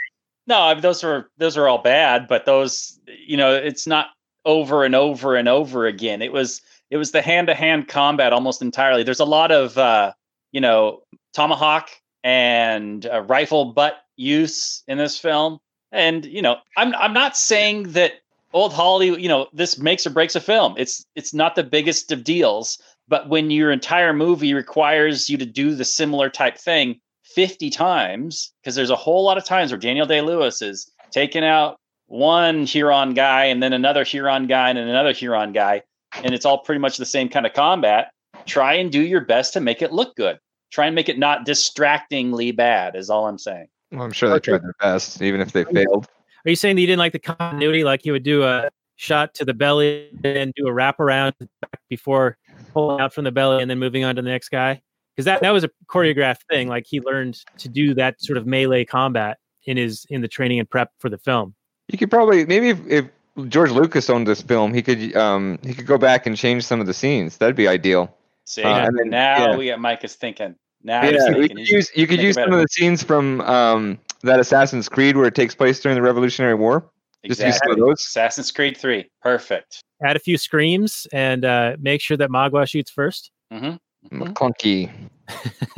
No, 0.48 0.62
I 0.62 0.76
mean, 0.76 0.82
those 0.82 1.04
are 1.04 1.30
those 1.38 1.58
are 1.58 1.68
all 1.68 1.80
bad, 1.82 2.28
but 2.28 2.46
those, 2.46 3.00
you 3.08 3.36
know, 3.36 3.52
it's 3.54 3.88
not 3.88 4.10
over 4.46 4.84
and 4.84 4.96
over 4.96 5.36
and 5.36 5.48
over 5.48 5.86
again. 5.86 6.22
It 6.22 6.32
was 6.32 6.62
it 6.90 6.98
was 6.98 7.12
the 7.12 7.22
hand 7.22 7.48
to 7.48 7.56
hand 7.56 7.88
combat 7.88 8.34
almost 8.34 8.62
entirely. 8.62 9.04
There's 9.04 9.20
a 9.20 9.26
lot 9.26 9.52
of 9.52 9.78
uh, 9.78 10.14
you 10.52 10.62
know 10.62 11.02
tomahawk 11.34 11.90
and 12.24 13.06
uh, 13.06 13.22
rifle 13.22 13.74
butt 13.74 13.98
use 14.16 14.84
in 14.88 14.98
this 14.98 15.20
film, 15.20 15.60
and 15.92 16.26
you 16.26 16.42
know, 16.42 16.58
I'm 16.78 16.94
I'm 16.96 17.14
not 17.14 17.38
saying 17.38 17.92
that 17.94 18.14
old 18.54 18.74
Hollywood, 18.74 19.22
you 19.22 19.28
know, 19.28 19.48
this 19.54 19.78
makes 19.78 20.08
or 20.08 20.10
breaks 20.10 20.36
a 20.36 20.42
film. 20.42 20.76
It's 20.78 21.06
it's 21.16 21.34
not 21.34 21.56
the 21.56 21.64
biggest 21.64 22.12
of 22.12 22.24
deals, 22.24 22.80
but 23.08 23.30
when 23.30 23.52
your 23.52 23.72
entire 23.72 24.14
movie 24.14 24.54
requires 24.54 25.30
you 25.30 25.38
to 25.38 25.46
do 25.46 25.76
the 25.76 25.86
similar 25.86 26.30
type 26.30 26.58
thing 26.58 27.00
50 27.24 27.70
times, 27.70 28.54
because 28.62 28.76
there's 28.76 28.90
a 28.90 28.96
whole 28.96 29.24
lot 29.24 29.38
of 29.38 29.44
times 29.44 29.72
where 29.72 29.80
Daniel 29.80 30.06
Day 30.06 30.22
Lewis 30.22 30.62
is 30.62 30.90
taking 31.12 31.44
out 31.44 31.78
one 32.08 32.66
Huron 32.66 33.14
guy 33.14 33.46
and 33.46 33.62
then 33.62 33.74
another 33.74 34.04
Huron 34.04 34.48
guy 34.48 34.70
and 34.70 34.78
then 34.78 34.88
another 34.88 35.12
Huron 35.12 35.54
guy, 35.54 35.84
and 36.24 36.34
it's 36.34 36.46
all 36.46 36.60
pretty 36.60 36.80
much 36.80 36.98
the 36.98 37.06
same 37.06 37.30
kind 37.30 37.46
of 37.46 37.54
combat. 37.54 38.12
Try 38.46 38.74
and 38.74 38.92
do 38.92 39.02
your 39.02 39.22
best 39.22 39.54
to 39.54 39.60
make 39.60 39.82
it 39.82 39.92
look 39.92 40.16
good. 40.16 40.40
Try 40.72 40.86
and 40.86 40.96
make 40.96 41.10
it 41.10 41.18
not 41.18 41.46
distractingly 41.46 42.52
bad, 42.52 42.96
is 42.96 43.10
all 43.10 43.28
I'm 43.28 43.38
saying. 43.38 43.68
Well, 43.92 44.04
I'm 44.04 44.12
sure 44.12 44.30
they 44.30 44.40
tried 44.40 44.62
their 44.62 44.76
best, 44.80 45.22
even 45.22 45.42
if 45.42 45.52
they 45.52 45.64
failed. 45.64 46.08
Are 46.46 46.50
you 46.50 46.56
saying 46.56 46.76
that 46.76 46.82
you 46.82 46.88
didn't 46.88 47.00
like 47.00 47.14
the 47.14 47.20
continuity? 47.20 47.84
Like 47.84 48.02
he 48.04 48.12
would 48.12 48.24
do 48.24 48.44
a 48.44 48.70
shot 48.98 49.34
to 49.36 49.46
the 49.46 49.54
belly 49.54 50.10
and 50.24 50.54
do 50.56 50.68
a 50.68 50.72
wraparound 50.72 51.34
back 51.40 51.80
before 51.90 52.38
pulling 52.74 53.02
out 53.02 53.14
from 53.14 53.24
the 53.24 53.32
belly 53.32 53.62
and 53.62 53.70
then 53.70 53.80
moving 53.80 54.04
on 54.04 54.16
to 54.16 54.22
the 54.22 54.30
next 54.30 54.50
guy? 54.50 54.82
Because 55.16 55.26
that, 55.26 55.42
that 55.42 55.52
was 55.52 55.64
a 55.64 55.70
choreographed 55.88 56.44
thing. 56.50 56.68
Like 56.68 56.86
he 56.88 57.00
learned 57.00 57.40
to 57.60 57.70
do 57.70 57.94
that 57.96 58.22
sort 58.22 58.38
of 58.38 58.46
melee 58.46 58.86
combat 58.86 59.38
in 59.66 59.78
his 59.78 60.06
in 60.10 60.22
the 60.22 60.28
training 60.28 60.60
and 60.60 60.70
prep 60.70 60.92
for 61.00 61.10
the 61.10 61.18
film. 61.18 61.56
You 61.88 61.98
could 61.98 62.10
probably 62.10 62.46
maybe 62.46 62.70
if, 62.70 62.80
if 62.88 63.06
George 63.50 63.72
Lucas 63.72 64.10
owned 64.10 64.28
this 64.28 64.42
film, 64.42 64.74
he 64.74 64.82
could 64.82 65.16
um 65.16 65.60
he 65.64 65.74
could 65.74 65.86
go 65.86 65.98
back 65.98 66.26
and 66.26 66.36
change 66.38 66.64
some 66.66 66.80
of 66.82 66.88
the 66.88 66.94
scenes. 66.94 67.38
That'd 67.38 67.56
be 67.56 67.68
ideal. 67.68 68.16
See, 68.46 68.64
Uh, 68.64 68.88
and 68.88 68.98
then- 68.98 69.10
now 69.10 69.52
yeah. 69.52 69.58
we 69.58 69.68
got 69.68 69.80
Mike 69.80 70.04
is 70.04 70.16
thinking. 70.16 70.56
Now 70.84 71.02
he's 71.02 71.14
yeah, 71.14 71.18
you 71.30 71.34
thinking. 71.34 71.48
could 71.50 71.58
He's- 71.60 71.70
use 71.72 71.92
you 71.96 72.08
could 72.08 72.20
use 72.22 72.36
some 72.36 72.52
of 72.54 72.60
the 72.60 72.68
scenes 72.70 73.04
from 73.04 73.42
um 73.42 74.00
that 74.22 74.40
Assassin's 74.40 74.90
Creed 74.90 75.16
where 75.18 75.28
it 75.28 75.36
takes 75.36 75.54
place 75.54 75.80
during 75.80 75.96
the 75.96 76.02
Revolutionary 76.02 76.56
War. 76.56 76.90
Just 77.26 77.42
use 77.42 77.58
some 77.58 77.72
of 77.72 77.78
exactly. 77.78 77.82
those. 77.82 78.02
Assassin's 78.02 78.52
Creed 78.52 78.78
3. 78.78 79.10
Perfect. 79.22 79.82
Add 80.04 80.16
a 80.16 80.20
few 80.20 80.38
screams 80.38 81.08
and 81.12 81.44
uh, 81.44 81.76
make 81.80 82.00
sure 82.02 82.18
that 82.18 82.30
Magua 82.30 82.68
shoots 82.70 82.92
first. 82.92 83.32
mm-hmm 83.52 83.76
Clunky. 84.12 84.92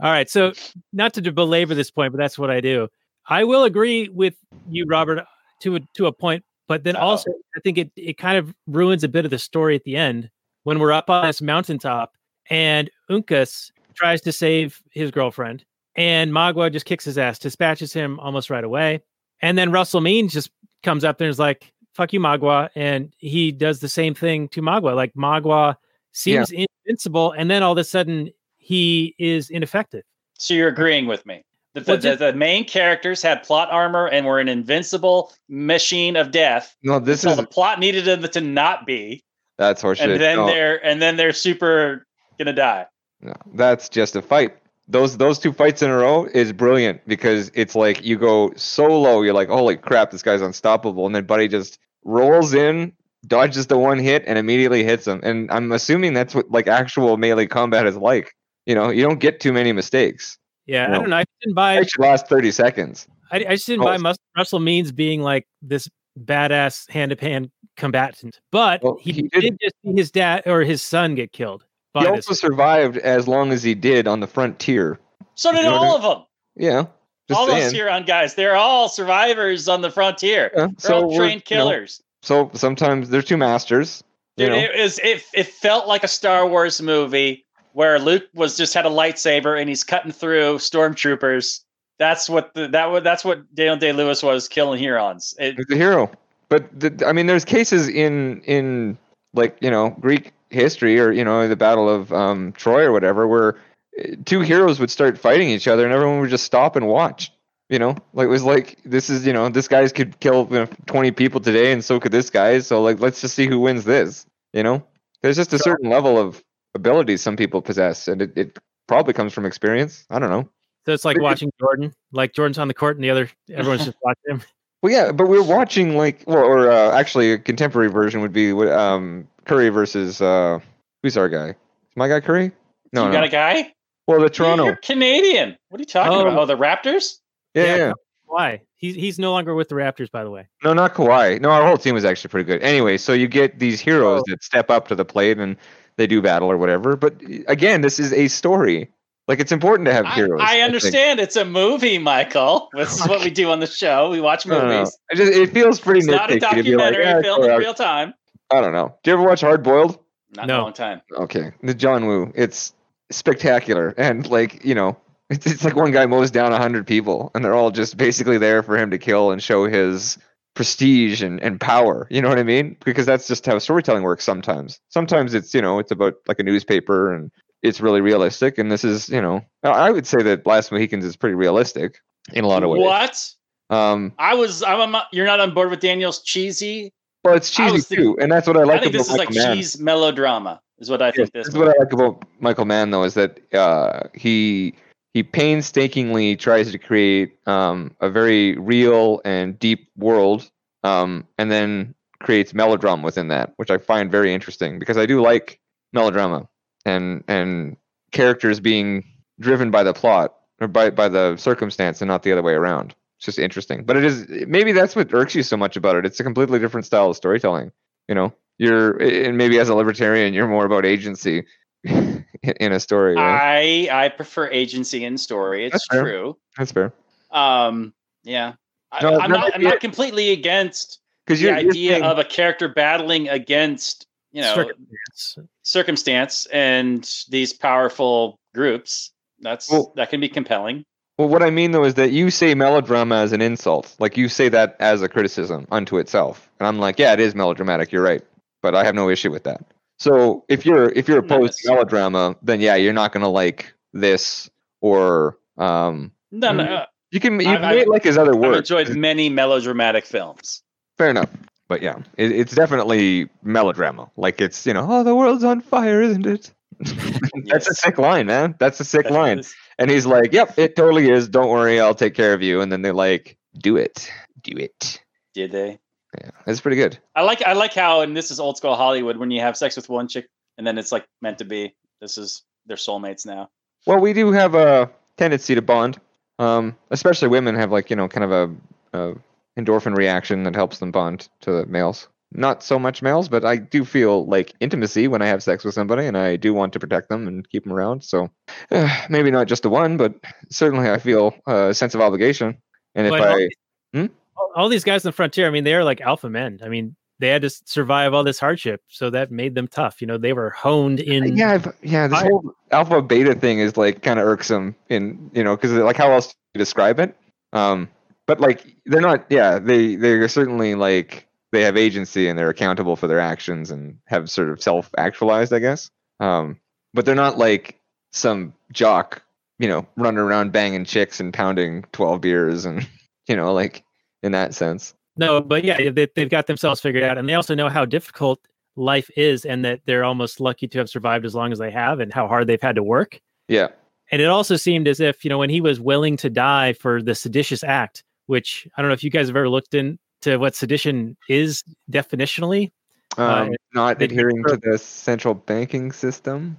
All 0.00 0.10
right. 0.10 0.28
So, 0.30 0.52
not 0.92 1.12
to 1.14 1.32
belabor 1.32 1.74
this 1.74 1.90
point, 1.90 2.12
but 2.12 2.18
that's 2.18 2.38
what 2.38 2.50
I 2.50 2.60
do. 2.62 2.88
I 3.30 3.44
will 3.44 3.64
agree 3.64 4.08
with 4.08 4.34
you, 4.68 4.84
Robert, 4.86 5.24
to 5.62 5.76
a, 5.76 5.80
to 5.94 6.06
a 6.06 6.12
point, 6.12 6.44
but 6.66 6.84
then 6.84 6.96
Uh-oh. 6.96 7.06
also 7.06 7.30
I 7.56 7.60
think 7.60 7.78
it 7.78 7.90
it 7.96 8.18
kind 8.18 8.36
of 8.36 8.54
ruins 8.66 9.04
a 9.04 9.08
bit 9.08 9.24
of 9.24 9.30
the 9.30 9.38
story 9.38 9.76
at 9.76 9.84
the 9.84 9.96
end 9.96 10.30
when 10.64 10.78
we're 10.78 10.92
up 10.92 11.08
on 11.08 11.26
this 11.26 11.40
mountaintop 11.40 12.12
and 12.50 12.90
Uncas 13.08 13.70
tries 13.94 14.20
to 14.22 14.32
save 14.32 14.82
his 14.90 15.10
girlfriend, 15.10 15.64
and 15.94 16.32
Magua 16.32 16.72
just 16.72 16.86
kicks 16.86 17.04
his 17.04 17.18
ass, 17.18 17.38
dispatches 17.38 17.92
him 17.92 18.18
almost 18.20 18.50
right 18.50 18.64
away, 18.64 19.00
and 19.42 19.56
then 19.56 19.70
Russell 19.70 20.00
Means 20.00 20.32
just 20.32 20.50
comes 20.82 21.04
up 21.04 21.18
there 21.18 21.26
and 21.28 21.32
is 21.32 21.38
like, 21.38 21.72
"Fuck 21.94 22.12
you, 22.12 22.20
Magua," 22.20 22.68
and 22.74 23.14
he 23.18 23.52
does 23.52 23.78
the 23.80 23.88
same 23.88 24.14
thing 24.14 24.48
to 24.48 24.60
Magua. 24.60 24.96
Like 24.96 25.14
Magua 25.14 25.76
seems 26.12 26.50
invincible, 26.50 27.32
and 27.32 27.48
then 27.50 27.62
all 27.62 27.72
of 27.72 27.78
a 27.78 27.84
sudden 27.84 28.30
he 28.58 29.14
is 29.18 29.50
ineffective. 29.50 30.02
So 30.38 30.54
you're 30.54 30.68
agreeing 30.68 31.06
with 31.06 31.24
me. 31.26 31.44
The, 31.74 31.80
the, 31.80 31.92
Well, 31.92 32.00
the, 32.00 32.16
the 32.16 32.32
main 32.32 32.64
characters 32.64 33.22
had 33.22 33.42
plot 33.44 33.68
armor 33.70 34.06
and 34.08 34.26
were 34.26 34.40
an 34.40 34.48
invincible 34.48 35.32
machine 35.48 36.16
of 36.16 36.30
death 36.32 36.74
No, 36.82 36.98
this 36.98 37.22
until 37.22 37.38
is 37.38 37.44
the 37.44 37.50
plot 37.52 37.78
needed 37.78 38.04
them 38.04 38.22
to 38.22 38.40
not 38.40 38.86
be, 38.86 39.22
that's 39.58 39.82
horseshit. 39.82 40.12
and 40.12 40.20
then 40.20 40.36
No, 40.36 40.46
they're 40.46 40.84
and 40.84 41.00
then 41.00 41.16
they're 41.16 41.32
super 41.32 42.06
gonna 42.38 42.52
die. 42.52 42.86
no, 43.20 43.34
that's 43.54 43.88
just 43.88 44.16
a 44.16 44.22
fight. 44.22 44.56
Those 44.88 45.18
those 45.18 45.38
two 45.38 45.52
fights 45.52 45.82
in 45.82 45.90
a 45.90 45.96
row 45.96 46.24
is 46.34 46.52
brilliant 46.52 47.06
because 47.06 47.52
it's 47.54 47.76
like 47.76 48.02
you 48.02 48.18
go 48.18 48.52
so 48.56 48.86
low, 48.86 49.22
you're 49.22 49.34
like, 49.34 49.48
holy 49.48 49.76
crap, 49.76 50.10
this 50.10 50.22
guy's 50.22 50.40
unstoppable, 50.40 51.06
and 51.06 51.14
then 51.14 51.24
Buddy 51.26 51.46
just 51.46 51.78
rolls 52.04 52.52
in, 52.54 52.92
dodges 53.28 53.68
the 53.68 53.78
one 53.78 53.98
hit, 54.00 54.24
and 54.26 54.36
immediately 54.38 54.82
hits 54.82 55.06
him. 55.06 55.20
And 55.22 55.48
I'm 55.52 55.70
assuming 55.70 56.14
that's 56.14 56.34
what 56.34 56.50
like 56.50 56.66
actual 56.66 57.16
melee 57.18 57.46
combat 57.46 57.86
is 57.86 57.96
like. 57.96 58.34
You 58.66 58.74
know, 58.74 58.90
you 58.90 59.04
don't 59.04 59.20
get 59.20 59.38
too 59.38 59.52
many 59.52 59.72
mistakes. 59.72 60.36
Yeah, 60.70 60.86
I 60.88 60.98
don't 60.98 61.10
know. 61.10 61.16
I 61.16 61.24
didn't 61.42 61.54
buy. 61.54 61.78
It 61.78 61.90
should 61.90 62.00
last 62.00 62.28
30 62.28 62.50
seconds. 62.52 63.08
I, 63.32 63.36
I 63.38 63.54
just 63.56 63.66
didn't 63.66 63.82
Oh. 63.82 63.86
buy 63.86 63.96
Mus- 63.98 64.16
Russell 64.36 64.60
Means 64.60 64.92
being 64.92 65.20
like 65.22 65.46
this 65.62 65.88
badass 66.24 66.88
hand 66.90 67.10
to 67.10 67.16
hand 67.20 67.50
combatant, 67.76 68.40
but 68.52 68.82
Well, 68.82 68.98
he, 69.00 69.12
he 69.12 69.22
did, 69.22 69.40
did- 69.40 69.58
just 69.60 69.74
see 69.84 69.92
his 69.96 70.10
dad 70.10 70.42
or 70.46 70.62
his 70.62 70.82
son 70.82 71.14
get 71.14 71.32
killed. 71.32 71.64
By 71.92 72.00
He 72.02 72.06
this. 72.16 72.28
also 72.28 72.34
survived 72.34 72.98
as 72.98 73.26
long 73.26 73.50
as 73.52 73.62
he 73.64 73.74
did 73.74 74.06
on 74.06 74.20
the 74.20 74.26
frontier. 74.28 74.98
So 75.34 75.50
did 75.50 75.58
You 75.64 75.70
know 75.70 75.74
all 75.76 75.96
of 75.96 76.02
them. 76.02 76.24
Yeah. 76.56 76.82
Just 77.28 77.40
all 77.40 77.46
those 77.46 77.62
saying. 77.62 77.74
Huron 77.74 78.04
guys, 78.04 78.34
they're 78.34 78.56
all 78.56 78.88
survivors 78.88 79.68
on 79.68 79.80
the 79.82 79.90
frontier. 79.90 80.50
Yeah, 80.56 80.68
They're 80.82 80.94
all 80.96 81.06
we're- 81.08 81.16
trained 81.18 81.42
you 81.48 81.56
know, 81.56 81.64
killers. 81.64 82.00
so 82.22 82.50
sometimes 82.54 83.08
there's 83.10 83.24
two 83.24 83.36
masters. 83.36 84.04
You 84.36 84.46
Dude, 84.46 84.52
know, 84.54 84.58
it 84.62 84.80
was 84.82 84.98
it, 85.00 85.22
it 85.34 85.46
felt 85.48 85.86
like 85.88 86.04
a 86.04 86.08
Star 86.08 86.46
Wars 86.48 86.80
movie 86.80 87.44
where 87.72 87.98
Luke 87.98 88.24
was 88.34 88.56
just 88.56 88.74
had 88.74 88.86
a 88.86 88.90
lightsaber 88.90 89.58
and 89.58 89.68
he's 89.68 89.84
cutting 89.84 90.12
through 90.12 90.56
stormtroopers. 90.58 91.60
That's 91.98 92.28
what 92.28 92.54
the, 92.54 92.68
that 92.68 92.90
was. 92.90 93.02
That's 93.02 93.24
what 93.24 93.54
Daniel 93.54 93.76
Day 93.76 93.92
Lewis 93.92 94.22
was 94.22 94.48
killing 94.48 94.78
Hurons. 94.78 95.34
It, 95.38 95.56
he's 95.56 95.70
a 95.70 95.76
hero. 95.76 96.10
But 96.48 96.68
the, 96.78 97.04
I 97.06 97.12
mean, 97.12 97.26
there's 97.26 97.44
cases 97.44 97.88
in 97.88 98.40
in 98.42 98.96
like 99.34 99.56
you 99.60 99.70
know 99.70 99.90
Greek 100.00 100.32
history 100.48 100.98
or 100.98 101.12
you 101.12 101.24
know 101.24 101.46
the 101.46 101.56
Battle 101.56 101.88
of 101.88 102.12
um, 102.12 102.52
Troy 102.52 102.84
or 102.84 102.92
whatever 102.92 103.26
where 103.26 103.56
uh, 103.98 104.16
two 104.24 104.40
heroes 104.40 104.80
would 104.80 104.90
start 104.90 105.18
fighting 105.18 105.48
each 105.50 105.68
other 105.68 105.84
and 105.84 105.92
everyone 105.92 106.20
would 106.20 106.30
just 106.30 106.44
stop 106.44 106.76
and 106.76 106.86
watch. 106.88 107.32
You 107.68 107.78
know, 107.78 107.94
like 108.14 108.24
it 108.24 108.30
was 108.30 108.42
like 108.42 108.78
this 108.84 109.10
is 109.10 109.26
you 109.26 109.32
know 109.32 109.48
this 109.48 109.68
guy's 109.68 109.92
could 109.92 110.18
kill 110.20 110.48
you 110.50 110.58
know, 110.60 110.68
20 110.86 111.12
people 111.12 111.40
today 111.40 111.70
and 111.70 111.84
so 111.84 112.00
could 112.00 112.12
this 112.12 112.30
guy. 112.30 112.58
So 112.60 112.82
like 112.82 112.98
let's 112.98 113.20
just 113.20 113.36
see 113.36 113.46
who 113.46 113.60
wins 113.60 113.84
this. 113.84 114.26
You 114.52 114.64
know, 114.64 114.82
there's 115.22 115.36
just 115.36 115.52
a 115.52 115.58
certain 115.58 115.88
level 115.88 116.18
of 116.18 116.42
ability 116.74 117.16
some 117.16 117.36
people 117.36 117.60
possess, 117.62 118.08
and 118.08 118.22
it, 118.22 118.32
it 118.36 118.58
probably 118.86 119.12
comes 119.12 119.32
from 119.32 119.46
experience. 119.46 120.04
I 120.10 120.18
don't 120.18 120.30
know. 120.30 120.48
so 120.86 120.92
it's 120.92 121.04
like 121.04 121.16
it- 121.16 121.22
watching 121.22 121.50
Jordan. 121.60 121.92
Like 122.12 122.32
Jordan's 122.34 122.58
on 122.58 122.68
the 122.68 122.74
court 122.74 122.96
and 122.96 123.04
the 123.04 123.10
other 123.10 123.30
everyone's 123.52 123.84
just 123.84 123.98
watching 124.02 124.22
him. 124.36 124.42
Well, 124.82 124.90
yeah, 124.90 125.12
but 125.12 125.28
we're 125.28 125.42
watching 125.42 125.94
like, 125.94 126.24
well, 126.26 126.38
or 126.38 126.70
uh, 126.72 126.98
actually, 126.98 127.32
a 127.32 127.38
contemporary 127.38 127.90
version 127.90 128.22
would 128.22 128.32
be 128.32 128.50
um, 128.52 129.28
Curry 129.44 129.68
versus 129.68 130.22
uh, 130.22 130.58
who's 131.02 131.18
our 131.18 131.28
guy? 131.28 131.50
Is 131.50 131.96
my 131.96 132.08
guy 132.08 132.20
Curry? 132.20 132.50
No, 132.94 133.02
you 133.02 133.08
no. 133.08 133.12
got 133.12 133.24
a 133.24 133.28
guy? 133.28 133.74
well, 134.06 134.16
the 134.20 134.22
You're 134.22 134.30
Toronto. 134.30 134.76
Canadian. 134.82 135.58
What 135.68 135.80
are 135.80 135.82
you 135.82 135.84
talking 135.84 136.14
Oh. 136.14 136.20
about? 136.22 136.38
Oh, 136.38 136.46
the 136.46 136.56
Raptors? 136.56 137.18
Yeah, 137.52 137.64
Yeah. 137.64 137.76
yeah. 137.76 137.92
Why? 138.24 138.62
He's 138.76 138.94
he's 138.94 139.18
no 139.18 139.32
longer 139.32 139.54
with 139.54 139.68
the 139.68 139.74
Raptors, 139.74 140.10
by 140.10 140.24
the 140.24 140.30
way. 140.30 140.48
No, 140.64 140.72
not 140.72 140.94
Kawhi. 140.94 141.38
No, 141.42 141.50
our 141.50 141.66
whole 141.66 141.76
team 141.76 141.92
was 141.94 142.06
actually 142.06 142.30
pretty 142.30 142.46
good. 142.46 142.62
Anyway, 142.62 142.96
so 142.96 143.12
you 143.12 143.28
get 143.28 143.58
these 143.58 143.80
heroes 143.82 144.20
Oh. 144.26 144.30
that 144.30 144.42
step 144.42 144.70
up 144.70 144.88
to 144.88 144.94
the 144.94 145.04
plate 145.04 145.36
and 145.36 145.58
they 146.00 146.06
do 146.06 146.22
battle 146.22 146.50
or 146.50 146.56
whatever. 146.56 146.96
But 146.96 147.20
again, 147.46 147.82
this 147.82 148.00
is 148.00 148.12
a 148.12 148.28
story. 148.28 148.90
Like 149.28 149.38
it's 149.38 149.52
important 149.52 149.86
to 149.86 149.92
have 149.92 150.06
heroes. 150.08 150.40
I 150.42 150.54
think. 150.54 150.64
understand 150.64 151.20
it's 151.20 151.36
a 151.36 151.44
movie, 151.44 151.98
Michael. 151.98 152.68
This 152.74 152.98
is 152.98 153.06
what 153.06 153.22
we 153.22 153.30
do 153.30 153.50
on 153.50 153.60
the 153.60 153.66
show. 153.66 154.10
We 154.10 154.20
watch 154.20 154.46
I 154.46 154.50
don't 154.50 154.68
know. 154.68 154.78
movies. 154.78 154.98
It 155.10 155.16
just 155.16 155.32
it 155.32 155.52
feels 155.52 155.78
pretty 155.78 155.98
It's 155.98 156.08
not 156.08 156.30
a 156.30 156.36
nitpicky 156.36 156.56
to 156.56 156.62
be 156.62 156.74
like, 156.74 156.94
documentary 156.94 157.04
"Yeah, 157.04 157.20
filmed 157.20 157.44
in 157.44 157.58
real 157.58 157.74
time. 157.74 158.14
I 158.50 158.60
don't 158.62 158.72
know. 158.72 158.96
Do 159.02 159.10
you 159.10 159.16
ever 159.18 159.22
watch 159.28 159.42
Hard 159.42 159.62
Boiled? 159.62 159.98
Not 160.34 160.44
in 160.46 160.50
a 160.50 160.62
long 160.62 160.72
time. 160.72 161.02
Okay, 161.12 161.52
the 161.62 161.74
John 161.74 162.06
Woo. 162.06 162.32
It's 162.34 162.72
spectacular, 163.10 163.94
and 163.96 164.26
like 164.26 164.64
you 164.64 164.74
know, 164.74 164.96
It's, 165.28 165.46
it's 165.46 165.64
like 165.64 165.76
one 165.76 165.92
guy 165.92 166.06
mows 166.06 166.30
down 166.30 166.52
a 166.52 166.58
hundred 166.58 166.86
people, 166.86 167.30
and 167.34 167.44
they're 167.44 167.54
all 167.54 167.70
just 167.70 167.96
basically 167.96 168.38
there 168.38 168.62
for 168.62 168.76
him 168.78 168.90
to 168.90 168.98
kill 168.98 169.30
and 169.32 169.42
show 169.42 169.66
his 169.66 170.18
prestige 170.54 171.22
and, 171.22 171.40
and 171.40 171.60
power. 171.60 172.06
You 172.10 172.20
know 172.22 172.28
what 172.28 172.38
I 172.38 172.42
mean? 172.42 172.76
Because 172.84 173.06
that's 173.06 173.26
just 173.28 173.46
how 173.46 173.58
storytelling 173.58 174.02
works 174.02 174.24
sometimes. 174.24 174.80
Sometimes 174.88 175.34
it's, 175.34 175.54
you 175.54 175.62
know, 175.62 175.78
it's 175.78 175.90
about 175.92 176.14
like 176.26 176.38
a 176.38 176.42
newspaper 176.42 177.12
and 177.14 177.30
it's 177.62 177.80
really 177.80 178.00
realistic. 178.00 178.58
And 178.58 178.70
this 178.70 178.84
is, 178.84 179.08
you 179.08 179.20
know, 179.20 179.44
I 179.62 179.90
would 179.90 180.06
say 180.06 180.22
that 180.22 180.46
Last 180.46 180.72
Mohicans 180.72 181.04
is 181.04 181.16
pretty 181.16 181.34
realistic 181.34 181.98
in 182.32 182.44
a 182.44 182.48
lot 182.48 182.62
of 182.62 182.70
ways. 182.70 182.82
What? 182.82 183.30
Um, 183.70 184.12
I 184.18 184.34
was. 184.34 184.62
I'm. 184.64 184.94
a- 184.94 185.06
You're 185.12 185.26
not 185.26 185.38
on 185.40 185.54
board 185.54 185.70
with 185.70 185.78
Daniel's 185.80 186.22
cheesy. 186.22 186.92
well, 187.24 187.34
it's 187.34 187.50
cheesy 187.50 187.78
thinking- 187.78 188.04
too. 188.04 188.18
And 188.20 188.32
that's 188.32 188.46
what 188.48 188.56
I 188.56 188.64
like 188.64 188.80
I 188.80 188.82
think 188.82 188.94
about 188.94 188.98
this 188.98 189.10
is 189.10 189.16
like 189.16 189.28
Michael 189.28 189.42
Mann. 189.44 189.56
cheese 189.56 189.78
melodrama. 189.78 190.60
Is 190.78 190.90
what 190.90 191.02
I 191.02 191.10
think 191.12 191.30
this. 191.32 191.44
this 191.46 191.54
is 191.54 191.58
what 191.58 191.68
I 191.68 191.78
like 191.78 191.92
about 191.92 192.24
Michael 192.40 192.64
Mann, 192.64 192.90
though, 192.90 193.04
is 193.04 193.14
that 193.14 193.38
uh, 193.54 194.08
he 194.14 194.74
he 195.12 195.22
painstakingly 195.22 196.36
tries 196.36 196.70
to 196.70 196.78
create 196.78 197.36
um, 197.46 197.94
a 198.00 198.08
very 198.08 198.56
real 198.56 199.20
and 199.24 199.58
deep 199.58 199.88
world, 199.96 200.50
um, 200.84 201.26
and 201.36 201.50
then 201.50 201.94
creates 202.22 202.54
melodrama 202.54 203.04
within 203.04 203.28
that, 203.28 203.52
which 203.56 203.70
I 203.70 203.78
find 203.78 204.10
very 204.10 204.32
interesting 204.32 204.78
because 204.78 204.96
I 204.96 205.06
do 205.06 205.20
like 205.20 205.58
melodrama 205.92 206.48
and 206.84 207.24
and 207.26 207.76
characters 208.12 208.60
being 208.60 209.04
driven 209.40 209.70
by 209.70 209.82
the 209.82 209.92
plot 209.92 210.34
or 210.60 210.68
by 210.68 210.90
by 210.90 211.08
the 211.08 211.36
circumstance 211.36 212.00
and 212.00 212.08
not 212.08 212.22
the 212.22 212.32
other 212.32 212.42
way 212.42 212.52
around. 212.52 212.94
It's 213.18 213.26
just 213.26 213.38
interesting, 213.38 213.84
but 213.84 213.96
it 213.96 214.04
is 214.04 214.26
maybe 214.46 214.72
that's 214.72 214.94
what 214.94 215.12
irks 215.12 215.34
you 215.34 215.42
so 215.42 215.56
much 215.56 215.76
about 215.76 215.96
it. 215.96 216.06
It's 216.06 216.20
a 216.20 216.24
completely 216.24 216.58
different 216.58 216.86
style 216.86 217.10
of 217.10 217.16
storytelling. 217.16 217.72
You 218.08 218.14
know, 218.14 218.32
you're 218.58 218.96
and 218.96 219.36
maybe 219.36 219.58
as 219.58 219.68
a 219.68 219.74
libertarian, 219.74 220.34
you're 220.34 220.48
more 220.48 220.64
about 220.64 220.86
agency 220.86 221.46
in 221.84 222.72
a 222.72 222.80
story. 222.80 223.14
Right? 223.16 223.88
I 223.90 224.04
I 224.04 224.08
prefer 224.08 224.48
agency 224.48 225.04
in 225.04 225.16
story. 225.18 225.66
It's 225.66 225.72
That's 225.72 225.86
true. 226.02 226.36
That's 226.58 226.72
fair. 226.72 226.92
Um. 227.30 227.92
Yeah. 228.24 228.54
I, 228.92 229.02
No, 229.02 229.20
I'm 229.20 229.30
no, 229.30 229.36
not. 229.38 229.54
I'm 229.54 229.62
not 229.62 229.80
completely 229.80 230.30
against 230.30 230.98
Because 231.26 231.40
the 231.40 231.50
idea 231.52 231.92
saying- 231.92 232.02
of 232.04 232.18
a 232.18 232.24
character 232.24 232.68
battling 232.68 233.28
against 233.28 234.06
you 234.32 234.42
know 234.42 234.54
Circumstance. 234.54 235.38
circumstance 235.62 236.46
and 236.52 237.08
these 237.28 237.52
powerful 237.52 238.38
groups. 238.54 239.12
That's 239.40 239.70
Well- 239.70 239.92
that 239.96 240.10
can 240.10 240.20
be 240.20 240.28
compelling. 240.28 240.84
Well, 241.18 241.28
what 241.28 241.42
I 241.42 241.50
mean 241.50 241.72
though 241.72 241.84
is 241.84 241.94
that 241.94 242.12
you 242.12 242.30
say 242.30 242.54
melodrama 242.54 243.16
as 243.16 243.32
an 243.32 243.42
insult. 243.42 243.94
Like 243.98 244.16
you 244.16 244.28
say 244.28 244.48
that 244.48 244.74
as 244.80 245.02
a 245.02 245.08
criticism 245.08 245.66
unto 245.70 245.98
itself. 245.98 246.50
And 246.58 246.66
I'm 246.66 246.78
like, 246.78 246.98
yeah, 246.98 247.12
it 247.12 247.20
is 247.20 247.34
melodramatic. 247.34 247.92
You're 247.92 248.02
right, 248.02 248.22
but 248.62 248.74
I 248.74 248.84
have 248.84 248.94
no 248.94 249.08
issue 249.10 249.30
with 249.30 249.44
that. 249.44 249.60
So 250.00 250.44
if 250.48 250.64
you're 250.66 250.88
if 250.90 251.06
you're 251.08 251.18
opposed 251.18 251.58
to 251.58 251.68
melodrama, 251.70 252.34
then 252.42 252.60
yeah, 252.60 252.74
you're 252.76 252.92
not 252.94 253.12
gonna 253.12 253.28
like 253.28 253.72
this 253.92 254.48
or 254.80 255.38
um. 255.58 256.10
No, 256.32 256.52
no. 256.52 256.64
Mhm. 256.64 256.78
uh, 256.80 256.86
You 257.12 257.20
can 257.20 257.38
you 257.40 257.48
I've- 257.48 257.60
may 257.60 257.80
I've- 257.82 257.84
like 257.90 258.04
his 258.04 258.16
other 258.16 258.32
I've 258.34 258.40
work. 258.40 258.56
enjoyed 258.56 258.88
many 258.96 259.28
melodramatic 259.28 260.06
films. 260.06 260.62
Fair 260.96 261.10
enough. 261.10 261.28
But 261.68 261.82
yeah, 261.82 261.98
it, 262.16 262.32
it's 262.32 262.54
definitely 262.54 263.28
melodrama. 263.42 264.10
Like 264.16 264.40
it's 264.40 264.66
you 264.66 264.72
know, 264.74 264.86
oh, 264.90 265.04
the 265.04 265.14
world's 265.14 265.44
on 265.44 265.60
fire, 265.60 266.00
isn't 266.02 266.26
it? 266.26 266.50
That's 267.46 267.68
a 267.68 267.74
sick 267.74 267.98
line, 267.98 268.26
man. 268.26 268.54
That's 268.58 268.80
a 268.80 268.84
sick 268.84 269.04
That 269.04 269.12
line. 269.12 269.38
is- 269.40 269.54
And 269.78 269.90
he's 269.90 270.04
like, 270.06 270.32
"Yep, 270.32 270.58
it 270.58 270.76
totally 270.76 271.10
is. 271.10 271.28
Don't 271.28 271.48
worry, 271.50 271.78
I'll 271.80 271.94
take 271.94 272.14
care 272.14 272.32
of 272.34 272.42
you." 272.42 272.60
And 272.62 272.70
then 272.72 272.82
they 272.82 272.90
like, 272.92 273.36
"Do 273.58 273.76
it, 273.76 274.10
do 274.42 274.56
it." 274.56 275.00
Did 275.34 275.52
they? 275.52 275.78
Yeah, 276.18 276.30
it's 276.46 276.60
pretty 276.60 276.76
good. 276.76 276.98
I 277.14 277.22
like 277.22 277.42
I 277.42 277.52
like 277.52 277.72
how 277.72 278.00
and 278.00 278.16
this 278.16 278.30
is 278.30 278.40
old 278.40 278.56
school 278.56 278.74
Hollywood 278.74 279.16
when 279.16 279.30
you 279.30 279.40
have 279.40 279.56
sex 279.56 279.76
with 279.76 279.88
one 279.88 280.08
chick 280.08 280.26
and 280.58 280.66
then 280.66 280.76
it's 280.76 280.92
like 280.92 281.06
meant 281.22 281.38
to 281.38 281.44
be. 281.44 281.74
This 282.00 282.18
is 282.18 282.42
they're 282.66 282.76
soulmates 282.76 283.24
now. 283.24 283.48
Well, 283.86 283.98
we 284.00 284.12
do 284.12 284.32
have 284.32 284.54
a 284.54 284.90
tendency 285.16 285.54
to 285.54 285.62
bond. 285.62 286.00
Um, 286.38 286.76
especially 286.90 287.28
women 287.28 287.54
have 287.54 287.70
like 287.70 287.90
you 287.90 287.96
know 287.96 288.08
kind 288.08 288.24
of 288.24 288.32
a, 288.32 288.98
a 288.98 289.14
endorphin 289.58 289.96
reaction 289.96 290.42
that 290.44 290.54
helps 290.54 290.78
them 290.78 290.90
bond 290.90 291.28
to 291.42 291.52
the 291.52 291.66
males. 291.66 292.08
Not 292.32 292.62
so 292.62 292.78
much 292.78 293.02
males, 293.02 293.28
but 293.28 293.44
I 293.44 293.56
do 293.56 293.84
feel 293.84 294.24
like 294.26 294.54
intimacy 294.60 295.08
when 295.08 295.20
I 295.20 295.26
have 295.26 295.42
sex 295.42 295.64
with 295.64 295.74
somebody, 295.74 296.06
and 296.06 296.16
I 296.16 296.36
do 296.36 296.54
want 296.54 296.72
to 296.74 296.80
protect 296.80 297.08
them 297.08 297.26
and 297.26 297.48
keep 297.48 297.64
them 297.64 297.72
around. 297.72 298.04
So 298.04 298.30
uh, 298.70 299.04
maybe 299.08 299.30
not 299.30 299.48
just 299.48 299.62
the 299.62 299.70
one, 299.70 299.96
but 299.96 300.14
certainly 300.50 300.90
I 300.90 300.98
feel 300.98 301.34
a 301.46 301.74
sense 301.74 301.94
of 301.94 302.00
obligation. 302.00 302.58
And 302.94 303.06
if 303.06 303.10
But 303.10 303.20
all, 303.20 303.36
I 303.36 303.48
Hmm? 303.92 304.06
All- 304.54 304.68
these 304.68 304.84
guys 304.84 305.04
in 305.04 305.08
the 305.08 305.12
frontier, 305.12 305.46
I 305.46 305.50
mean, 305.50 305.64
they're 305.64 305.84
like 305.84 306.00
alpha 306.00 306.28
men. 306.30 306.60
I 306.62 306.68
mean, 306.68 306.96
they 307.18 307.28
had 307.28 307.42
to 307.42 307.50
survive 307.50 308.14
all 308.14 308.24
this 308.24 308.40
hardship, 308.40 308.82
so 308.88 309.10
that 309.10 309.30
made 309.30 309.54
them 309.54 309.68
tough. 309.68 310.00
You 310.00 310.06
know, 310.06 310.16
they 310.16 310.32
were 310.32 310.50
honed 310.50 311.00
in. 311.00 311.36
yeah, 311.36 311.52
I've, 311.52 311.68
yeah, 311.82 312.08
this 312.08 312.20
whole 312.22 312.54
alpha 312.70 313.02
beta 313.02 313.34
thing 313.34 313.58
is 313.58 313.76
like 313.76 314.02
kind 314.02 314.18
of 314.18 314.26
irksome 314.26 314.74
in 314.88 315.30
you 315.34 315.44
know 315.44 315.54
because 315.56 315.72
like 315.72 315.96
how 315.96 316.10
else 316.12 316.28
do 316.28 316.34
you 316.54 316.58
describe 316.58 316.98
it? 316.98 317.14
Um, 317.52 317.88
but 318.26 318.40
like 318.40 318.64
they're 318.86 319.00
not. 319.00 319.26
Yeah, 319.28 319.58
they 319.58 319.96
they're 319.96 320.28
certainly 320.28 320.74
like 320.74 321.26
they 321.52 321.62
have 321.62 321.76
agency 321.76 322.28
and 322.28 322.38
they're 322.38 322.48
accountable 322.48 322.96
for 322.96 323.06
their 323.06 323.20
actions 323.20 323.70
and 323.70 323.98
have 324.06 324.30
sort 324.30 324.48
of 324.48 324.62
self 324.62 324.88
actualized, 324.96 325.52
I 325.52 325.58
guess. 325.58 325.90
Um, 326.20 326.58
but 326.94 327.04
they're 327.04 327.14
not 327.14 327.38
like 327.38 327.78
some 328.12 328.54
jock, 328.72 329.22
you 329.58 329.68
know, 329.68 329.86
running 329.96 330.18
around 330.20 330.52
banging 330.52 330.84
chicks 330.84 331.20
and 331.20 331.34
pounding 331.34 331.84
twelve 331.92 332.20
beers 332.22 332.64
and 332.64 332.86
you 333.28 333.36
know 333.36 333.52
like 333.52 333.84
in 334.22 334.32
that 334.32 334.54
sense. 334.54 334.94
No, 335.16 335.40
but 335.40 335.64
yeah, 335.64 335.90
they, 335.90 336.06
they've 336.14 336.30
got 336.30 336.46
themselves 336.46 336.80
figured 336.80 337.02
out, 337.02 337.18
and 337.18 337.28
they 337.28 337.34
also 337.34 337.54
know 337.54 337.68
how 337.68 337.84
difficult 337.84 338.40
life 338.76 339.10
is, 339.16 339.44
and 339.44 339.64
that 339.64 339.80
they're 339.84 340.04
almost 340.04 340.40
lucky 340.40 340.66
to 340.68 340.78
have 340.78 340.88
survived 340.88 341.24
as 341.26 341.34
long 341.34 341.52
as 341.52 341.58
they 341.58 341.70
have, 341.70 342.00
and 342.00 342.12
how 342.12 342.26
hard 342.28 342.46
they've 342.46 342.62
had 342.62 342.76
to 342.76 342.82
work. 342.82 343.20
Yeah, 343.48 343.68
And 344.12 344.22
it 344.22 344.28
also 344.28 344.56
seemed 344.56 344.86
as 344.86 345.00
if 345.00 345.24
you 345.24 345.28
know 345.28 345.38
when 345.38 345.50
he 345.50 345.60
was 345.60 345.80
willing 345.80 346.16
to 346.18 346.30
die 346.30 346.72
for 346.72 347.02
the 347.02 347.14
seditious 347.14 347.64
act, 347.64 348.04
which 348.26 348.66
I 348.76 348.82
don't 348.82 348.88
know 348.88 348.94
if 348.94 349.02
you 349.04 349.10
guys 349.10 349.26
have 349.26 349.36
ever 349.36 349.48
looked 349.48 349.74
into 349.74 350.38
what 350.38 350.54
sedition 350.54 351.16
is 351.28 351.64
definitionally. 351.90 352.70
Uh, 353.18 353.24
um, 353.24 353.50
not 353.74 354.00
adhering 354.00 354.42
to 354.46 354.56
the 354.62 354.78
central 354.78 355.34
banking 355.34 355.90
system. 355.90 356.56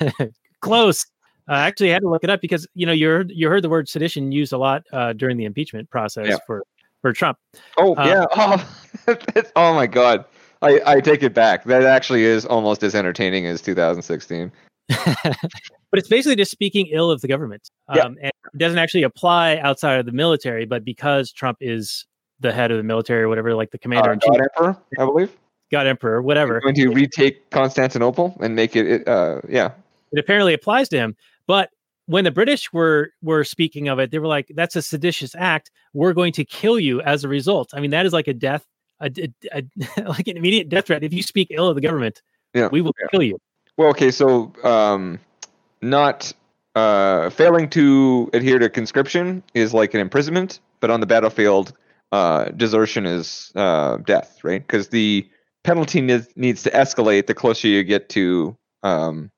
Close. 0.60 1.06
I 1.46 1.66
actually 1.66 1.90
had 1.90 2.02
to 2.02 2.08
look 2.08 2.24
it 2.24 2.30
up 2.30 2.40
because 2.40 2.66
you 2.74 2.84
know 2.86 2.92
you 2.92 3.06
heard 3.08 3.30
you 3.30 3.48
heard 3.48 3.62
the 3.62 3.68
word 3.68 3.88
sedition 3.88 4.32
used 4.32 4.52
a 4.52 4.58
lot 4.58 4.82
uh, 4.92 5.12
during 5.12 5.36
the 5.36 5.44
impeachment 5.44 5.88
process 5.90 6.28
Yeah. 6.28 6.38
for 6.46 6.64
for 7.04 7.12
Trump. 7.12 7.36
Oh 7.76 7.94
Uh, 7.96 8.24
yeah. 8.34 8.64
Oh, 9.06 9.16
oh 9.56 9.74
my 9.74 9.86
god. 9.86 10.24
I, 10.62 10.80
I 10.86 11.00
take 11.00 11.22
it 11.22 11.34
back. 11.34 11.64
That 11.64 11.82
actually 11.82 12.24
is 12.24 12.46
almost 12.46 12.82
as 12.82 12.94
entertaining 12.94 13.44
as 13.46 13.60
2016. 13.60 14.50
but 14.88 15.36
it's 15.92 16.08
basically 16.08 16.36
just 16.36 16.50
speaking 16.50 16.86
ill 16.90 17.10
of 17.10 17.20
the 17.20 17.28
government. 17.28 17.68
Um, 17.88 17.96
Yeah. 17.98 18.06
and 18.06 18.18
it 18.54 18.58
doesn't 18.58 18.78
actually 18.78 19.02
apply 19.02 19.58
outside 19.58 20.00
of 20.00 20.06
the 20.06 20.12
military, 20.12 20.64
but 20.64 20.82
because 20.82 21.30
Trump 21.30 21.58
is 21.60 22.06
the 22.40 22.50
head 22.52 22.70
of 22.70 22.78
the 22.78 22.82
military 22.82 23.24
or 23.24 23.28
whatever, 23.28 23.54
like 23.54 23.70
the 23.70 23.78
commander 23.78 24.08
Uh, 24.08 24.12
in 24.14 24.20
chief, 24.20 24.30
God 24.30 24.40
Emperor, 24.40 24.76
I 24.98 25.04
believe. 25.04 25.30
God 25.70 25.86
Emperor, 25.86 26.22
whatever, 26.22 26.58
Going 26.60 26.74
to 26.76 26.88
retake 26.88 27.50
Constantinople 27.50 28.34
and 28.40 28.56
make 28.56 28.74
it. 28.76 28.86
it, 28.86 29.08
Uh, 29.08 29.42
yeah. 29.46 29.72
it 30.12 30.18
apparently 30.18 30.54
applies 30.54 30.88
to 30.88 30.96
him. 30.96 31.14
But 31.46 31.68
when 32.06 32.24
the 32.24 32.30
British 32.30 32.72
were 32.72 33.10
were 33.22 33.44
speaking 33.44 33.88
of 33.88 33.98
it, 33.98 34.10
they 34.10 34.18
were 34.18 34.26
like, 34.26 34.50
"That's 34.54 34.76
a 34.76 34.82
seditious 34.82 35.34
act. 35.34 35.70
We're 35.92 36.12
going 36.12 36.32
to 36.34 36.44
kill 36.44 36.78
you 36.78 37.00
as 37.02 37.24
a 37.24 37.28
result." 37.28 37.70
I 37.74 37.80
mean, 37.80 37.90
that 37.90 38.06
is 38.06 38.12
like 38.12 38.28
a 38.28 38.34
death, 38.34 38.64
a, 39.00 39.10
a- 39.52 39.64
a- 39.98 40.02
like 40.08 40.28
an 40.28 40.36
immediate 40.36 40.68
death 40.68 40.86
threat. 40.86 41.02
If 41.02 41.12
you 41.12 41.22
speak 41.22 41.48
ill 41.50 41.68
of 41.68 41.74
the 41.74 41.80
government, 41.80 42.22
Yeah. 42.54 42.68
we 42.68 42.80
will 42.80 42.92
yeah. 43.00 43.06
kill 43.10 43.22
you. 43.22 43.38
Well, 43.76 43.88
okay. 43.90 44.10
So, 44.10 44.52
um, 44.62 45.18
not 45.82 46.32
uh, 46.74 47.30
failing 47.30 47.68
to 47.70 48.30
adhere 48.32 48.58
to 48.58 48.68
conscription 48.68 49.42
is 49.54 49.72
like 49.74 49.94
an 49.94 50.00
imprisonment, 50.00 50.60
but 50.80 50.90
on 50.90 51.00
the 51.00 51.06
battlefield, 51.06 51.72
uh, 52.12 52.44
desertion 52.50 53.06
is 53.06 53.50
uh, 53.56 53.96
death, 53.98 54.42
right? 54.44 54.64
Because 54.64 54.88
the 54.88 55.28
penalty 55.64 56.00
needs, 56.00 56.28
needs 56.36 56.62
to 56.64 56.70
escalate 56.70 57.26
the 57.26 57.34
closer 57.34 57.66
you 57.68 57.82
get 57.82 58.08
to 58.10 58.56
um, 58.82 59.30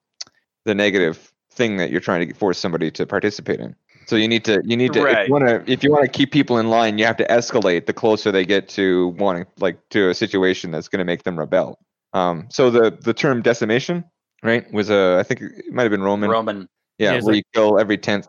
the 0.65 0.75
negative 0.75 1.33
thing 1.57 1.77
that 1.79 1.91
you're 1.91 2.01
trying 2.01 2.29
to 2.29 2.35
force 2.35 2.59
somebody 2.59 2.91
to 2.93 3.07
participate 3.07 3.61
in. 3.61 3.75
So 4.07 4.15
you 4.15 4.29
need 4.29 4.45
to 4.45 4.61
you 4.65 4.77
need 4.77 4.93
to 4.93 5.01
if 5.01 5.05
Right. 5.05 5.27
you 5.27 5.33
want 5.33 5.47
to 5.49 5.65
if 5.71 5.83
you 5.83 5.91
want 5.91 6.05
to 6.05 6.09
keep 6.11 6.31
people 6.31 6.59
in 6.59 6.69
line, 6.71 6.99
you 6.99 7.05
have 7.07 7.17
to 7.17 7.27
escalate 7.27 7.87
the 7.87 7.93
closer 7.93 8.31
they 8.31 8.45
get 8.47 8.69
to 8.71 9.09
wanting 9.19 9.47
like 9.59 9.77
to 9.91 10.11
a 10.11 10.15
situation 10.15 10.71
that's 10.71 10.87
going 10.89 11.01
to 11.01 11.05
make 11.05 11.25
them 11.25 11.37
rebel. 11.39 11.79
Um, 12.13 12.47
so 12.51 12.71
the 12.71 12.91
the 13.01 13.13
term 13.13 13.43
decimation, 13.43 14.05
right, 14.45 14.71
was 14.73 14.91
a 14.91 15.17
I 15.19 15.23
think 15.25 15.41
it 15.43 15.73
might 15.73 15.83
have 15.83 15.91
been 15.91 16.03
Roman. 16.03 16.31
Roman. 16.31 16.69
Yeah, 16.99 17.15
Yeah, 17.15 17.21
where 17.23 17.35
like- 17.35 17.37
you 17.37 17.43
kill 17.53 17.79
every 17.81 17.99
tenth. 17.99 18.29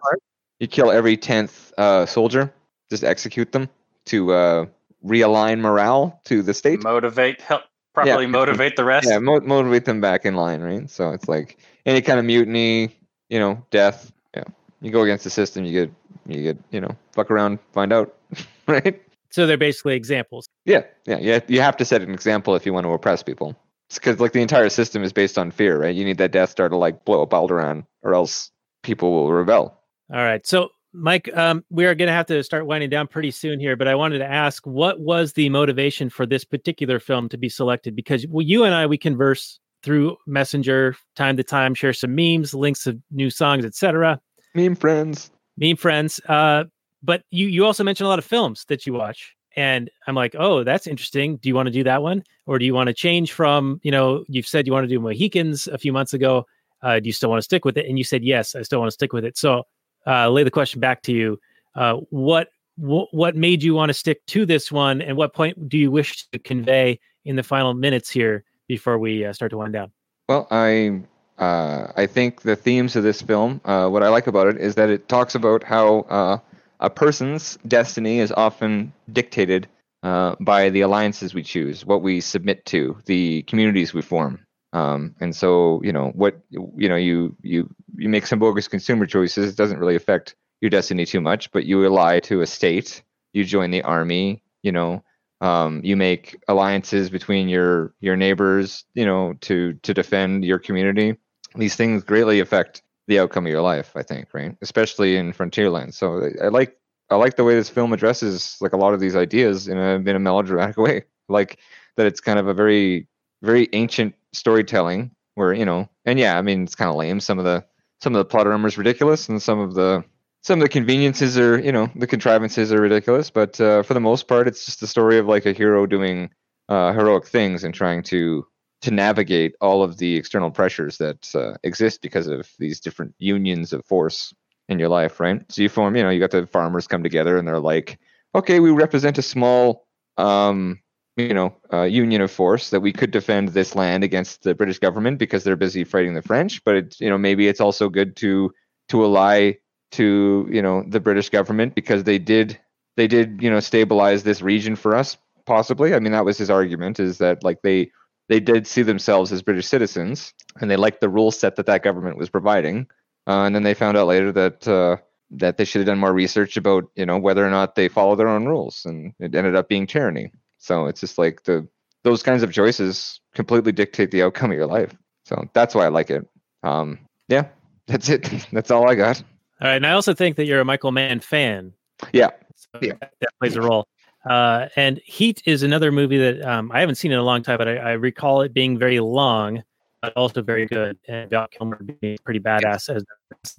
You 0.60 0.68
kill 0.68 0.90
every 0.92 1.16
tenth 1.16 1.72
uh, 1.78 2.06
soldier. 2.08 2.52
Just 2.90 3.04
execute 3.04 3.52
them 3.52 3.70
to 4.06 4.34
uh, 4.34 4.66
realign 5.06 5.60
morale 5.60 6.20
to 6.26 6.42
the 6.42 6.54
state. 6.56 6.82
Motivate 6.84 7.40
help 7.42 7.62
properly 7.94 8.24
Yeah. 8.26 8.32
motivate 8.32 8.76
the 8.76 8.84
rest. 8.84 9.08
Yeah, 9.08 9.20
mo- 9.20 9.42
motivate 9.42 9.86
them 9.86 10.02
back 10.02 10.26
in 10.26 10.36
line, 10.36 10.62
right? 10.62 10.90
So 10.90 11.12
it's 11.12 11.28
like 11.28 11.58
any 11.86 12.02
kind 12.02 12.18
of 12.20 12.26
mutiny, 12.26 12.97
you 13.30 13.40
know, 13.40 13.64
death. 13.72 14.12
Yeah, 14.36 14.44
you 14.82 14.92
go 14.92 15.02
against 15.02 15.24
the 15.24 15.30
system, 15.30 15.66
you 15.66 15.72
get, 15.72 15.94
you 16.28 16.44
get, 16.44 16.58
you 16.72 16.82
know, 16.82 16.96
fuck 17.12 17.32
around, 17.32 17.60
find 17.74 17.92
out, 17.92 18.16
right? 18.68 19.02
So 19.30 19.46
they're 19.46 19.58
basically 19.58 19.96
examples. 19.96 20.48
Yeah, 20.66 20.84
yeah, 21.06 21.20
yeah. 21.20 21.40
You 21.48 21.62
have 21.62 21.78
to 21.78 21.86
set 21.86 22.02
an 22.02 22.14
example 22.14 22.56
if 22.56 22.66
you 22.66 22.74
want 22.74 22.86
to 22.86 22.92
oppress 22.92 23.24
people. 23.24 23.56
Because 23.94 24.20
like 24.20 24.34
the 24.34 24.42
entire 24.42 24.70
system 24.70 25.04
is 25.04 25.14
based 25.14 25.38
on 25.38 25.52
fear, 25.52 25.80
right? 25.80 25.96
You 25.96 26.04
need 26.04 26.18
that 26.18 26.32
Death 26.32 26.50
Star 26.50 26.68
to 26.68 26.76
like 26.76 27.06
blow 27.06 27.22
up 27.22 27.30
Alderaan, 27.30 27.86
or 28.04 28.14
else 28.14 28.52
people 28.84 29.14
will 29.14 29.32
rebel. 29.32 29.80
All 30.12 30.24
right. 30.24 30.46
So, 30.46 30.70
Mike, 30.94 31.30
um, 31.38 31.64
we 31.70 31.86
are 31.86 31.96
going 31.96 32.08
to 32.08 32.14
have 32.14 32.26
to 32.28 32.44
start 32.44 32.66
winding 32.66 32.90
down 32.90 33.08
pretty 33.08 33.32
soon 33.32 33.60
here, 33.60 33.76
but 33.76 33.88
I 33.88 33.96
wanted 33.96 34.20
to 34.20 34.26
ask 34.26 34.66
what 34.66 35.00
was 35.00 35.34
the 35.34 35.50
motivation 35.50 36.10
for 36.10 36.26
this 36.26 36.44
particular 36.44 37.00
film 37.00 37.30
to 37.30 37.38
be 37.38 37.50
selected? 37.50 37.96
Because 37.96 38.26
well, 38.28 38.46
you 38.46 38.64
and 38.64 38.74
I, 38.74 38.88
we 38.88 38.98
converse 38.98 39.60
through 39.88 40.18
Messenger 40.28 40.98
time 41.16 41.38
to 41.38 41.44
time, 41.44 41.74
share 41.74 41.94
some 41.94 42.14
memes, 42.14 42.54
links 42.54 42.88
of 42.88 43.00
new 43.10 43.30
songs, 43.30 43.64
etc. 43.64 44.20
Meme 44.54 44.76
friends. 44.76 45.32
Meme 45.56 45.78
friends. 45.78 46.20
Uh, 46.28 46.66
but 47.02 47.24
you 47.32 47.48
you 47.48 47.66
also 47.66 47.86
mentioned 47.86 48.06
a 48.06 48.10
lot 48.10 48.20
of 48.20 48.26
films 48.26 48.66
that 48.68 48.86
you 48.86 48.92
watch, 48.92 49.34
and 49.56 49.90
I'm 50.06 50.14
like, 50.14 50.36
oh, 50.38 50.66
that's 50.66 50.88
interesting. 50.88 51.38
Do 51.38 51.48
you 51.48 51.56
want 51.56 51.68
to 51.68 51.72
do 51.72 51.86
that 51.86 52.02
one, 52.04 52.24
or 52.48 52.60
do 52.60 52.66
you 52.66 52.74
want 52.74 52.88
to 52.88 52.94
change 52.94 53.32
from? 53.32 53.80
You 53.82 53.92
know, 53.92 54.26
you've 54.28 54.46
said 54.46 54.68
you 54.68 54.74
want 54.74 54.84
to 54.84 54.90
do 54.90 55.00
Mohicans 55.00 55.68
a 55.68 55.78
few 55.78 55.94
months 55.94 56.14
ago. 56.14 56.46
Uh, 56.82 57.00
do 57.00 57.08
you 57.08 57.14
still 57.14 57.30
want 57.30 57.40
to 57.40 57.46
stick 57.46 57.64
with 57.64 57.78
it? 57.78 57.86
And 57.88 57.98
you 57.98 58.04
said 58.04 58.26
yes, 58.26 58.56
I 58.56 58.64
still 58.64 58.80
want 58.80 58.90
to 58.90 58.94
stick 58.94 59.14
with 59.14 59.24
it. 59.24 59.38
So, 59.38 59.64
uh, 60.06 60.30
lay 60.30 60.44
the 60.44 60.52
question 60.52 60.82
back 60.82 61.02
to 61.04 61.14
you. 61.14 61.40
Uh, 61.76 61.94
what 62.10 62.50
wh- 62.76 63.08
what 63.12 63.38
made 63.38 63.64
you 63.64 63.74
want 63.74 63.90
to 63.90 63.94
stick 63.94 64.26
to 64.28 64.46
this 64.46 64.70
one, 64.70 65.02
and 65.02 65.16
what 65.16 65.34
point 65.34 65.70
do 65.70 65.78
you 65.78 65.92
wish 65.92 66.28
to 66.34 66.40
convey 66.40 67.00
in 67.24 67.38
the 67.38 67.44
final 67.44 67.74
minutes 67.74 68.10
here 68.10 68.44
before 68.68 68.98
we 68.98 69.26
uh, 69.26 69.34
start 69.34 69.52
to 69.52 69.58
wind 69.58 69.74
down? 69.74 69.92
Well, 70.28 70.48
I 70.52 71.02
uh, 71.38 71.92
I 71.96 72.08
think 72.08 72.42
the 72.42 72.56
themes 72.56 72.96
of 72.96 73.04
this 73.04 73.22
film, 73.22 73.62
uh, 73.64 73.90
what 73.90 74.04
I 74.04 74.10
like 74.10 74.28
about 74.28 74.48
it 74.48 74.58
is 74.58 74.76
that 74.76 74.90
it 74.90 75.08
talks 75.08 75.36
about 75.36 75.64
how 75.64 76.00
uh, 76.02 76.38
a 76.80 76.90
person's 76.90 77.58
destiny 77.68 78.20
is 78.20 78.32
often 78.32 78.94
dictated 79.12 79.68
uh, 80.04 80.36
by 80.40 80.70
the 80.70 80.82
alliances 80.82 81.34
we 81.34 81.44
choose, 81.44 81.86
what 81.86 82.02
we 82.02 82.22
submit 82.22 82.66
to, 82.66 82.98
the 83.06 83.44
communities 83.44 83.94
we 83.94 84.02
form. 84.02 84.46
Um, 84.74 85.16
and 85.20 85.36
so, 85.36 85.82
you 85.84 85.94
know, 85.94 86.12
what 86.14 86.40
you 86.50 86.90
know, 86.90 86.96
you 86.96 87.36
you 87.42 87.74
you 87.96 88.10
make 88.10 88.28
some 88.28 88.40
bogus 88.40 88.68
consumer 88.68 89.06
choices. 89.06 89.52
It 89.52 89.58
doesn't 89.58 89.80
really 89.80 89.96
affect 89.96 90.36
your 90.62 90.70
destiny 90.70 91.06
too 91.06 91.22
much, 91.22 91.52
but 91.52 91.66
you 91.66 91.86
ally 91.86 92.20
to 92.22 92.42
a 92.42 92.48
state. 92.48 93.04
You 93.34 93.44
join 93.44 93.72
the 93.72 93.84
army. 93.84 94.44
You 94.64 94.72
know, 94.72 95.04
um, 95.42 95.82
you 95.84 95.96
make 95.96 96.38
alliances 96.48 97.10
between 97.10 97.48
your 97.48 97.94
your 98.00 98.16
neighbors. 98.16 98.86
You 98.94 99.06
know, 99.06 99.34
to 99.42 99.74
to 99.74 99.94
defend 99.94 100.46
your 100.46 100.60
community. 100.60 101.18
These 101.56 101.76
things 101.76 102.04
greatly 102.04 102.40
affect 102.40 102.82
the 103.08 103.20
outcome 103.20 103.46
of 103.46 103.52
your 103.52 103.62
life. 103.62 103.92
I 103.96 104.04
think, 104.04 104.28
right? 104.34 104.56
Especially 104.62 105.18
in 105.18 105.34
frontier 105.34 105.70
lands. 105.70 105.98
So 105.98 106.24
I, 106.42 106.46
I 106.46 106.48
like 106.50 106.78
I 107.10 107.16
like 107.16 107.36
the 107.36 107.44
way 107.44 107.56
this 107.56 107.70
film 107.70 107.94
addresses 107.94 108.58
like 108.62 108.74
a 108.74 108.78
lot 108.78 108.94
of 108.94 109.00
these 109.00 109.16
ideas 109.16 109.68
in 109.68 109.78
a 109.78 109.96
in 109.96 110.10
a 110.16 110.20
melodramatic 110.20 110.78
way. 110.78 111.04
Like 111.30 111.60
that, 111.96 112.08
it's 112.08 112.22
kind 112.22 112.40
of 112.40 112.48
a 112.48 112.54
very 112.54 113.08
very 113.42 113.70
ancient 113.74 114.16
storytelling 114.34 115.12
where 115.36 115.54
you 115.54 115.66
know, 115.66 115.90
and 116.06 116.20
yeah, 116.20 116.38
I 116.38 116.42
mean 116.42 116.64
it's 116.64 116.76
kind 116.76 116.90
of 116.90 116.96
lame. 116.96 117.20
Some 117.20 117.40
of 117.40 117.46
the 117.46 117.66
some 118.02 118.14
of 118.14 118.20
the 118.20 118.26
plot 118.26 118.48
armor 118.48 118.68
is 118.68 118.78
ridiculous, 118.78 119.30
and 119.30 119.42
some 119.42 119.60
of 119.60 119.74
the 119.74 120.04
some 120.48 120.62
of 120.62 120.64
the 120.64 120.70
conveniences 120.70 121.38
are 121.38 121.60
you 121.60 121.74
know 121.74 121.92
the 121.96 122.08
contrivances 122.08 122.72
are 122.72 122.80
ridiculous. 122.82 123.30
But 123.30 123.60
uh, 123.60 123.84
for 123.84 123.94
the 123.94 124.00
most 124.00 124.30
part, 124.30 124.48
it's 124.48 124.66
just 124.66 124.80
the 124.80 124.88
story 124.88 125.18
of 125.18 125.28
like 125.28 125.46
a 125.46 125.52
hero 125.52 125.86
doing 125.86 126.30
uh, 126.70 126.94
heroic 126.94 127.28
things 127.28 127.66
and 127.66 127.74
trying 127.74 128.02
to 128.04 128.48
to 128.82 128.92
navigate 128.92 129.56
all 129.60 129.84
of 129.84 129.98
the 129.98 130.16
external 130.16 130.50
pressures 130.50 130.98
that 131.00 131.36
uh, 131.36 131.58
exist 131.64 132.02
because 132.02 132.28
of 132.28 132.50
these 132.60 132.80
different 132.80 133.14
unions 133.20 133.74
of 133.74 133.86
force 133.86 134.34
in 134.70 134.80
your 134.80 134.88
life, 134.88 135.20
right? 135.20 135.44
So 135.52 135.64
you 135.64 135.70
form, 135.70 135.98
you 135.98 136.04
know, 136.04 136.12
you 136.12 136.20
got 136.20 136.32
the 136.32 136.48
farmers 136.48 136.88
come 136.88 137.04
together 137.04 137.38
and 137.38 137.48
they're 137.48 137.60
like, 137.60 138.00
okay, 138.36 138.60
we 138.60 138.70
represent 138.70 139.18
a 139.18 139.24
small, 139.24 139.88
um, 140.18 140.80
you 141.18 141.34
know, 141.34 141.56
uh, 141.74 141.84
union 141.84 142.22
of 142.22 142.32
force 142.32 142.70
that 142.70 142.82
we 142.82 142.94
could 142.94 143.12
defend 143.12 143.50
this 143.50 143.76
land 143.76 144.04
against 144.04 144.44
the 144.44 144.54
British 144.54 144.80
government 144.80 145.18
because 145.18 145.44
they're 145.44 145.56
busy 145.56 145.84
fighting 145.84 146.14
the 146.14 146.22
French. 146.22 146.64
But 146.64 146.76
it's, 146.76 147.02
you 147.02 147.10
know, 147.10 147.18
maybe 147.18 147.48
it's 147.48 147.62
also 147.62 147.90
good 147.90 148.16
to 148.18 148.54
to 148.90 149.04
ally 149.04 149.54
to, 149.92 150.48
you 150.52 150.62
know, 150.62 150.84
the 150.88 151.00
British 151.00 151.30
government 151.30 151.76
because 151.76 152.04
they 152.04 152.20
did 152.20 152.60
they 152.96 153.08
did, 153.08 153.44
you 153.44 153.50
know, 153.52 153.60
stabilize 153.60 154.24
this 154.24 154.42
region 154.42 154.76
for 154.76 154.96
us. 154.96 155.18
Possibly, 155.46 155.94
I 155.94 156.00
mean, 156.00 156.14
that 156.14 156.26
was 156.26 156.38
his 156.38 156.50
argument: 156.50 157.00
is 157.00 157.20
that 157.20 157.44
like 157.44 157.62
they 157.62 157.92
they 158.28 158.40
did 158.40 158.68
see 158.68 158.82
themselves 158.82 159.32
as 159.32 159.42
British 159.42 159.68
citizens 159.68 160.34
and 160.60 160.70
they 160.70 160.76
liked 160.76 161.02
the 161.02 161.10
rule 161.10 161.32
set 161.32 161.56
that 161.56 161.66
that 161.68 161.84
government 161.84 162.18
was 162.18 162.30
providing. 162.30 162.88
Uh, 163.28 163.44
and 163.44 163.56
then 163.56 163.64
they 163.64 163.74
found 163.74 163.98
out 163.98 164.08
later 164.08 164.32
that 164.32 164.68
uh, 164.68 164.98
that 165.32 165.58
they 165.58 165.66
should 165.66 165.80
have 165.80 165.88
done 165.88 166.00
more 166.00 166.14
research 166.14 166.58
about 166.58 166.86
you 166.96 167.06
know 167.06 167.18
whether 167.18 167.46
or 167.46 167.50
not 167.50 167.76
they 167.76 167.88
follow 167.88 168.16
their 168.16 168.30
own 168.30 168.46
rules, 168.46 168.86
and 168.86 169.14
it 169.20 169.36
ended 169.36 169.56
up 169.56 169.68
being 169.68 169.86
tyranny. 169.86 170.32
So 170.58 170.86
it's 170.86 171.02
just 171.02 171.18
like 171.18 171.44
the 171.44 171.68
those 172.04 172.24
kinds 172.24 172.44
of 172.44 172.54
choices 172.54 173.20
completely 173.34 173.74
dictate 173.74 174.12
the 174.12 174.24
outcome 174.24 174.52
of 174.52 174.58
your 174.58 174.68
life. 174.68 174.96
So 175.26 175.50
that's 175.54 175.76
why 175.76 175.86
I 175.86 175.90
like 175.90 176.10
it. 176.10 176.26
Um, 176.64 177.00
yeah, 177.28 177.48
that's 177.88 178.08
it. 178.08 178.48
that's 178.54 178.72
all 178.72 178.90
I 178.90 178.96
got. 178.96 179.22
All 179.62 179.68
right, 179.68 179.76
and 179.76 179.86
I 179.86 179.92
also 179.92 180.14
think 180.14 180.36
that 180.36 180.46
you're 180.46 180.60
a 180.60 180.66
Michael 180.66 180.92
Mann 180.92 181.20
fan. 181.20 181.74
Yeah. 182.14 182.30
So 182.56 182.80
Yeah. 182.82 182.94
that, 183.02 183.14
that 183.20 183.30
plays 183.40 183.56
a 183.56 183.62
role. 183.62 183.88
Uh, 184.30 184.68
and 184.76 185.00
Heat 185.06 185.42
is 185.46 185.64
another 185.64 185.92
movie 185.92 186.18
that 186.18 186.42
um, 186.46 186.72
I 186.72 186.80
haven't 186.80 186.96
seen 186.96 187.12
in 187.12 187.18
a 187.18 187.24
long 187.24 187.44
time, 187.44 187.58
but 187.58 187.68
I, 187.68 187.78
I 187.78 187.92
recall 187.94 188.42
it 188.42 188.54
being 188.54 188.78
very 188.78 189.00
long, 189.00 189.64
but 190.02 190.14
also 190.16 190.42
very 190.42 190.66
good. 190.66 190.98
And 191.08 191.30
Val 191.30 191.48
Kilmer 191.48 191.82
being 192.02 192.18
pretty 192.24 192.40
badass 192.40 192.94
as 192.94 193.04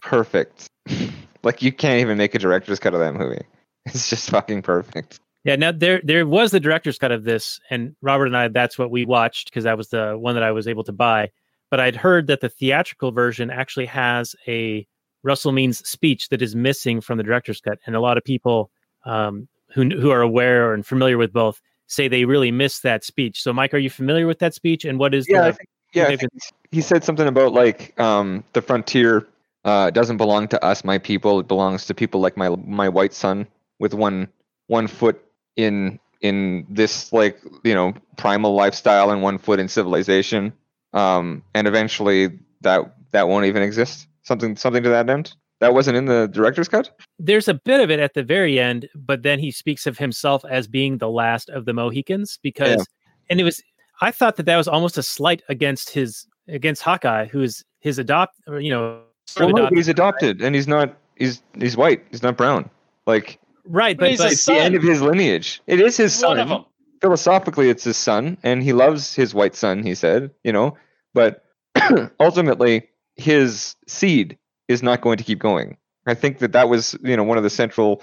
Perfect. 0.02 0.66
like 1.42 1.62
you 1.62 1.72
can't 1.72 2.00
even 2.00 2.18
make 2.18 2.34
a 2.34 2.38
director's 2.38 2.78
cut 2.78 2.94
of 2.94 3.00
that 3.00 3.14
movie. 3.14 3.42
It's 3.86 4.10
just 4.10 4.28
fucking 4.28 4.60
perfect. 4.60 5.18
Yeah, 5.44 5.56
now 5.56 5.72
there 5.72 6.02
there 6.04 6.26
was 6.26 6.50
the 6.50 6.60
director's 6.60 6.98
cut 6.98 7.10
of 7.10 7.24
this, 7.24 7.58
and 7.70 7.96
Robert 8.02 8.26
and 8.26 8.36
I 8.36 8.48
that's 8.48 8.78
what 8.78 8.90
we 8.90 9.06
watched 9.06 9.48
because 9.48 9.64
that 9.64 9.78
was 9.78 9.88
the 9.88 10.18
one 10.18 10.34
that 10.34 10.42
I 10.42 10.50
was 10.50 10.68
able 10.68 10.84
to 10.84 10.92
buy. 10.92 11.30
But 11.70 11.80
I'd 11.80 11.96
heard 11.96 12.26
that 12.26 12.40
the 12.40 12.50
theatrical 12.50 13.12
version 13.12 13.50
actually 13.50 13.86
has 13.86 14.36
a 14.46 14.86
Russell 15.22 15.52
Means 15.52 15.86
speech 15.88 16.28
that 16.28 16.42
is 16.42 16.54
missing 16.54 17.00
from 17.00 17.18
the 17.18 17.24
director's 17.24 17.60
cut, 17.60 17.78
and 17.86 17.96
a 17.96 18.00
lot 18.00 18.16
of 18.16 18.24
people 18.24 18.70
um, 19.04 19.48
who 19.74 19.88
who 19.88 20.10
are 20.10 20.22
aware 20.22 20.74
and 20.74 20.86
familiar 20.86 21.18
with 21.18 21.32
both 21.32 21.60
say 21.86 22.06
they 22.06 22.24
really 22.24 22.50
miss 22.50 22.80
that 22.80 23.04
speech. 23.04 23.42
So, 23.42 23.52
Mike, 23.52 23.74
are 23.74 23.78
you 23.78 23.90
familiar 23.90 24.26
with 24.26 24.38
that 24.40 24.54
speech? 24.54 24.84
And 24.84 24.98
what 24.98 25.14
is 25.14 25.26
Yeah, 25.28 25.46
I 25.46 25.52
think, 25.52 25.68
yeah. 25.94 26.04
I 26.04 26.16
think 26.16 26.32
he 26.70 26.80
said 26.80 27.02
something 27.02 27.26
about 27.26 27.52
like 27.52 27.98
um, 27.98 28.44
the 28.52 28.62
frontier 28.62 29.26
uh, 29.64 29.90
doesn't 29.90 30.18
belong 30.18 30.48
to 30.48 30.64
us, 30.64 30.84
my 30.84 30.98
people. 30.98 31.40
It 31.40 31.48
belongs 31.48 31.86
to 31.86 31.94
people 31.94 32.20
like 32.20 32.36
my 32.36 32.50
my 32.50 32.88
white 32.88 33.14
son 33.14 33.46
with 33.78 33.94
one 33.94 34.28
one 34.66 34.86
foot 34.86 35.22
in 35.56 35.98
in 36.20 36.66
this 36.68 37.12
like 37.12 37.40
you 37.64 37.74
know 37.74 37.94
primal 38.16 38.54
lifestyle 38.54 39.10
and 39.10 39.22
one 39.22 39.38
foot 39.38 39.58
in 39.58 39.68
civilization. 39.68 40.52
Um, 40.92 41.42
and 41.54 41.66
eventually 41.66 42.38
that 42.62 42.94
that 43.10 43.28
won't 43.28 43.46
even 43.46 43.62
exist. 43.62 44.07
Something 44.28 44.56
something 44.56 44.82
to 44.82 44.90
that 44.90 45.08
end. 45.08 45.34
That 45.60 45.72
wasn't 45.72 45.96
in 45.96 46.04
the 46.04 46.28
director's 46.28 46.68
cut. 46.68 46.90
there's 47.18 47.48
a 47.48 47.54
bit 47.54 47.80
of 47.80 47.90
it 47.90 47.98
at 47.98 48.12
the 48.12 48.22
very 48.22 48.60
end, 48.60 48.86
but 48.94 49.22
then 49.22 49.38
he 49.38 49.50
speaks 49.50 49.86
of 49.86 49.96
himself 49.96 50.44
as 50.44 50.68
being 50.68 50.98
the 50.98 51.08
last 51.08 51.48
of 51.48 51.64
the 51.64 51.72
Mohicans 51.72 52.38
because, 52.42 52.86
and 53.30 53.40
it 53.40 53.44
was, 53.44 53.62
I 54.02 54.10
thought 54.10 54.36
that 54.36 54.44
that 54.44 54.56
was 54.58 54.68
almost 54.68 54.98
a 54.98 55.02
slight 55.02 55.42
against 55.48 55.88
his, 55.90 56.26
against 56.46 56.82
Hawkeye, 56.82 57.24
who 57.26 57.40
is 57.40 57.64
his 57.80 57.98
adopt, 57.98 58.36
or, 58.46 58.60
you 58.60 58.70
know, 58.70 59.00
Well, 59.38 59.48
of 59.48 59.50
no, 59.50 59.52
but 59.54 59.58
adopted- 59.60 59.78
he's 59.78 59.88
adopted, 59.88 60.42
and 60.42 60.54
he's 60.54 60.68
not. 60.68 60.94
He's 61.16 61.42
he's 61.58 61.76
white. 61.76 62.04
He's 62.10 62.22
not 62.22 62.36
brown. 62.36 62.68
Like 63.06 63.40
right, 63.64 63.96
But 63.96 64.02
but, 64.04 64.10
he's 64.10 64.20
a 64.20 64.22
but 64.24 64.32
it's 64.32 64.44
the 64.46 64.52
end 64.52 64.74
of 64.76 64.82
his 64.82 65.00
lineage. 65.02 65.60
It 65.66 65.80
is 65.80 65.96
his 65.96 66.14
son. 66.14 66.30
One 66.36 66.40
of 66.40 66.48
them. 66.50 66.64
philosophically 67.00 67.70
it's 67.70 67.82
his 67.84 67.96
son 67.96 68.36
and 68.42 68.62
he 68.62 68.72
loves 68.72 69.14
his 69.14 69.32
white 69.34 69.54
son 69.54 69.82
he 69.84 69.94
said 69.94 70.30
you 70.42 70.52
know 70.52 70.76
but 71.14 71.44
ultimately 72.20 72.88
his 73.18 73.76
seed 73.86 74.38
is 74.68 74.82
not 74.82 75.00
going 75.00 75.18
to 75.18 75.24
keep 75.24 75.38
going 75.38 75.76
i 76.06 76.14
think 76.14 76.38
that 76.38 76.52
that 76.52 76.68
was 76.68 76.96
you 77.02 77.16
know 77.16 77.24
one 77.24 77.36
of 77.36 77.44
the 77.44 77.50
central 77.50 78.02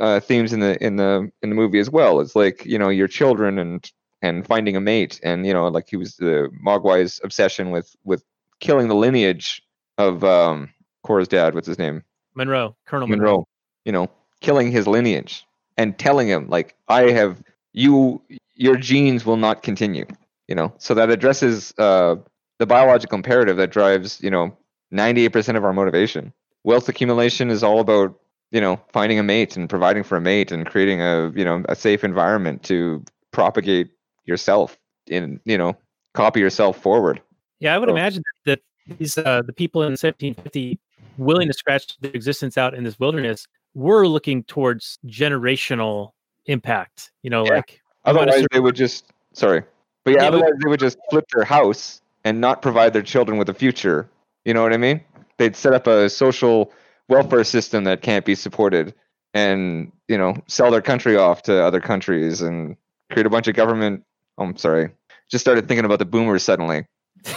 uh, 0.00 0.18
themes 0.20 0.52
in 0.52 0.60
the 0.60 0.82
in 0.84 0.96
the 0.96 1.30
in 1.42 1.50
the 1.50 1.54
movie 1.54 1.78
as 1.78 1.88
well 1.88 2.20
it's 2.20 2.36
like 2.36 2.64
you 2.66 2.78
know 2.78 2.88
your 2.88 3.08
children 3.08 3.58
and 3.58 3.90
and 4.22 4.46
finding 4.46 4.76
a 4.76 4.80
mate 4.80 5.20
and 5.22 5.46
you 5.46 5.54
know 5.54 5.68
like 5.68 5.88
he 5.88 5.96
was 5.96 6.16
the 6.16 6.50
Magua's 6.60 7.20
obsession 7.22 7.70
with 7.70 7.94
with 8.04 8.24
killing 8.58 8.88
the 8.88 8.94
lineage 8.94 9.62
of 9.96 10.24
um 10.24 10.70
Cora's 11.04 11.28
dad 11.28 11.54
what's 11.54 11.68
his 11.68 11.78
name 11.78 12.02
Munro, 12.34 12.76
Colonel 12.86 13.08
Munro. 13.08 13.28
Munro, 13.28 13.48
you 13.84 13.92
know, 13.92 14.08
killing 14.40 14.70
his 14.70 14.86
lineage 14.86 15.44
and 15.76 15.98
telling 15.98 16.28
him 16.28 16.48
like 16.48 16.74
I 16.88 17.10
have 17.10 17.42
you 17.72 18.22
your 18.54 18.76
genes 18.76 19.24
will 19.24 19.36
not 19.36 19.62
continue, 19.62 20.06
you 20.48 20.54
know. 20.54 20.72
So 20.78 20.94
that 20.94 21.10
addresses 21.10 21.74
uh 21.78 22.16
the 22.60 22.66
biological 22.66 23.16
imperative 23.16 23.56
that 23.56 23.70
drives, 23.70 24.20
you 24.22 24.30
know, 24.30 24.54
98% 24.92 25.56
of 25.56 25.64
our 25.64 25.72
motivation. 25.72 26.30
Wealth 26.62 26.88
accumulation 26.90 27.48
is 27.50 27.64
all 27.64 27.80
about, 27.80 28.14
you 28.50 28.60
know, 28.60 28.78
finding 28.92 29.18
a 29.18 29.22
mate 29.22 29.56
and 29.56 29.68
providing 29.68 30.02
for 30.04 30.16
a 30.16 30.20
mate 30.20 30.52
and 30.52 30.66
creating 30.66 31.00
a, 31.00 31.32
you 31.34 31.42
know, 31.44 31.64
a 31.70 31.74
safe 31.74 32.04
environment 32.04 32.62
to 32.64 33.02
propagate 33.32 33.88
yourself 34.26 34.78
and, 35.10 35.40
you 35.46 35.56
know, 35.56 35.74
copy 36.12 36.38
yourself 36.40 36.80
forward. 36.82 37.22
Yeah, 37.60 37.74
I 37.74 37.78
would 37.78 37.88
So- 37.88 37.94
imagine 37.96 38.22
that 38.44 38.60
these 38.98 39.16
uh, 39.16 39.40
the 39.46 39.54
people 39.54 39.82
in 39.82 39.92
1750 39.96 40.78
willing 41.16 41.46
to 41.48 41.54
scratch 41.54 41.98
their 42.00 42.10
existence 42.12 42.58
out 42.58 42.74
in 42.74 42.84
this 42.84 43.00
wilderness 43.00 43.46
were 43.74 44.06
looking 44.06 44.42
towards 44.44 44.98
generational 45.06 46.10
impact. 46.44 47.12
You 47.22 47.30
know, 47.30 47.46
Yeah. 47.46 47.54
like 47.54 47.80
Otherwise, 48.04 48.44
they 48.52 48.60
would 48.60 48.76
just 48.76 49.06
sorry, 49.32 49.62
but 50.04 50.10
yeah, 50.12 50.22
Yeah, 50.22 50.28
otherwise 50.28 50.52
they 50.62 50.68
would 50.68 50.80
just 50.80 50.98
flip 51.08 51.24
their 51.34 51.44
house 51.44 52.02
and 52.24 52.40
not 52.40 52.62
provide 52.62 52.92
their 52.92 53.02
children 53.02 53.38
with 53.38 53.48
a 53.48 53.54
future. 53.54 54.08
You 54.44 54.54
know 54.54 54.62
what 54.62 54.72
I 54.72 54.76
mean? 54.76 55.00
They'd 55.38 55.56
set 55.56 55.72
up 55.74 55.86
a 55.86 56.08
social 56.10 56.72
welfare 57.08 57.44
system 57.44 57.84
that 57.84 58.02
can't 58.02 58.24
be 58.24 58.34
supported 58.34 58.94
and 59.34 59.92
you 60.08 60.18
know 60.18 60.34
sell 60.48 60.70
their 60.70 60.82
country 60.82 61.16
off 61.16 61.42
to 61.42 61.62
other 61.62 61.80
countries 61.80 62.40
and 62.40 62.76
create 63.12 63.26
a 63.26 63.30
bunch 63.30 63.46
of 63.46 63.54
government 63.54 64.04
oh, 64.38 64.44
i'm 64.44 64.56
sorry 64.56 64.90
just 65.30 65.44
started 65.44 65.68
thinking 65.68 65.84
about 65.84 66.00
the 66.00 66.04
boomers 66.04 66.42
suddenly 66.42 66.84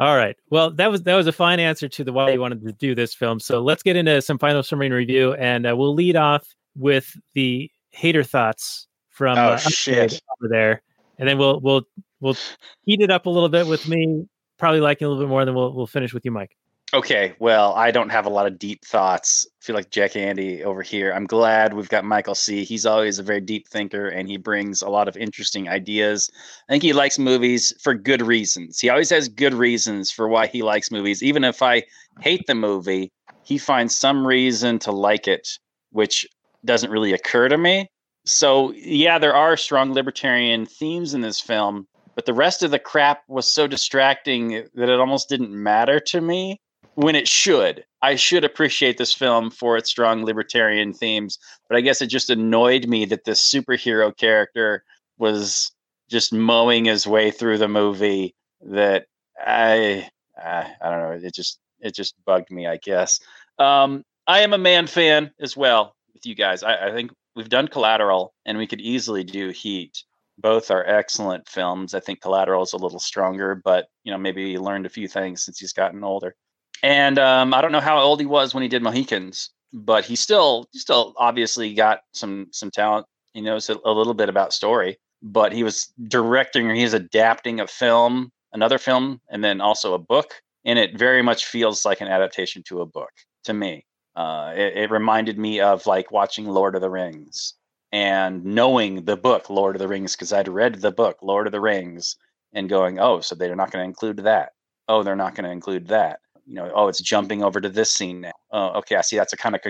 All 0.00 0.16
right. 0.16 0.36
Well, 0.50 0.72
that 0.72 0.90
was 0.90 1.04
that 1.04 1.14
was 1.14 1.28
a 1.28 1.32
fine 1.32 1.60
answer 1.60 1.88
to 1.88 2.02
the 2.02 2.12
why 2.12 2.32
you 2.32 2.40
wanted 2.40 2.64
to 2.66 2.72
do 2.72 2.94
this 2.96 3.14
film. 3.14 3.38
So 3.38 3.60
let's 3.60 3.82
get 3.82 3.94
into 3.94 4.20
some 4.20 4.38
final 4.38 4.62
summary 4.64 4.86
and 4.86 4.94
review, 4.94 5.34
and 5.34 5.66
uh, 5.66 5.76
we'll 5.76 5.94
lead 5.94 6.16
off 6.16 6.44
with 6.74 7.16
the 7.34 7.70
hater 7.90 8.24
thoughts 8.24 8.88
from 9.10 9.38
Oh, 9.38 9.52
uh, 9.52 9.56
shit. 9.56 10.20
over 10.40 10.48
there, 10.48 10.82
and 11.18 11.28
then 11.28 11.38
we'll 11.38 11.60
we'll 11.60 11.82
we'll 12.20 12.36
heat 12.84 13.00
it 13.00 13.10
up 13.10 13.26
a 13.26 13.30
little 13.30 13.48
bit 13.48 13.66
with 13.66 13.88
me, 13.88 14.26
probably 14.58 14.80
liking 14.80 15.06
a 15.06 15.08
little 15.08 15.24
bit 15.24 15.28
more, 15.28 15.44
then 15.44 15.54
we'll 15.54 15.74
we'll 15.74 15.86
finish 15.86 16.12
with 16.12 16.24
you, 16.24 16.30
Mike. 16.30 16.56
Okay, 16.94 17.34
well, 17.40 17.74
I 17.74 17.90
don't 17.90 18.10
have 18.10 18.24
a 18.24 18.30
lot 18.30 18.46
of 18.46 18.56
deep 18.56 18.84
thoughts. 18.84 19.48
I 19.48 19.64
feel 19.64 19.74
like 19.74 19.90
Jack 19.90 20.12
Handey 20.12 20.62
over 20.62 20.80
here. 20.80 21.12
I'm 21.12 21.26
glad 21.26 21.74
we've 21.74 21.88
got 21.88 22.04
Michael 22.04 22.36
C. 22.36 22.62
He's 22.62 22.86
always 22.86 23.18
a 23.18 23.24
very 23.24 23.40
deep 23.40 23.66
thinker 23.66 24.06
and 24.06 24.28
he 24.28 24.36
brings 24.36 24.80
a 24.80 24.88
lot 24.88 25.08
of 25.08 25.16
interesting 25.16 25.68
ideas. 25.68 26.30
I 26.68 26.72
think 26.72 26.84
he 26.84 26.92
likes 26.92 27.18
movies 27.18 27.72
for 27.82 27.94
good 27.94 28.22
reasons. 28.22 28.78
He 28.78 28.90
always 28.90 29.10
has 29.10 29.28
good 29.28 29.54
reasons 29.54 30.12
for 30.12 30.28
why 30.28 30.46
he 30.46 30.62
likes 30.62 30.92
movies. 30.92 31.20
Even 31.20 31.42
if 31.42 31.62
I 31.62 31.82
hate 32.20 32.46
the 32.46 32.54
movie, 32.54 33.10
he 33.42 33.58
finds 33.58 33.96
some 33.96 34.24
reason 34.24 34.78
to 34.80 34.92
like 34.92 35.26
it, 35.26 35.48
which 35.90 36.24
doesn't 36.64 36.92
really 36.92 37.12
occur 37.12 37.48
to 37.48 37.58
me. 37.58 37.88
So, 38.24 38.72
yeah, 38.72 39.18
there 39.18 39.34
are 39.34 39.56
strong 39.56 39.94
libertarian 39.94 40.64
themes 40.64 41.12
in 41.12 41.22
this 41.22 41.40
film, 41.40 41.88
but 42.14 42.26
the 42.26 42.34
rest 42.34 42.62
of 42.62 42.70
the 42.70 42.78
crap 42.78 43.22
was 43.28 43.50
so 43.50 43.66
distracting 43.66 44.66
that 44.74 44.88
it 44.88 45.00
almost 45.00 45.28
didn't 45.28 45.50
matter 45.50 46.00
to 46.00 46.20
me 46.20 46.60
when 46.94 47.14
it 47.14 47.28
should. 47.28 47.84
I 48.02 48.16
should 48.16 48.44
appreciate 48.44 48.98
this 48.98 49.12
film 49.14 49.50
for 49.50 49.76
its 49.76 49.90
strong 49.90 50.24
libertarian 50.24 50.92
themes, 50.92 51.38
but 51.68 51.76
I 51.76 51.80
guess 51.80 52.02
it 52.02 52.06
just 52.06 52.30
annoyed 52.30 52.86
me 52.86 53.04
that 53.06 53.24
this 53.24 53.40
superhero 53.40 54.16
character 54.16 54.84
was 55.18 55.72
just 56.08 56.32
mowing 56.32 56.84
his 56.84 57.06
way 57.06 57.30
through 57.30 57.58
the 57.58 57.68
movie. 57.68 58.34
That 58.60 59.06
I, 59.38 60.08
I, 60.36 60.72
I 60.80 60.90
don't 60.90 61.00
know. 61.00 61.26
It 61.26 61.34
just, 61.34 61.58
it 61.80 61.94
just 61.94 62.14
bugged 62.24 62.50
me. 62.50 62.66
I 62.66 62.76
guess. 62.76 63.20
Um, 63.58 64.04
I 64.26 64.40
am 64.40 64.52
a 64.52 64.58
Mann 64.58 64.86
fan 64.86 65.30
as 65.40 65.56
well 65.56 65.94
with 66.12 66.26
you 66.26 66.34
guys. 66.34 66.62
I, 66.62 66.88
I 66.88 66.92
think 66.92 67.12
we've 67.36 67.48
done 67.48 67.68
Collateral, 67.68 68.32
and 68.46 68.58
we 68.58 68.66
could 68.66 68.80
easily 68.80 69.24
do 69.24 69.48
Heat. 69.50 70.04
Both 70.38 70.70
are 70.70 70.84
excellent 70.84 71.48
films. 71.48 71.94
I 71.94 72.00
think 72.00 72.20
Collateral 72.20 72.62
is 72.62 72.72
a 72.72 72.78
little 72.78 72.98
stronger, 72.98 73.54
but 73.54 73.86
you 74.02 74.12
know 74.12 74.18
maybe 74.18 74.50
he 74.50 74.58
learned 74.58 74.86
a 74.86 74.90
few 74.90 75.08
things 75.08 75.44
since 75.44 75.58
he's 75.58 75.72
gotten 75.72 76.02
older. 76.02 76.34
And 76.82 77.18
um, 77.18 77.54
I 77.54 77.60
don't 77.60 77.72
know 77.72 77.80
how 77.80 77.98
old 77.98 78.20
he 78.20 78.26
was 78.26 78.52
when 78.52 78.62
he 78.62 78.68
did 78.68 78.82
Mohicans, 78.82 79.50
but 79.72 80.04
he 80.04 80.16
still 80.16 80.68
he 80.72 80.78
still 80.78 81.14
obviously 81.16 81.74
got 81.74 82.00
some 82.12 82.48
some 82.52 82.70
talent. 82.70 83.06
He 83.32 83.40
knows 83.40 83.70
a, 83.70 83.78
a 83.84 83.92
little 83.92 84.14
bit 84.14 84.28
about 84.28 84.52
story, 84.52 84.98
but 85.22 85.52
he 85.52 85.62
was 85.62 85.92
directing 86.08 86.70
or 86.70 86.74
he's 86.74 86.94
adapting 86.94 87.60
a 87.60 87.66
film, 87.66 88.30
another 88.52 88.78
film, 88.78 89.20
and 89.30 89.42
then 89.42 89.60
also 89.60 89.94
a 89.94 89.98
book, 89.98 90.34
and 90.64 90.78
it 90.78 90.98
very 90.98 91.22
much 91.22 91.46
feels 91.46 91.84
like 91.84 92.00
an 92.00 92.08
adaptation 92.08 92.62
to 92.68 92.80
a 92.80 92.86
book 92.86 93.10
to 93.44 93.54
me. 93.54 93.84
Uh, 94.16 94.52
it, 94.54 94.76
it 94.76 94.90
reminded 94.90 95.38
me 95.38 95.60
of 95.60 95.86
like 95.86 96.12
watching 96.12 96.46
Lord 96.46 96.74
of 96.74 96.80
the 96.80 96.90
Rings 96.90 97.54
and 97.94 98.44
knowing 98.44 99.04
the 99.04 99.16
book 99.16 99.48
Lord 99.48 99.76
of 99.76 99.80
the 99.80 99.88
Rings 99.88 100.14
because 100.14 100.32
I'd 100.32 100.48
read 100.48 100.74
the 100.76 100.92
book 100.92 101.18
Lord 101.22 101.46
of 101.46 101.52
the 101.52 101.60
Rings 101.60 102.16
and 102.52 102.68
going, 102.68 102.98
oh, 102.98 103.20
so 103.20 103.34
they're 103.34 103.56
not 103.56 103.70
going 103.70 103.82
to 103.82 103.88
include 103.88 104.18
that. 104.18 104.52
Oh, 104.88 105.02
they're 105.02 105.16
not 105.16 105.34
going 105.34 105.44
to 105.44 105.50
include 105.50 105.88
that 105.88 106.18
you 106.46 106.54
know, 106.54 106.70
oh, 106.74 106.88
it's 106.88 107.00
jumping 107.00 107.42
over 107.42 107.60
to 107.60 107.68
this 107.68 107.90
scene 107.90 108.22
now. 108.22 108.32
Oh, 108.50 108.68
okay, 108.78 108.96
I 108.96 109.00
see. 109.00 109.16
That's 109.16 109.32
a 109.32 109.36
kind 109.36 109.54
of 109.54 109.62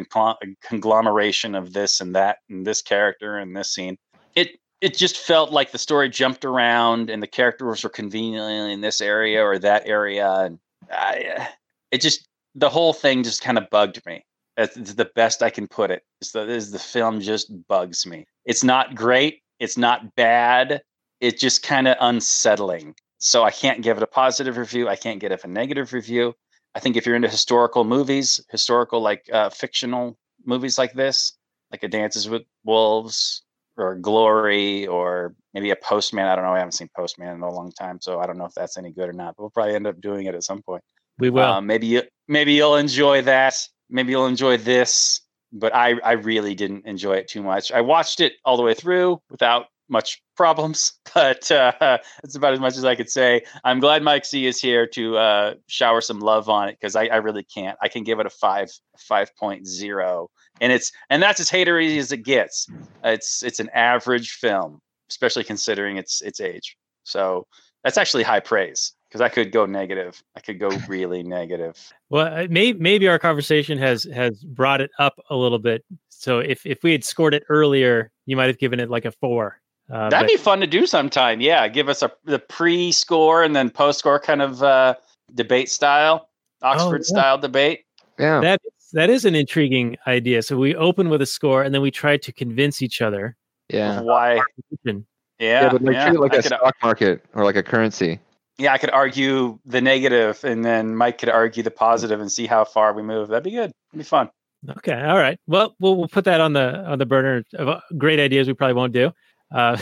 conglomeration 0.62 1.54
of 1.54 1.72
this 1.72 2.00
and 2.00 2.14
that 2.14 2.38
and 2.48 2.66
this 2.66 2.82
character 2.82 3.38
and 3.38 3.56
this 3.56 3.70
scene. 3.70 3.96
It 4.34 4.58
it 4.80 4.96
just 4.96 5.16
felt 5.16 5.52
like 5.52 5.70
the 5.70 5.78
story 5.78 6.08
jumped 6.08 6.44
around 6.44 7.10
and 7.10 7.22
the 7.22 7.26
characters 7.26 7.84
were 7.84 7.90
conveniently 7.90 8.72
in 8.72 8.80
this 8.80 9.00
area 9.00 9.42
or 9.42 9.58
that 9.58 9.86
area, 9.86 10.30
and 10.30 10.58
I, 10.90 11.32
uh, 11.36 11.44
it 11.90 12.00
just 12.00 12.28
the 12.54 12.70
whole 12.70 12.92
thing 12.92 13.22
just 13.22 13.42
kind 13.42 13.58
of 13.58 13.70
bugged 13.70 14.04
me. 14.06 14.24
It's 14.56 14.94
the 14.94 15.10
best 15.14 15.42
I 15.42 15.50
can 15.50 15.66
put 15.66 15.90
it. 15.90 16.02
So 16.22 16.46
is 16.46 16.70
the 16.70 16.78
film 16.78 17.20
just 17.20 17.52
bugs 17.66 18.06
me. 18.06 18.24
It's 18.44 18.62
not 18.62 18.94
great. 18.94 19.40
It's 19.58 19.76
not 19.76 20.14
bad. 20.14 20.82
It's 21.20 21.40
just 21.40 21.62
kind 21.62 21.88
of 21.88 21.96
unsettling. 22.00 22.94
So 23.18 23.42
I 23.42 23.50
can't 23.50 23.82
give 23.82 23.96
it 23.96 24.02
a 24.02 24.06
positive 24.06 24.56
review. 24.56 24.88
I 24.88 24.96
can't 24.96 25.20
give 25.20 25.32
it 25.32 25.44
a 25.44 25.48
negative 25.48 25.92
review. 25.92 26.34
I 26.74 26.80
think 26.80 26.96
if 26.96 27.06
you're 27.06 27.16
into 27.16 27.28
historical 27.28 27.84
movies, 27.84 28.44
historical 28.50 29.00
like 29.00 29.24
uh, 29.32 29.48
fictional 29.50 30.18
movies 30.44 30.76
like 30.76 30.92
this, 30.92 31.36
like 31.70 31.82
a 31.82 31.88
Dances 31.88 32.28
with 32.28 32.42
Wolves 32.64 33.42
or 33.76 33.96
Glory 33.96 34.86
or 34.86 35.34
maybe 35.52 35.70
a 35.70 35.76
Postman. 35.76 36.26
I 36.26 36.36
don't 36.36 36.44
know. 36.44 36.52
I 36.52 36.58
haven't 36.58 36.72
seen 36.72 36.90
Postman 36.96 37.34
in 37.34 37.40
a 37.42 37.50
long 37.50 37.72
time, 37.72 37.98
so 38.00 38.20
I 38.20 38.26
don't 38.26 38.38
know 38.38 38.44
if 38.44 38.54
that's 38.54 38.76
any 38.76 38.92
good 38.92 39.08
or 39.08 39.12
not. 39.12 39.34
But 39.36 39.44
we'll 39.44 39.50
probably 39.50 39.74
end 39.74 39.86
up 39.86 40.00
doing 40.00 40.26
it 40.26 40.34
at 40.34 40.44
some 40.44 40.62
point. 40.62 40.82
We 41.18 41.30
will. 41.30 41.44
Um, 41.44 41.66
maybe 41.66 41.86
you, 41.86 42.02
maybe 42.28 42.52
you'll 42.52 42.76
enjoy 42.76 43.22
that. 43.22 43.56
Maybe 43.94 44.10
you'll 44.10 44.26
enjoy 44.26 44.56
this. 44.56 45.20
But 45.52 45.72
I 45.72 45.94
I 46.04 46.12
really 46.12 46.56
didn't 46.56 46.84
enjoy 46.84 47.14
it 47.14 47.28
too 47.28 47.40
much. 47.40 47.70
I 47.70 47.80
watched 47.80 48.20
it 48.20 48.32
all 48.44 48.56
the 48.56 48.64
way 48.64 48.74
through 48.74 49.22
without 49.30 49.66
much 49.88 50.20
problems, 50.36 50.94
but 51.14 51.48
uh, 51.52 51.72
that's 51.80 52.34
about 52.34 52.54
as 52.54 52.60
much 52.60 52.76
as 52.76 52.84
I 52.84 52.96
could 52.96 53.08
say. 53.08 53.42
I'm 53.62 53.78
glad 53.78 54.02
Mike 54.02 54.24
C 54.24 54.46
is 54.46 54.60
here 54.60 54.84
to 54.88 55.16
uh, 55.16 55.54
shower 55.68 56.00
some 56.00 56.18
love 56.18 56.48
on 56.48 56.68
it 56.68 56.76
because 56.80 56.96
I, 56.96 57.04
I 57.04 57.16
really 57.16 57.44
can't. 57.44 57.78
I 57.80 57.86
can 57.86 58.02
give 58.02 58.18
it 58.18 58.26
a 58.26 58.30
five, 58.30 58.68
five 58.98 59.30
point 59.36 59.68
zero, 59.68 60.28
and 60.60 60.72
it's 60.72 60.90
and 61.08 61.22
that's 61.22 61.38
as 61.38 61.48
hatery 61.48 61.96
as 61.98 62.10
it 62.10 62.24
gets. 62.24 62.66
It's 63.04 63.44
it's 63.44 63.60
an 63.60 63.70
average 63.74 64.32
film, 64.32 64.80
especially 65.08 65.44
considering 65.44 65.98
its 65.98 66.20
its 66.20 66.40
age. 66.40 66.76
So 67.04 67.46
that's 67.84 67.98
actually 67.98 68.24
high 68.24 68.40
praise 68.40 68.92
because 69.14 69.24
I 69.24 69.28
could 69.28 69.52
go 69.52 69.64
negative. 69.64 70.20
I 70.34 70.40
could 70.40 70.58
go 70.58 70.70
really 70.88 71.22
negative. 71.22 71.92
Well, 72.10 72.26
uh, 72.26 72.46
maybe 72.50 72.76
maybe 72.80 73.06
our 73.06 73.20
conversation 73.20 73.78
has 73.78 74.02
has 74.12 74.42
brought 74.42 74.80
it 74.80 74.90
up 74.98 75.14
a 75.30 75.36
little 75.36 75.60
bit. 75.60 75.84
So 76.08 76.40
if 76.40 76.66
if 76.66 76.82
we 76.82 76.90
had 76.90 77.04
scored 77.04 77.32
it 77.32 77.44
earlier, 77.48 78.10
you 78.26 78.36
might 78.36 78.48
have 78.48 78.58
given 78.58 78.80
it 78.80 78.90
like 78.90 79.04
a 79.04 79.12
four. 79.12 79.60
Uh, 79.88 80.08
That'd 80.10 80.26
but- 80.26 80.32
be 80.32 80.36
fun 80.36 80.58
to 80.60 80.66
do 80.66 80.84
sometime. 80.84 81.40
Yeah, 81.40 81.68
give 81.68 81.88
us 81.88 82.02
a 82.02 82.10
the 82.24 82.40
pre-score 82.40 83.44
and 83.44 83.54
then 83.54 83.70
post-score 83.70 84.18
kind 84.18 84.42
of 84.42 84.64
uh, 84.64 84.96
debate 85.36 85.70
style, 85.70 86.28
Oxford 86.62 87.02
yeah. 87.02 87.20
style 87.20 87.38
debate. 87.38 87.84
Yeah. 88.18 88.40
That 88.40 88.62
that 88.94 89.10
is 89.10 89.24
an 89.24 89.36
intriguing 89.36 89.96
idea. 90.08 90.42
So 90.42 90.56
we 90.56 90.74
open 90.74 91.08
with 91.08 91.22
a 91.22 91.26
score, 91.26 91.62
and 91.62 91.72
then 91.72 91.82
we 91.82 91.92
try 91.92 92.16
to 92.16 92.32
convince 92.32 92.82
each 92.82 93.00
other. 93.00 93.36
yeah. 93.68 94.00
Why? 94.00 94.40
Yeah. 94.82 94.92
Yeah, 95.38 95.62
Yeah, 95.62 95.68
but 95.70 95.82
like 95.82 95.94
yeah. 95.94 96.04
treat 96.06 96.14
it 96.16 96.20
like 96.20 96.32
I 96.32 96.36
a 96.38 96.42
could, 96.42 96.46
stock 96.46 96.74
market 96.82 97.24
or 97.34 97.44
like 97.44 97.56
a 97.56 97.62
currency. 97.62 98.18
Yeah, 98.58 98.72
I 98.72 98.78
could 98.78 98.90
argue 98.90 99.58
the 99.64 99.80
negative, 99.80 100.42
and 100.44 100.64
then 100.64 100.94
Mike 100.94 101.18
could 101.18 101.28
argue 101.28 101.62
the 101.62 101.70
positive, 101.70 102.20
and 102.20 102.30
see 102.30 102.46
how 102.46 102.64
far 102.64 102.92
we 102.92 103.02
move. 103.02 103.28
That'd 103.28 103.44
be 103.44 103.50
good. 103.50 103.72
It'd 103.92 103.98
be 103.98 104.04
fun. 104.04 104.30
Okay, 104.78 105.02
all 105.02 105.16
right. 105.16 105.38
Well, 105.46 105.74
we'll 105.80 105.96
we'll 105.96 106.08
put 106.08 106.24
that 106.24 106.40
on 106.40 106.52
the 106.52 106.84
on 106.84 106.98
the 106.98 107.06
burner 107.06 107.44
of 107.54 107.68
uh, 107.68 107.80
great 107.98 108.20
ideas. 108.20 108.46
We 108.46 108.54
probably 108.54 108.74
won't 108.74 108.92
do. 108.92 109.12
Uh, 109.52 109.76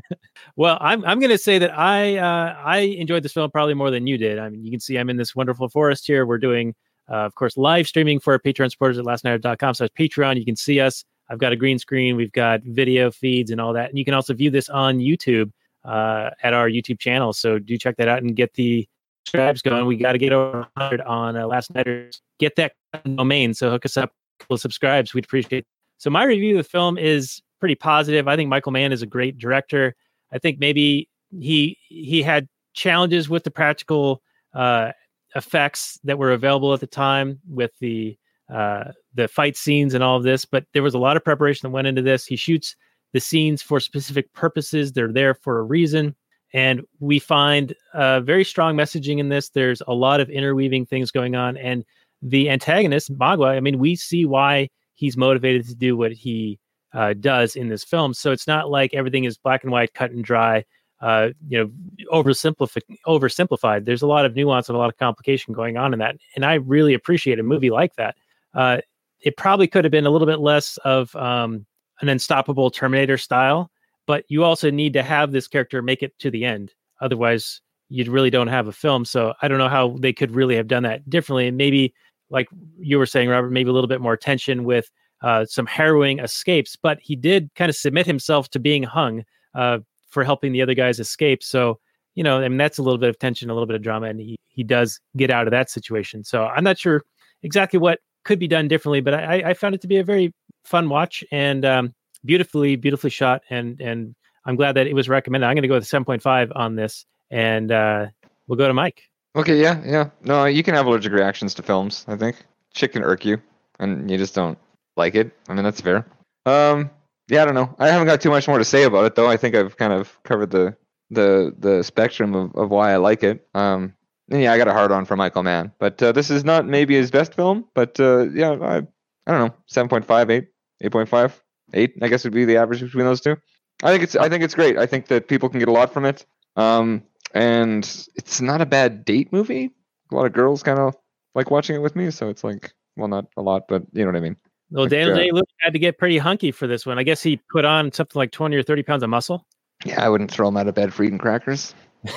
well, 0.56 0.78
I'm 0.80 1.04
I'm 1.04 1.20
going 1.20 1.30
to 1.30 1.38
say 1.38 1.58
that 1.58 1.76
I 1.76 2.16
uh, 2.16 2.56
I 2.62 2.78
enjoyed 2.78 3.22
this 3.22 3.32
film 3.32 3.50
probably 3.50 3.74
more 3.74 3.90
than 3.90 4.06
you 4.06 4.18
did. 4.18 4.38
I 4.38 4.48
mean, 4.48 4.64
you 4.64 4.70
can 4.70 4.80
see 4.80 4.98
I'm 4.98 5.10
in 5.10 5.16
this 5.16 5.34
wonderful 5.36 5.68
forest 5.68 6.06
here. 6.06 6.26
We're 6.26 6.38
doing, 6.38 6.74
uh, 7.08 7.18
of 7.18 7.36
course, 7.36 7.56
live 7.56 7.86
streaming 7.86 8.20
for 8.20 8.32
our 8.32 8.38
Patreon 8.38 8.70
supporters 8.70 8.98
at 8.98 9.04
lastnight.com. 9.04 9.74
So 9.74 9.88
Patreon, 9.88 10.38
you 10.38 10.44
can 10.44 10.56
see 10.56 10.80
us. 10.80 11.04
I've 11.30 11.38
got 11.38 11.52
a 11.52 11.56
green 11.56 11.78
screen. 11.78 12.16
We've 12.16 12.32
got 12.32 12.62
video 12.64 13.10
feeds 13.10 13.50
and 13.50 13.60
all 13.60 13.72
that, 13.74 13.90
and 13.90 13.98
you 13.98 14.04
can 14.04 14.14
also 14.14 14.34
view 14.34 14.50
this 14.50 14.68
on 14.68 14.98
YouTube 14.98 15.52
uh, 15.88 16.30
at 16.42 16.52
our 16.52 16.68
YouTube 16.68 16.98
channel. 16.98 17.32
So 17.32 17.58
do 17.58 17.76
check 17.78 17.96
that 17.96 18.08
out 18.08 18.22
and 18.22 18.36
get 18.36 18.54
the 18.54 18.86
subscribes 19.26 19.62
going. 19.62 19.86
We 19.86 19.96
got 19.96 20.12
to 20.12 20.18
get 20.18 20.32
over 20.32 20.60
100 20.76 21.00
on 21.02 21.36
uh, 21.36 21.46
Last 21.46 21.74
Nighters. 21.74 22.20
Get 22.38 22.56
that 22.56 22.72
domain. 23.16 23.54
So 23.54 23.70
hook 23.70 23.84
us 23.84 23.96
up. 23.96 24.12
Of 24.50 24.60
subscribes. 24.60 25.14
We'd 25.14 25.24
appreciate. 25.24 25.58
It. 25.58 25.66
So 25.96 26.10
my 26.10 26.22
review 26.22 26.56
of 26.56 26.64
the 26.64 26.70
film 26.70 26.96
is 26.96 27.42
pretty 27.58 27.74
positive. 27.74 28.28
I 28.28 28.36
think 28.36 28.48
Michael 28.48 28.70
Mann 28.70 28.92
is 28.92 29.02
a 29.02 29.06
great 29.06 29.36
director. 29.36 29.96
I 30.32 30.38
think 30.38 30.60
maybe 30.60 31.08
he 31.40 31.76
he 31.88 32.22
had 32.22 32.46
challenges 32.72 33.28
with 33.28 33.42
the 33.42 33.50
practical 33.50 34.22
uh, 34.54 34.92
effects 35.34 35.98
that 36.04 36.18
were 36.18 36.30
available 36.30 36.72
at 36.72 36.78
the 36.78 36.86
time 36.86 37.40
with 37.48 37.72
the 37.80 38.16
uh, 38.48 38.92
the 39.14 39.26
fight 39.26 39.56
scenes 39.56 39.92
and 39.92 40.04
all 40.04 40.16
of 40.16 40.22
this, 40.22 40.44
but 40.44 40.64
there 40.72 40.82
was 40.82 40.94
a 40.94 40.98
lot 40.98 41.16
of 41.16 41.24
preparation 41.24 41.66
that 41.66 41.74
went 41.74 41.88
into 41.88 42.00
this. 42.00 42.24
He 42.24 42.36
shoots 42.36 42.76
the 43.12 43.20
scenes 43.20 43.62
for 43.62 43.80
specific 43.80 44.32
purposes; 44.32 44.92
they're 44.92 45.12
there 45.12 45.34
for 45.34 45.58
a 45.58 45.62
reason, 45.62 46.14
and 46.52 46.82
we 47.00 47.18
find 47.18 47.74
uh, 47.94 48.20
very 48.20 48.44
strong 48.44 48.76
messaging 48.76 49.18
in 49.18 49.28
this. 49.28 49.50
There's 49.50 49.82
a 49.86 49.94
lot 49.94 50.20
of 50.20 50.30
interweaving 50.30 50.86
things 50.86 51.10
going 51.10 51.34
on, 51.36 51.56
and 51.56 51.84
the 52.22 52.50
antagonist 52.50 53.16
Magua. 53.16 53.56
I 53.56 53.60
mean, 53.60 53.78
we 53.78 53.94
see 53.96 54.24
why 54.24 54.68
he's 54.94 55.16
motivated 55.16 55.66
to 55.68 55.74
do 55.74 55.96
what 55.96 56.12
he 56.12 56.58
uh, 56.92 57.14
does 57.14 57.54
in 57.54 57.68
this 57.68 57.84
film. 57.84 58.14
So 58.14 58.32
it's 58.32 58.46
not 58.46 58.70
like 58.70 58.94
everything 58.94 59.24
is 59.24 59.38
black 59.38 59.62
and 59.62 59.72
white, 59.72 59.94
cut 59.94 60.10
and 60.10 60.24
dry. 60.24 60.64
uh, 61.00 61.28
you 61.48 61.58
know 61.58 61.70
oversimplified. 62.12 62.82
Oversimplified. 63.06 63.84
There's 63.84 64.02
a 64.02 64.06
lot 64.06 64.24
of 64.24 64.34
nuance 64.34 64.68
and 64.68 64.76
a 64.76 64.78
lot 64.78 64.88
of 64.88 64.96
complication 64.96 65.54
going 65.54 65.76
on 65.76 65.92
in 65.92 65.98
that, 66.00 66.16
and 66.34 66.44
I 66.44 66.54
really 66.54 66.94
appreciate 66.94 67.38
a 67.38 67.42
movie 67.42 67.70
like 67.70 67.94
that. 67.96 68.16
Uh, 68.54 68.78
it 69.20 69.36
probably 69.36 69.66
could 69.66 69.84
have 69.84 69.90
been 69.90 70.06
a 70.06 70.10
little 70.10 70.26
bit 70.26 70.40
less 70.40 70.76
of 70.78 71.14
um, 71.16 71.66
an 72.00 72.08
unstoppable 72.08 72.70
Terminator 72.70 73.18
style, 73.18 73.70
but 74.06 74.24
you 74.28 74.44
also 74.44 74.70
need 74.70 74.92
to 74.94 75.02
have 75.02 75.32
this 75.32 75.48
character 75.48 75.82
make 75.82 76.02
it 76.02 76.18
to 76.20 76.30
the 76.30 76.44
end. 76.44 76.72
Otherwise, 77.00 77.60
you 77.88 78.10
really 78.10 78.30
don't 78.30 78.48
have 78.48 78.68
a 78.68 78.72
film. 78.72 79.04
So 79.04 79.34
I 79.42 79.48
don't 79.48 79.58
know 79.58 79.68
how 79.68 79.96
they 79.98 80.12
could 80.12 80.30
really 80.32 80.56
have 80.56 80.68
done 80.68 80.82
that 80.82 81.08
differently. 81.08 81.48
And 81.48 81.56
maybe, 81.56 81.94
like 82.30 82.48
you 82.78 82.98
were 82.98 83.06
saying, 83.06 83.28
Robert, 83.28 83.50
maybe 83.50 83.70
a 83.70 83.72
little 83.72 83.88
bit 83.88 84.00
more 84.00 84.16
tension 84.16 84.64
with 84.64 84.90
uh, 85.22 85.46
some 85.46 85.66
harrowing 85.66 86.18
escapes. 86.18 86.76
But 86.76 86.98
he 87.00 87.16
did 87.16 87.50
kind 87.54 87.68
of 87.68 87.76
submit 87.76 88.06
himself 88.06 88.50
to 88.50 88.58
being 88.58 88.82
hung 88.82 89.24
uh, 89.54 89.78
for 90.08 90.24
helping 90.24 90.52
the 90.52 90.62
other 90.62 90.74
guys 90.74 91.00
escape. 91.00 91.42
So 91.42 91.78
you 92.18 92.24
know, 92.24 92.40
I 92.40 92.48
mean, 92.48 92.58
that's 92.58 92.78
a 92.78 92.82
little 92.82 92.98
bit 92.98 93.10
of 93.10 93.18
tension, 93.20 93.48
a 93.48 93.54
little 93.54 93.68
bit 93.68 93.76
of 93.76 93.82
drama, 93.82 94.08
and 94.08 94.18
he 94.18 94.36
he 94.48 94.64
does 94.64 94.98
get 95.16 95.30
out 95.30 95.46
of 95.46 95.52
that 95.52 95.70
situation. 95.70 96.24
So 96.24 96.46
I'm 96.46 96.64
not 96.64 96.76
sure 96.76 97.04
exactly 97.44 97.78
what 97.78 98.00
could 98.24 98.40
be 98.40 98.48
done 98.48 98.66
differently, 98.66 99.00
but 99.00 99.14
I, 99.14 99.50
I 99.50 99.54
found 99.54 99.76
it 99.76 99.80
to 99.82 99.86
be 99.86 99.98
a 99.98 100.02
very 100.02 100.34
fun 100.68 100.88
watch 100.88 101.24
and 101.32 101.64
um, 101.64 101.94
beautifully, 102.24 102.76
beautifully 102.76 103.10
shot. 103.10 103.42
And 103.50 103.80
and 103.80 104.14
I'm 104.44 104.56
glad 104.56 104.76
that 104.76 104.86
it 104.86 104.94
was 104.94 105.08
recommended. 105.08 105.46
I'm 105.46 105.54
going 105.54 105.62
to 105.62 105.68
go 105.68 105.74
with 105.74 105.84
7.5 105.84 106.52
on 106.54 106.76
this, 106.76 107.06
and 107.30 107.72
uh, 107.72 108.06
we'll 108.46 108.58
go 108.58 108.68
to 108.68 108.74
Mike. 108.74 109.02
Okay, 109.36 109.60
yeah, 109.60 109.82
yeah. 109.84 110.10
No, 110.22 110.44
you 110.46 110.62
can 110.62 110.74
have 110.74 110.86
allergic 110.86 111.12
reactions 111.12 111.54
to 111.54 111.62
films. 111.62 112.04
I 112.08 112.16
think 112.16 112.36
shit 112.74 112.92
can 112.92 113.02
irk 113.02 113.24
you, 113.24 113.40
and 113.78 114.10
you 114.10 114.16
just 114.16 114.34
don't 114.34 114.58
like 114.96 115.14
it. 115.14 115.32
I 115.48 115.54
mean, 115.54 115.64
that's 115.64 115.80
fair. 115.80 116.06
Um, 116.46 116.90
yeah, 117.28 117.42
I 117.42 117.44
don't 117.44 117.54
know. 117.54 117.74
I 117.78 117.88
haven't 117.88 118.06
got 118.06 118.20
too 118.20 118.30
much 118.30 118.48
more 118.48 118.58
to 118.58 118.64
say 118.64 118.84
about 118.84 119.04
it, 119.04 119.14
though. 119.14 119.28
I 119.28 119.36
think 119.36 119.54
I've 119.54 119.76
kind 119.76 119.92
of 119.92 120.18
covered 120.22 120.50
the 120.50 120.76
the 121.10 121.54
the 121.58 121.82
spectrum 121.82 122.34
of, 122.34 122.54
of 122.54 122.70
why 122.70 122.92
I 122.92 122.96
like 122.96 123.22
it. 123.22 123.46
Um, 123.54 123.94
yeah, 124.28 124.52
I 124.52 124.58
got 124.58 124.68
a 124.68 124.72
hard 124.72 124.92
on 124.92 125.04
for 125.04 125.16
Michael 125.16 125.42
Mann, 125.42 125.72
but 125.78 126.02
uh, 126.02 126.12
this 126.12 126.30
is 126.30 126.44
not 126.44 126.66
maybe 126.66 126.94
his 126.94 127.10
best 127.10 127.34
film. 127.34 127.66
But 127.74 127.98
uh, 128.00 128.28
yeah, 128.30 128.50
I 128.52 128.82
I 129.28 129.32
don't 129.32 129.48
know, 129.48 129.54
7.5, 129.70 130.30
8, 130.30 130.48
8.5, 130.82 131.32
8, 131.74 131.94
I 132.02 132.08
guess 132.08 132.24
would 132.24 132.32
be 132.32 132.44
the 132.44 132.56
average 132.56 132.80
between 132.80 133.04
those 133.04 133.20
two. 133.20 133.36
I 133.82 133.90
think 133.90 134.02
it's 134.02 134.16
I 134.16 134.28
think 134.28 134.42
it's 134.42 134.54
great. 134.54 134.76
I 134.76 134.86
think 134.86 135.06
that 135.06 135.28
people 135.28 135.48
can 135.48 135.60
get 135.60 135.68
a 135.68 135.72
lot 135.72 135.92
from 135.92 136.04
it. 136.04 136.26
Um, 136.56 137.02
and 137.34 137.84
it's 138.16 138.40
not 138.40 138.60
a 138.60 138.66
bad 138.66 139.04
date 139.04 139.32
movie. 139.32 139.70
A 140.10 140.14
lot 140.14 140.26
of 140.26 140.32
girls 140.32 140.62
kind 140.62 140.78
of 140.78 140.96
like 141.34 141.50
watching 141.50 141.76
it 141.76 141.82
with 141.82 141.94
me, 141.94 142.10
so 142.10 142.28
it's 142.28 142.42
like, 142.42 142.72
well, 142.96 143.08
not 143.08 143.26
a 143.36 143.42
lot, 143.42 143.68
but 143.68 143.82
you 143.92 144.04
know 144.04 144.10
what 144.10 144.16
I 144.16 144.20
mean. 144.20 144.36
Well, 144.70 144.84
Like, 144.84 144.90
Daniel 144.90 145.14
uh, 145.14 145.18
Day 145.18 145.30
Lewis 145.30 145.46
had 145.60 145.72
to 145.74 145.78
get 145.78 145.98
pretty 145.98 146.18
hunky 146.18 146.50
for 146.50 146.66
this 146.66 146.84
one. 146.84 146.98
I 146.98 147.02
guess 147.02 147.22
he 147.22 147.36
put 147.50 147.64
on 147.64 147.92
something 147.92 148.18
like 148.18 148.32
20 148.32 148.56
or 148.56 148.62
30 148.62 148.82
pounds 148.82 149.02
of 149.02 149.10
muscle. 149.10 149.46
Yeah, 149.84 150.04
I 150.04 150.08
wouldn't 150.08 150.30
throw 150.30 150.48
him 150.48 150.56
out 150.56 150.66
of 150.66 150.74
bed 150.74 150.92
for 150.92 151.04
eating 151.04 151.18
crackers. 151.18 151.74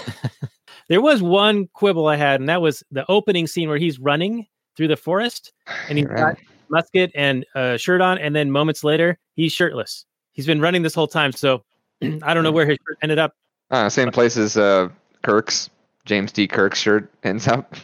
There 0.92 1.02
was 1.02 1.22
one 1.22 1.68
quibble 1.72 2.08
I 2.08 2.18
had, 2.18 2.42
and 2.42 2.50
that 2.50 2.62
was 2.62 2.84
the 2.92 3.10
opening 3.10 3.48
scene 3.48 3.70
where 3.70 3.78
he's 3.78 3.98
running 3.98 4.48
through 4.76 4.90
the 4.90 4.98
forest 4.98 5.54
and 5.88 5.98
he's 5.98 6.06
Right. 6.10 6.18
got 6.18 6.38
musket 6.72 7.12
and 7.14 7.46
a 7.56 7.78
shirt 7.78 8.02
on, 8.02 8.18
and 8.18 8.36
then 8.36 8.52
moments 8.52 8.84
later 8.84 9.20
he's 9.36 9.54
shirtless. 9.54 10.06
He's 10.32 10.46
been 10.46 10.62
running 10.62 10.82
this 10.82 10.96
whole 10.96 11.08
time, 11.08 11.32
so 11.32 11.64
I 12.24 12.34
don't 12.34 12.44
know 12.44 12.52
where 12.52 12.66
his 12.66 12.78
shirt 12.88 12.98
ended 13.02 13.20
up. 13.20 13.34
Uh, 13.70 13.90
same 13.90 14.12
place 14.12 14.38
as 14.38 14.58
uh, 14.58 14.90
Kirk's 15.24 15.70
James 16.06 16.32
T. 16.32 16.48
Kirk's 16.48 16.80
shirt 16.80 17.12
ends 17.24 17.48
up. 17.48 17.76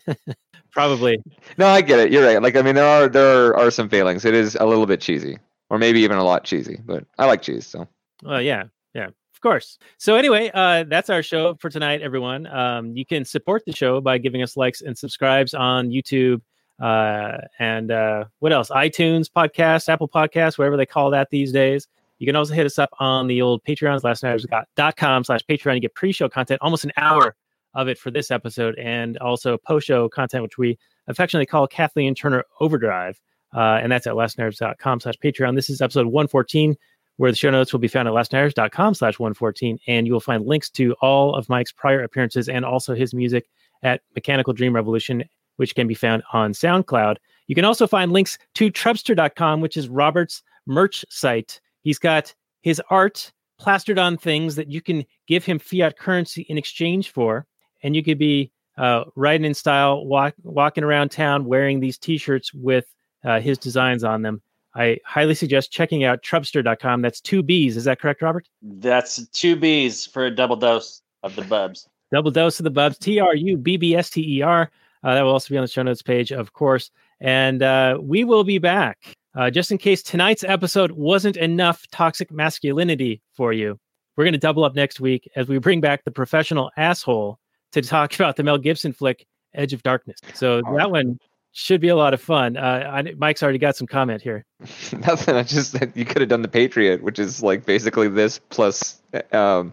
Probably. 0.72 1.22
No, 1.58 1.66
I 1.66 1.82
get 1.82 2.00
it. 2.00 2.10
You're 2.10 2.24
right. 2.24 2.42
Like, 2.42 2.56
I 2.56 2.62
mean, 2.62 2.74
there 2.74 2.86
are 2.86 3.08
there 3.08 3.48
are, 3.48 3.56
are 3.56 3.70
some 3.70 3.88
failings. 3.88 4.24
It 4.24 4.34
is 4.34 4.56
a 4.56 4.64
little 4.64 4.86
bit 4.86 5.00
cheesy, 5.00 5.38
or 5.68 5.78
maybe 5.78 6.00
even 6.00 6.16
a 6.16 6.24
lot 6.24 6.44
cheesy. 6.44 6.80
But 6.84 7.04
I 7.18 7.26
like 7.26 7.42
cheese, 7.42 7.66
so 7.66 7.86
Well, 8.22 8.40
yeah, 8.40 8.64
yeah, 8.94 9.08
of 9.08 9.40
course. 9.42 9.78
So 9.98 10.16
anyway, 10.16 10.50
uh, 10.54 10.84
that's 10.88 11.10
our 11.10 11.22
show 11.22 11.56
for 11.60 11.68
tonight, 11.68 12.00
everyone. 12.00 12.46
Um, 12.46 12.96
you 12.96 13.04
can 13.04 13.24
support 13.24 13.64
the 13.66 13.72
show 13.72 14.00
by 14.00 14.16
giving 14.16 14.42
us 14.42 14.56
likes 14.56 14.80
and 14.80 14.96
subscribes 14.96 15.52
on 15.52 15.90
YouTube, 15.90 16.40
uh, 16.80 17.38
and 17.58 17.90
uh, 17.90 18.24
what 18.38 18.52
else? 18.52 18.70
iTunes 18.70 19.26
podcast, 19.30 19.88
Apple 19.88 20.08
podcast, 20.08 20.58
whatever 20.58 20.76
they 20.76 20.86
call 20.86 21.10
that 21.10 21.30
these 21.30 21.52
days. 21.52 21.88
You 22.18 22.26
can 22.26 22.36
also 22.36 22.54
hit 22.54 22.66
us 22.66 22.78
up 22.78 22.90
on 23.00 23.26
the 23.26 23.42
old 23.42 23.64
Patreons, 23.64 24.02
lastnighters.com 24.02 25.24
slash 25.24 25.40
Patreon. 25.48 25.74
You 25.74 25.80
get 25.80 25.94
pre-show 25.94 26.28
content, 26.28 26.60
almost 26.62 26.84
an 26.84 26.92
hour 26.96 27.34
of 27.74 27.88
it 27.88 27.98
for 27.98 28.10
this 28.10 28.30
episode, 28.30 28.78
and 28.78 29.18
also 29.18 29.58
post-show 29.58 30.08
content, 30.08 30.42
which 30.44 30.58
we 30.58 30.78
affectionately 31.08 31.46
call 31.46 31.66
Kathleen 31.66 32.14
Turner 32.14 32.44
Overdrive. 32.60 33.20
Uh, 33.54 33.80
and 33.82 33.90
that's 33.90 34.06
at 34.06 34.14
lastnighters.com 34.14 35.00
slash 35.00 35.16
Patreon. 35.22 35.56
This 35.56 35.68
is 35.68 35.80
episode 35.80 36.06
114 36.06 36.76
where 37.16 37.30
the 37.30 37.36
show 37.36 37.50
notes 37.50 37.72
will 37.72 37.80
be 37.80 37.88
found 37.88 38.08
at 38.08 38.14
lastnighters.com 38.14 38.94
slash 38.94 39.18
114 39.18 39.78
and 39.86 40.06
you 40.06 40.12
will 40.12 40.20
find 40.20 40.46
links 40.46 40.70
to 40.70 40.94
all 41.02 41.34
of 41.34 41.48
mike's 41.48 41.70
prior 41.70 42.02
appearances 42.02 42.48
and 42.48 42.64
also 42.64 42.94
his 42.94 43.12
music 43.12 43.44
at 43.82 44.00
mechanical 44.14 44.52
dream 44.52 44.74
revolution 44.74 45.22
which 45.56 45.74
can 45.74 45.86
be 45.86 45.94
found 45.94 46.22
on 46.32 46.52
soundcloud 46.52 47.16
you 47.46 47.54
can 47.54 47.64
also 47.64 47.86
find 47.86 48.12
links 48.12 48.38
to 48.54 48.70
trubbster.com 48.70 49.60
which 49.60 49.76
is 49.76 49.88
robert's 49.88 50.42
merch 50.66 51.04
site 51.08 51.60
he's 51.82 51.98
got 51.98 52.34
his 52.62 52.80
art 52.90 53.32
plastered 53.58 53.98
on 53.98 54.16
things 54.16 54.56
that 54.56 54.70
you 54.70 54.80
can 54.80 55.04
give 55.26 55.44
him 55.44 55.58
fiat 55.58 55.98
currency 55.98 56.42
in 56.42 56.58
exchange 56.58 57.10
for 57.10 57.46
and 57.82 57.96
you 57.96 58.02
could 58.02 58.18
be 58.18 58.50
uh, 58.78 59.04
riding 59.16 59.44
in 59.44 59.52
style 59.52 60.06
walk, 60.06 60.34
walking 60.42 60.82
around 60.82 61.10
town 61.10 61.44
wearing 61.44 61.80
these 61.80 61.98
t-shirts 61.98 62.54
with 62.54 62.86
uh, 63.24 63.38
his 63.38 63.58
designs 63.58 64.02
on 64.02 64.22
them 64.22 64.42
I 64.74 64.98
highly 65.04 65.34
suggest 65.34 65.70
checking 65.70 66.04
out 66.04 66.22
trubbster.com. 66.22 67.02
That's 67.02 67.20
two 67.20 67.42
B's. 67.42 67.76
Is 67.76 67.84
that 67.84 68.00
correct, 68.00 68.22
Robert? 68.22 68.48
That's 68.62 69.26
two 69.28 69.56
B's 69.56 70.06
for 70.06 70.26
a 70.26 70.30
double 70.30 70.56
dose 70.56 71.02
of 71.22 71.36
the 71.36 71.42
bubs. 71.42 71.88
Double 72.10 72.30
dose 72.30 72.58
of 72.58 72.64
the 72.64 72.70
bubs. 72.70 72.98
T 72.98 73.20
R 73.20 73.34
U 73.34 73.56
B 73.56 73.76
B 73.76 73.94
S 73.94 74.10
T 74.10 74.38
E 74.38 74.42
R. 74.42 74.70
Uh, 75.02 75.14
that 75.14 75.22
will 75.22 75.32
also 75.32 75.52
be 75.52 75.58
on 75.58 75.64
the 75.64 75.68
show 75.68 75.82
notes 75.82 76.02
page, 76.02 76.32
of 76.32 76.52
course. 76.52 76.90
And 77.20 77.62
uh, 77.62 77.98
we 78.00 78.24
will 78.24 78.44
be 78.44 78.58
back. 78.58 78.98
Uh, 79.34 79.50
just 79.50 79.70
in 79.70 79.78
case 79.78 80.02
tonight's 80.02 80.44
episode 80.44 80.92
wasn't 80.92 81.36
enough 81.36 81.86
toxic 81.90 82.30
masculinity 82.30 83.22
for 83.34 83.52
you, 83.52 83.78
we're 84.16 84.24
going 84.24 84.32
to 84.32 84.38
double 84.38 84.64
up 84.64 84.74
next 84.74 85.00
week 85.00 85.28
as 85.36 85.48
we 85.48 85.58
bring 85.58 85.80
back 85.80 86.04
the 86.04 86.10
professional 86.10 86.70
asshole 86.76 87.38
to 87.72 87.82
talk 87.82 88.14
about 88.18 88.36
the 88.36 88.42
Mel 88.42 88.58
Gibson 88.58 88.92
flick, 88.92 89.26
Edge 89.54 89.72
of 89.72 89.82
Darkness. 89.82 90.18
So 90.34 90.62
that 90.76 90.90
one 90.90 91.18
should 91.52 91.80
be 91.80 91.88
a 91.88 91.96
lot 91.96 92.14
of 92.14 92.20
fun. 92.20 92.56
Uh, 92.56 92.90
I, 92.92 93.14
Mike's 93.16 93.42
already 93.42 93.58
got 93.58 93.76
some 93.76 93.86
comment 93.86 94.22
here. 94.22 94.44
nothing. 94.92 95.36
I 95.36 95.42
just 95.42 95.72
said 95.72 95.92
you 95.94 96.04
could 96.04 96.20
have 96.20 96.28
done 96.28 96.42
the 96.42 96.48
Patriot, 96.48 97.02
which 97.02 97.18
is 97.18 97.42
like 97.42 97.64
basically 97.64 98.08
this 98.08 98.38
plus 98.50 99.00
um, 99.32 99.72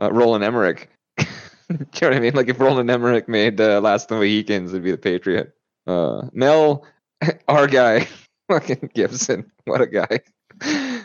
uh, 0.00 0.12
Roland 0.12 0.44
Emmerich. 0.44 0.88
Do 1.72 1.74
you 1.76 1.86
know 2.00 2.08
what 2.08 2.16
I 2.16 2.20
mean? 2.20 2.34
Like 2.34 2.48
if 2.48 2.58
Roland 2.58 2.90
Emmerich 2.90 3.28
made 3.28 3.60
uh, 3.60 3.80
Last 3.80 4.04
of 4.04 4.08
the 4.08 4.14
Mohicans, 4.16 4.72
it'd 4.72 4.84
be 4.84 4.90
the 4.90 4.96
Patriot. 4.96 5.54
Uh, 5.86 6.22
Mel, 6.32 6.86
our 7.48 7.66
guy, 7.66 8.08
fucking 8.48 8.90
Gibson, 8.94 9.50
what 9.64 9.80
a 9.80 9.86
guy. 9.86 10.20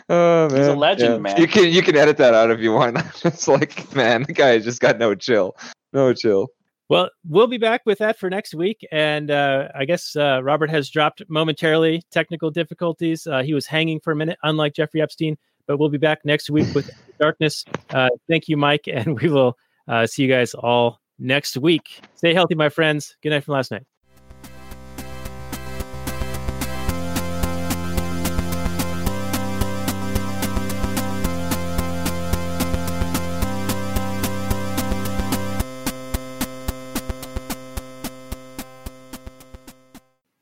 Oh 0.08 0.48
man, 0.48 0.58
He's 0.58 0.66
a 0.66 0.74
legend, 0.74 1.22
man. 1.22 1.40
You 1.40 1.46
can 1.46 1.70
you 1.70 1.82
can 1.82 1.96
edit 1.96 2.16
that 2.16 2.34
out 2.34 2.50
if 2.50 2.60
you 2.60 2.72
want. 2.72 2.98
it's 3.24 3.46
like, 3.46 3.94
man, 3.94 4.24
the 4.24 4.32
guy 4.32 4.58
just 4.58 4.80
got 4.80 4.98
no 4.98 5.14
chill, 5.14 5.56
no 5.92 6.12
chill. 6.12 6.48
Well, 6.90 7.10
we'll 7.26 7.46
be 7.46 7.58
back 7.58 7.82
with 7.86 7.98
that 7.98 8.18
for 8.18 8.28
next 8.28 8.54
week. 8.54 8.86
And 8.92 9.30
uh, 9.30 9.68
I 9.74 9.84
guess 9.86 10.16
uh, 10.16 10.42
Robert 10.42 10.70
has 10.70 10.90
dropped 10.90 11.22
momentarily 11.28 12.02
technical 12.10 12.50
difficulties. 12.50 13.26
Uh, 13.26 13.42
he 13.42 13.54
was 13.54 13.66
hanging 13.66 14.00
for 14.00 14.12
a 14.12 14.16
minute, 14.16 14.38
unlike 14.42 14.74
Jeffrey 14.74 15.00
Epstein. 15.00 15.36
But 15.66 15.78
we'll 15.78 15.88
be 15.88 15.98
back 15.98 16.24
next 16.26 16.50
week 16.50 16.74
with 16.74 16.90
Darkness. 17.18 17.64
Uh, 17.88 18.10
thank 18.28 18.48
you, 18.48 18.58
Mike. 18.58 18.86
And 18.86 19.18
we 19.18 19.30
will 19.30 19.56
uh, 19.88 20.06
see 20.06 20.22
you 20.22 20.28
guys 20.28 20.54
all 20.54 21.00
next 21.18 21.56
week. 21.56 22.00
Stay 22.14 22.34
healthy, 22.34 22.54
my 22.54 22.68
friends. 22.68 23.16
Good 23.22 23.30
night 23.30 23.44
from 23.44 23.54
last 23.54 23.70
night. 23.70 23.84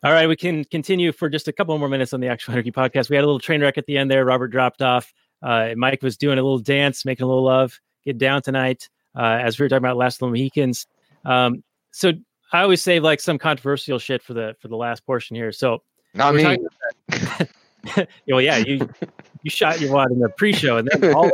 All 0.05 0.11
right, 0.11 0.28
we 0.28 0.34
can 0.34 0.64
continue 0.64 1.12
for 1.12 1.28
just 1.28 1.47
a 1.47 1.53
couple 1.53 1.78
more 1.78 1.88
minutes 1.88 2.12
on 2.12 2.18
the 2.18 2.26
Actual 2.26 2.55
Anarchy 2.55 2.72
podcast. 2.72 3.09
We 3.09 3.14
had 3.14 3.22
a 3.22 3.26
little 3.26 3.38
train 3.38 3.61
wreck 3.61 3.78
at 3.78 3.86
the 3.86 3.97
end 3.97 4.11
there. 4.11 4.24
Robert 4.24 4.49
dropped 4.49 4.82
off. 4.82 5.12
Uh, 5.40 5.74
Mike 5.76 6.03
was 6.03 6.16
doing 6.16 6.40
a 6.40 6.43
little 6.43 6.59
dance, 6.59 7.05
making 7.05 7.22
a 7.22 7.28
little 7.28 7.45
love. 7.45 7.78
Get 8.05 8.18
down 8.18 8.43
tonight, 8.43 8.88
uh, 9.16 9.38
as 9.42 9.58
we 9.58 9.64
were 9.64 9.68
talking 9.68 9.84
about 9.84 9.96
Last 9.96 10.16
of 10.16 10.20
the 10.20 10.26
Mohicans. 10.28 10.86
Um, 11.24 11.62
so 11.92 12.12
I 12.52 12.62
always 12.62 12.82
save 12.82 13.02
like 13.02 13.20
some 13.20 13.38
controversial 13.38 13.98
shit 13.98 14.22
for 14.22 14.34
the 14.34 14.54
for 14.60 14.68
the 14.68 14.76
last 14.76 15.04
portion 15.06 15.36
here. 15.36 15.52
So 15.52 15.82
Not 16.14 16.34
me. 16.34 16.58
well, 18.28 18.40
yeah, 18.40 18.58
you 18.58 18.88
you 19.42 19.50
shot 19.50 19.80
your 19.80 19.92
wad 19.92 20.10
in 20.10 20.18
the 20.20 20.28
pre-show, 20.28 20.76
and 20.76 20.88
then 20.88 21.14
all 21.14 21.30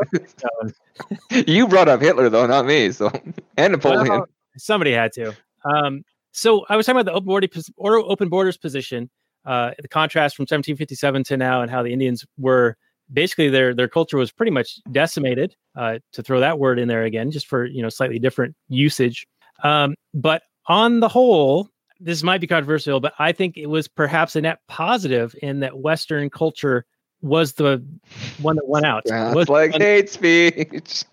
you 1.47 1.67
brought 1.69 1.89
up 1.89 2.01
Hitler 2.01 2.29
though, 2.29 2.47
not 2.47 2.67
me. 2.67 2.93
So 2.93 3.11
and 3.57 3.73
Napoleon. 3.73 4.09
Well, 4.09 4.29
somebody 4.57 4.93
had 4.93 5.13
to. 5.15 5.35
Um, 5.65 6.05
so 6.33 6.65
I 6.69 6.77
was 6.77 6.87
talking 6.87 7.01
about 7.01 7.11
the 7.11 7.17
open, 7.17 7.27
border, 7.27 7.49
or 7.77 7.97
open 7.99 8.29
borders 8.29 8.57
position, 8.57 9.11
uh, 9.45 9.73
the 9.81 9.89
contrast 9.89 10.37
from 10.37 10.45
1757 10.45 11.25
to 11.25 11.37
now, 11.37 11.63
and 11.63 11.71
how 11.71 11.83
the 11.83 11.93
Indians 11.93 12.25
were 12.39 12.77
basically 13.13 13.49
their 13.49 13.75
their 13.75 13.89
culture 13.89 14.17
was 14.17 14.31
pretty 14.31 14.53
much 14.53 14.81
decimated. 14.91 15.55
Uh, 15.77 15.99
to 16.13 16.23
throw 16.23 16.41
that 16.41 16.59
word 16.59 16.79
in 16.79 16.89
there 16.89 17.05
again, 17.05 17.31
just 17.31 17.47
for 17.47 17.65
you 17.65 17.83
know 17.83 17.89
slightly 17.89 18.19
different 18.19 18.55
usage. 18.69 19.27
Um, 19.63 19.95
but 20.13 20.43
on 20.67 21.01
the 21.01 21.09
whole, 21.09 21.69
this 22.01 22.23
might 22.23 22.41
be 22.41 22.47
controversial, 22.47 23.01
but 23.01 23.15
I 23.19 23.33
think 23.33 23.57
it 23.57 23.67
was 23.67 23.89
perhaps 23.89 24.37
a 24.37 24.41
net 24.41 24.59
positive 24.69 25.35
in 25.43 25.61
that 25.61 25.79
Western 25.79 26.31
culture 26.31 26.85
was 27.21 27.55
the 27.55 27.85
one 28.41 28.57
that 28.57 28.69
went 28.69 28.87
out. 28.87 29.07
Sounds 29.09 29.35
Was 29.35 29.49
like 29.49 29.73
hate 29.75 30.11
speech. 30.11 31.05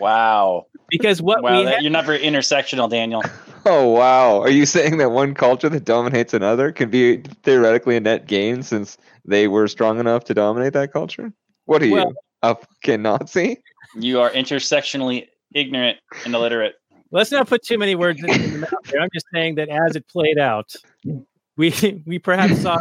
Wow. 0.00 0.66
Because 0.88 1.20
what 1.22 1.42
Wow. 1.42 1.58
we 1.58 1.64
that- 1.64 1.74
had, 1.74 1.82
you're 1.82 1.90
not 1.92 2.06
very 2.06 2.20
intersectional, 2.20 2.88
Daniel. 2.90 3.22
Oh 3.66 3.88
wow! 3.88 4.40
Are 4.40 4.48
you 4.48 4.64
saying 4.64 4.96
that 4.96 5.10
one 5.10 5.34
culture 5.34 5.68
that 5.68 5.84
dominates 5.84 6.32
another 6.32 6.72
can 6.72 6.88
be 6.88 7.18
theoretically 7.42 7.96
a 7.96 8.00
net 8.00 8.26
gain 8.26 8.62
since 8.62 8.96
they 9.26 9.46
were 9.46 9.68
strong 9.68 9.98
enough 10.00 10.24
to 10.26 10.32
dominate 10.34 10.72
that 10.72 10.90
culture? 10.90 11.32
What 11.66 11.82
are 11.82 11.90
Well- 11.90 12.06
you, 12.08 12.14
a 12.42 12.54
fucking 12.54 13.02
Nazi? 13.02 13.60
You 13.94 14.20
are 14.20 14.30
intersectionally 14.30 15.26
ignorant 15.54 15.98
and 16.24 16.34
illiterate. 16.34 16.76
let's 17.10 17.30
not 17.30 17.46
put 17.48 17.62
too 17.62 17.76
many 17.76 17.94
words 17.94 18.22
in 18.22 18.26
the 18.52 18.58
mouth 18.60 18.70
there. 18.84 19.00
I'm 19.02 19.10
just 19.12 19.26
saying 19.34 19.56
that 19.56 19.68
as 19.68 19.96
it 19.96 20.06
played 20.08 20.38
out, 20.38 20.72
we 21.58 21.74
we 22.06 22.18
perhaps 22.18 22.62
saw 22.62 22.78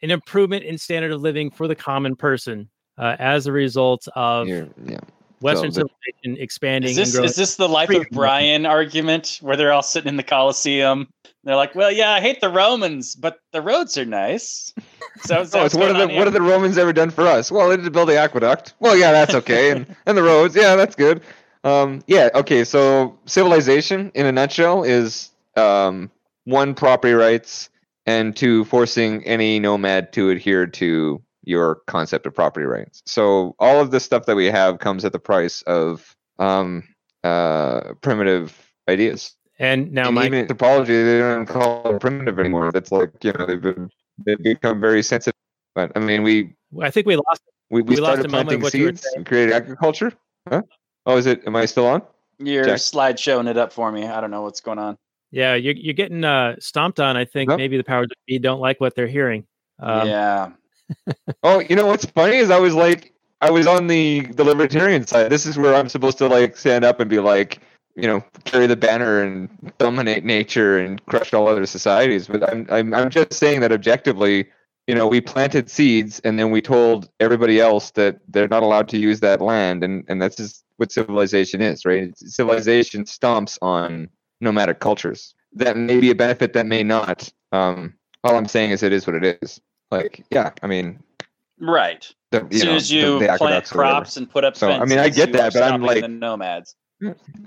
an 0.00 0.10
improvement 0.10 0.64
in 0.64 0.78
standard 0.78 1.10
of 1.12 1.20
living 1.20 1.50
for 1.50 1.68
the 1.68 1.74
common 1.74 2.16
person 2.16 2.70
uh, 2.96 3.16
as 3.18 3.46
a 3.46 3.52
result 3.52 4.08
of 4.14 4.48
You're- 4.48 4.70
yeah. 4.86 5.00
Western 5.40 5.72
So 5.72 5.82
the- 5.82 5.88
civilization 5.88 6.42
expanding 6.42 6.90
Is 6.90 6.96
this 6.96 7.12
growing. 7.12 7.24
is 7.28 7.36
this 7.36 7.56
the 7.56 7.68
life 7.68 7.90
of. 7.90 8.06
Brian 8.12 8.66
argument 8.66 9.38
where 9.40 9.56
they're 9.56 9.72
all 9.72 9.82
sitting 9.82 10.08
in 10.08 10.16
the 10.16 10.22
Coliseum? 10.22 11.08
They're 11.44 11.56
like, 11.56 11.74
"Well, 11.74 11.90
yeah, 11.90 12.12
I 12.12 12.20
hate 12.20 12.40
the 12.42 12.50
Romans, 12.50 13.14
but 13.14 13.40
the 13.52 13.62
roads 13.62 13.96
are 13.96 14.04
nice." 14.04 14.74
So, 15.22 15.44
so 15.44 15.60
Oh, 15.62 15.64
it's 15.64 15.74
what 15.74 15.86
going 15.86 15.94
have 15.96 16.08
the 16.08 16.12
here? 16.12 16.18
what 16.18 16.26
have 16.26 16.34
the 16.34 16.42
Romans 16.42 16.76
ever 16.76 16.92
done 16.92 17.08
for 17.10 17.26
us? 17.26 17.50
Well, 17.50 17.70
they 17.70 17.76
did 17.78 17.90
build 17.92 18.10
the 18.10 18.18
aqueduct. 18.18 18.74
Well, 18.80 18.94
yeah, 18.96 19.12
that's 19.12 19.34
okay, 19.34 19.70
and 19.70 19.96
and 20.06 20.18
the 20.18 20.22
roads, 20.22 20.54
yeah, 20.54 20.76
that's 20.76 20.94
good. 20.94 21.22
Um, 21.64 22.02
yeah, 22.06 22.28
okay. 22.34 22.64
So 22.64 23.18
civilization, 23.26 24.10
in 24.14 24.26
a 24.26 24.32
nutshell, 24.32 24.82
is 24.82 25.30
um, 25.56 26.10
one 26.44 26.74
property 26.74 27.14
rights, 27.14 27.70
and 28.04 28.36
two 28.36 28.64
forcing 28.66 29.24
any 29.24 29.58
nomad 29.60 30.12
to 30.14 30.28
adhere 30.30 30.66
to 30.66 31.22
your 31.44 31.76
concept 31.86 32.26
of 32.26 32.34
property 32.34 32.66
rights. 32.66 33.02
So 33.06 33.54
all 33.58 33.80
of 33.80 33.90
the 33.90 34.00
stuff 34.00 34.26
that 34.26 34.36
we 34.36 34.46
have 34.46 34.78
comes 34.78 35.04
at 35.04 35.12
the 35.12 35.18
price 35.18 35.62
of 35.62 36.14
um, 36.38 36.84
uh, 37.24 37.94
primitive 38.00 38.56
ideas. 38.88 39.34
and 39.58 39.92
now, 39.92 40.06
and 40.06 40.14
Mike, 40.14 40.26
even 40.26 40.40
anthropology, 40.40 41.02
they 41.02 41.18
don't 41.18 41.46
call 41.46 41.94
it 41.94 42.00
primitive 42.00 42.38
anymore. 42.38 42.72
That's 42.72 42.92
like 42.92 43.12
you 43.22 43.32
know 43.32 43.46
they've 43.46 43.60
been 43.60 43.90
they've 44.24 44.42
become 44.42 44.80
very 44.80 45.02
sensitive. 45.02 45.38
But 45.74 45.92
I 45.96 46.00
mean, 46.00 46.22
we 46.22 46.54
I 46.80 46.90
think 46.90 47.06
we 47.06 47.16
lost. 47.16 47.42
we, 47.70 47.82
we 47.82 47.90
We 47.90 47.96
started 47.96 48.26
a 48.26 48.28
planting 48.28 48.56
of 48.56 48.62
what 48.62 48.74
you 48.74 48.84
were 48.86 48.90
seeds 48.90 49.06
and 49.14 49.26
created 49.26 49.54
agriculture. 49.54 50.12
Huh? 50.48 50.62
Oh, 51.06 51.16
is 51.16 51.26
it? 51.26 51.42
Am 51.46 51.56
I 51.56 51.66
still 51.66 51.86
on? 51.86 52.02
Your 52.38 52.64
Jack? 52.64 52.78
slide 52.78 53.18
showing 53.20 53.46
it 53.46 53.58
up 53.58 53.72
for 53.72 53.92
me. 53.92 54.06
I 54.06 54.20
don't 54.20 54.30
know 54.30 54.42
what's 54.42 54.60
going 54.60 54.78
on. 54.78 54.96
Yeah, 55.30 55.54
you're 55.54 55.74
you're 55.74 55.94
getting 55.94 56.24
uh, 56.24 56.56
stomped 56.58 56.98
on. 56.98 57.16
I 57.16 57.24
think 57.24 57.48
Nope. 57.50 57.58
maybe 57.58 57.76
the 57.76 57.84
powers 57.84 58.08
that 58.08 58.16
be 58.26 58.38
don't 58.38 58.60
like 58.60 58.80
what 58.80 58.94
they're 58.94 59.06
hearing. 59.06 59.46
Um, 59.78 60.08
yeah. 60.08 60.50
Oh, 61.42 61.60
you 61.60 61.76
know 61.76 61.86
what's 61.86 62.04
funny 62.04 62.36
is 62.36 62.50
I 62.50 62.58
was 62.58 62.74
like, 62.74 63.12
I 63.40 63.50
was 63.50 63.66
on 63.66 63.86
the 63.86 64.26
the 64.32 64.44
libertarian 64.44 65.06
side. 65.06 65.30
This 65.30 65.46
is 65.46 65.56
where 65.58 65.74
I'm 65.74 65.88
supposed 65.88 66.18
to 66.18 66.28
like 66.28 66.56
stand 66.56 66.84
up 66.84 67.00
and 67.00 67.08
be 67.08 67.18
like, 67.20 67.60
you 67.96 68.06
know, 68.06 68.22
carry 68.44 68.66
the 68.66 68.76
banner 68.76 69.22
and 69.22 69.48
dominate 69.78 70.24
nature 70.24 70.78
and 70.78 71.04
crush 71.06 71.32
all 71.32 71.48
other 71.48 71.66
societies. 71.66 72.28
But 72.28 72.48
I'm 72.50 72.66
I'm 72.70 72.94
I'm 72.94 73.10
just 73.10 73.32
saying 73.34 73.60
that 73.60 73.72
objectively, 73.72 74.48
you 74.86 74.94
know, 74.94 75.06
we 75.08 75.20
planted 75.20 75.70
seeds 75.70 76.20
and 76.20 76.38
then 76.38 76.50
we 76.50 76.60
told 76.60 77.08
everybody 77.20 77.60
else 77.60 77.90
that 77.92 78.20
they're 78.28 78.48
not 78.48 78.62
allowed 78.62 78.88
to 78.90 78.98
use 78.98 79.20
that 79.20 79.40
land, 79.40 79.82
and 79.84 80.04
and 80.08 80.20
that's 80.20 80.36
just 80.36 80.64
what 80.76 80.92
civilization 80.92 81.60
is, 81.62 81.84
right? 81.84 82.16
Civilization 82.18 83.04
stomps 83.04 83.58
on 83.62 84.08
nomadic 84.40 84.80
cultures. 84.80 85.34
That 85.54 85.76
may 85.76 86.00
be 86.00 86.10
a 86.10 86.14
benefit, 86.14 86.52
that 86.54 86.66
may 86.66 86.82
not. 86.82 87.32
Um, 87.52 87.94
all 88.24 88.36
I'm 88.36 88.48
saying 88.48 88.70
is 88.72 88.82
it 88.82 88.92
is 88.92 89.06
what 89.06 89.16
it 89.16 89.38
is. 89.42 89.60
Like, 89.90 90.24
yeah, 90.30 90.50
I 90.62 90.66
mean, 90.66 91.00
Right. 91.58 92.10
the, 92.30 92.46
As 92.50 92.60
soon 92.60 92.68
know, 92.70 92.76
as 92.76 92.90
you 92.92 93.18
the 93.18 93.26
plant 93.26 93.40
or 93.42 93.44
whatever. 93.44 93.64
crops 93.74 94.16
and 94.16 94.30
put 94.30 94.44
up 94.44 94.56
So, 94.56 94.70
I 94.70 94.84
mean, 94.84 94.98
I 94.98 95.08
get 95.08 95.32
that, 95.32 95.52
but 95.52 95.62
I'm 95.62 95.82
like- 95.82 96.00
the 96.02 96.08
nomads. 96.08 96.76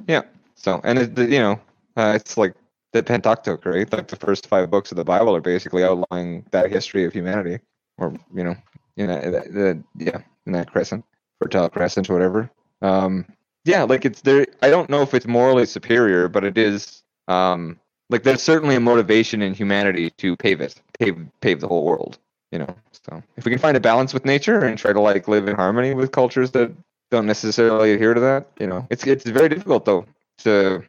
Yeah. 0.08 0.22
So, 0.56 0.82
and 0.84 1.00
it, 1.00 1.18
you 1.30 1.40
know, 1.40 1.60
uh, 1.98 2.14
it's 2.16 2.38
like 2.38 2.54
the 2.92 3.04
Pentateuch, 3.04 3.66
right? 3.66 3.92
Like 3.92 4.08
the 4.08 4.16
first 4.16 4.48
five 4.48 4.70
books 4.70 4.92
of 4.92 4.98
the 4.98 5.04
Bible 5.04 5.36
are 5.36 5.42
basically 5.42 5.84
outlining 5.84 6.46
that 6.52 6.72
history 6.72 7.06
of 7.06 7.14
humanity, 7.14 7.60
or 7.98 8.14
you 8.34 8.44
know, 8.44 8.56
you 8.96 9.08
know, 9.08 9.20
the, 9.20 9.30
the 9.50 9.84
yeah, 9.98 10.20
in 10.46 10.54
that 10.54 10.72
crescent, 10.72 11.04
fertile 11.42 11.70
crescent, 11.70 12.10
or 12.10 12.14
whatever. 12.14 12.50
Um, 12.82 13.26
yeah, 13.66 13.84
like 13.84 14.06
it's 14.06 14.22
there. 14.22 14.46
I 14.62 14.70
don't 14.70 14.90
know 14.90 15.02
if 15.02 15.14
it's 15.14 15.28
morally 15.28 15.66
superior, 15.66 16.28
but 16.28 16.44
it 16.44 16.58
is. 16.58 17.04
Um, 17.28 17.80
like 18.10 18.24
there's 18.24 18.44
certainly 18.44 18.76
a 18.76 18.80
motivation 18.80 19.42
in 19.42 19.54
humanity 19.54 20.12
to 20.18 20.36
pave 20.38 20.62
it, 20.62 20.82
pave 21.00 21.18
pave 21.42 21.60
the 21.62 21.68
whole 21.68 21.84
world. 21.86 22.20
You 22.54 22.60
know, 22.60 22.76
so 22.92 23.24
if 23.36 23.46
we 23.46 23.50
can 23.50 23.58
find 23.58 23.76
a 23.76 23.80
balance 23.80 24.14
with 24.14 24.26
nature 24.26 24.64
and 24.64 24.78
try 24.78 24.94
to 24.94 25.00
like 25.00 25.28
live 25.28 25.48
in 25.48 25.56
harmony 25.56 25.96
with 25.96 26.12
cultures 26.12 26.52
that 26.52 26.72
don't 27.10 27.26
necessarily 27.26 27.94
adhere 27.94 28.14
to 28.14 28.20
that, 28.20 28.46
you 28.60 28.68
know, 28.68 28.86
it's 28.92 29.08
it's 29.08 29.26
very 29.26 29.50
difficult 29.50 29.86
though 29.86 30.06
to 30.44 30.84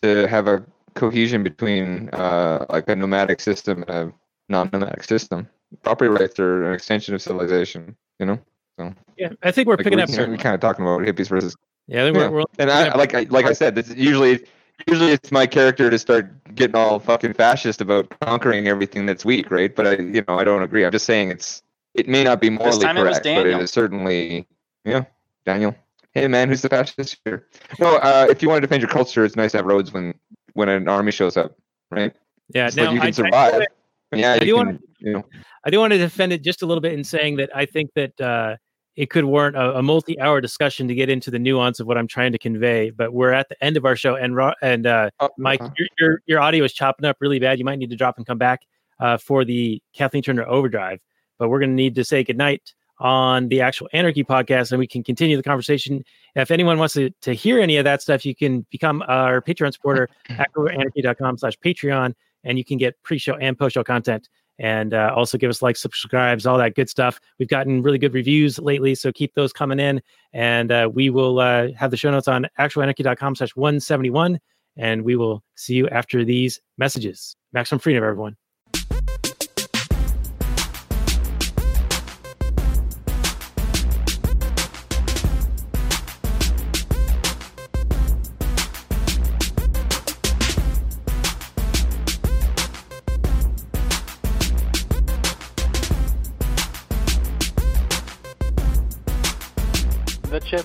to 0.00 0.28
have 0.28 0.46
a 0.46 0.64
cohesion 0.94 1.42
between 1.42 2.08
uh, 2.10 2.66
like 2.70 2.88
a 2.88 2.94
nomadic 2.94 3.40
system 3.40 3.82
and 3.88 3.90
a 3.90 4.12
non-nomadic 4.48 5.02
system. 5.02 5.48
Property 5.82 6.08
rights 6.08 6.38
are 6.38 6.68
an 6.68 6.74
extension 6.74 7.16
of 7.16 7.20
civilization, 7.20 7.96
you 8.20 8.26
know. 8.26 8.38
So 8.78 8.94
yeah, 9.16 9.30
I 9.42 9.50
think 9.50 9.66
we're 9.66 9.74
Like 9.74 9.86
picking 9.86 9.98
we, 9.98 10.02
up. 10.04 10.10
we 10.28 10.36
kind 10.38 10.54
of 10.54 10.60
talking 10.60 10.84
about 10.84 11.00
hippies 11.00 11.28
versus 11.28 11.56
yeah, 11.88 12.02
I 12.02 12.06
think 12.06 12.16
yeah. 12.16 12.28
we're, 12.28 12.38
we're 12.38 12.44
and 12.60 12.70
I 12.70 12.94
like 12.94 13.14
I 13.14 13.26
like 13.28 13.46
I 13.46 13.54
said, 13.54 13.74
this 13.74 13.92
usually 13.92 14.46
usually 14.86 15.12
it's 15.12 15.32
my 15.32 15.46
character 15.46 15.90
to 15.90 15.98
start 15.98 16.30
getting 16.54 16.76
all 16.76 16.98
fucking 16.98 17.34
fascist 17.34 17.80
about 17.80 18.08
conquering 18.20 18.68
everything 18.68 19.06
that's 19.06 19.24
weak, 19.24 19.50
right? 19.50 19.74
But 19.74 19.86
I 19.86 19.92
you 19.96 20.24
know 20.26 20.38
I 20.38 20.44
don't 20.44 20.62
agree. 20.62 20.84
I'm 20.84 20.92
just 20.92 21.06
saying 21.06 21.30
it's 21.30 21.62
it 21.94 22.08
may 22.08 22.24
not 22.24 22.40
be 22.40 22.50
morally 22.50 22.84
time 22.84 22.96
it 22.96 23.02
was 23.02 23.18
correct, 23.18 23.24
but 23.24 23.30
it 23.30 23.44
Daniel. 23.44 23.60
is 23.60 23.70
certainly 23.70 24.46
yeah, 24.84 25.04
Daniel. 25.44 25.74
Hey 26.12 26.26
man, 26.28 26.48
who's 26.48 26.62
the 26.62 26.68
fascist 26.68 27.16
here? 27.24 27.46
No, 27.78 27.96
uh, 27.96 28.26
if 28.30 28.42
you 28.42 28.48
want 28.48 28.58
to 28.62 28.66
defend 28.66 28.82
your 28.82 28.90
culture, 28.90 29.24
it's 29.24 29.36
nice 29.36 29.52
to 29.52 29.58
have 29.58 29.66
roads 29.66 29.92
when 29.92 30.14
when 30.54 30.68
an 30.68 30.88
army 30.88 31.12
shows 31.12 31.36
up, 31.36 31.56
right? 31.90 32.14
yeah. 32.54 32.66
It's 32.68 32.76
Now, 32.76 32.84
like 32.86 32.94
you 32.94 32.98
I- 32.98 33.00
can 33.00 33.08
I- 33.08 33.50
survive. 33.50 33.66
yeah, 34.14 34.30
I 34.32 34.34
you 34.36 34.40
do 34.40 34.46
can. 34.46 34.56
wanna- 34.66 34.78
you 35.00 35.12
know, 35.12 35.24
I 35.64 35.70
do 35.70 35.78
want 35.78 35.92
to 35.92 35.98
defend 35.98 36.32
it 36.32 36.42
just 36.42 36.62
a 36.62 36.66
little 36.66 36.80
bit 36.80 36.92
in 36.94 37.04
saying 37.04 37.36
that 37.36 37.50
I 37.54 37.66
think 37.66 37.90
that 37.94 38.20
uh, 38.20 38.56
it 38.98 39.10
could 39.10 39.26
warrant 39.26 39.54
a, 39.54 39.78
a 39.78 39.82
multi-hour 39.82 40.40
discussion 40.40 40.88
to 40.88 40.94
get 40.94 41.08
into 41.08 41.30
the 41.30 41.38
nuance 41.38 41.78
of 41.78 41.86
what 41.86 41.96
I'm 41.96 42.08
trying 42.08 42.32
to 42.32 42.38
convey. 42.38 42.90
But 42.90 43.12
we're 43.12 43.30
at 43.30 43.48
the 43.48 43.64
end 43.64 43.76
of 43.76 43.84
our 43.84 43.94
show, 43.94 44.16
and 44.16 44.34
Ro- 44.34 44.54
and 44.60 44.88
uh, 44.88 45.10
oh, 45.20 45.30
Mike, 45.38 45.60
your, 45.60 45.88
your 46.00 46.22
your 46.26 46.40
audio 46.40 46.64
is 46.64 46.72
chopping 46.72 47.06
up 47.06 47.16
really 47.20 47.38
bad. 47.38 47.60
You 47.60 47.64
might 47.64 47.78
need 47.78 47.90
to 47.90 47.96
drop 47.96 48.16
and 48.16 48.26
come 48.26 48.38
back 48.38 48.62
uh, 48.98 49.16
for 49.16 49.44
the 49.44 49.80
Kathleen 49.94 50.24
Turner 50.24 50.44
overdrive. 50.44 50.98
But 51.38 51.48
we're 51.48 51.60
going 51.60 51.70
to 51.70 51.76
need 51.76 51.94
to 51.94 52.04
say 52.04 52.24
goodnight 52.24 52.74
on 52.98 53.46
the 53.46 53.60
actual 53.60 53.88
Anarchy 53.92 54.24
podcast, 54.24 54.72
and 54.72 54.80
we 54.80 54.88
can 54.88 55.04
continue 55.04 55.36
the 55.36 55.44
conversation. 55.44 56.02
If 56.34 56.50
anyone 56.50 56.80
wants 56.80 56.94
to, 56.94 57.10
to 57.22 57.34
hear 57.34 57.60
any 57.60 57.76
of 57.76 57.84
that 57.84 58.02
stuff, 58.02 58.26
you 58.26 58.34
can 58.34 58.66
become 58.72 59.04
our 59.06 59.40
Patreon 59.40 59.72
supporter 59.72 60.08
at 60.28 60.48
anarchy.com 60.56 61.38
slash 61.38 61.56
Patreon, 61.64 62.14
and 62.42 62.58
you 62.58 62.64
can 62.64 62.78
get 62.78 63.00
pre-show 63.04 63.36
and 63.36 63.56
post-show 63.56 63.84
content. 63.84 64.28
And 64.58 64.92
uh, 64.92 65.12
also 65.14 65.38
give 65.38 65.50
us 65.50 65.62
likes, 65.62 65.80
subscribes, 65.80 66.44
all 66.46 66.58
that 66.58 66.74
good 66.74 66.90
stuff. 66.90 67.20
We've 67.38 67.48
gotten 67.48 67.82
really 67.82 67.98
good 67.98 68.12
reviews 68.12 68.58
lately, 68.58 68.94
so 68.96 69.12
keep 69.12 69.34
those 69.34 69.52
coming 69.52 69.78
in. 69.78 70.02
And 70.32 70.72
uh, 70.72 70.90
we 70.92 71.10
will 71.10 71.38
uh, 71.38 71.68
have 71.76 71.90
the 71.90 71.96
show 71.96 72.10
notes 72.10 72.26
on 72.26 72.46
actualanarchy.com 72.58 73.36
slash 73.36 73.54
171 73.54 74.40
and 74.78 75.02
we 75.02 75.16
will 75.16 75.42
see 75.56 75.74
you 75.74 75.88
after 75.88 76.24
these 76.24 76.60
messages. 76.78 77.36
Maximum 77.52 77.80
freedom, 77.80 78.02
everyone. 78.04 78.36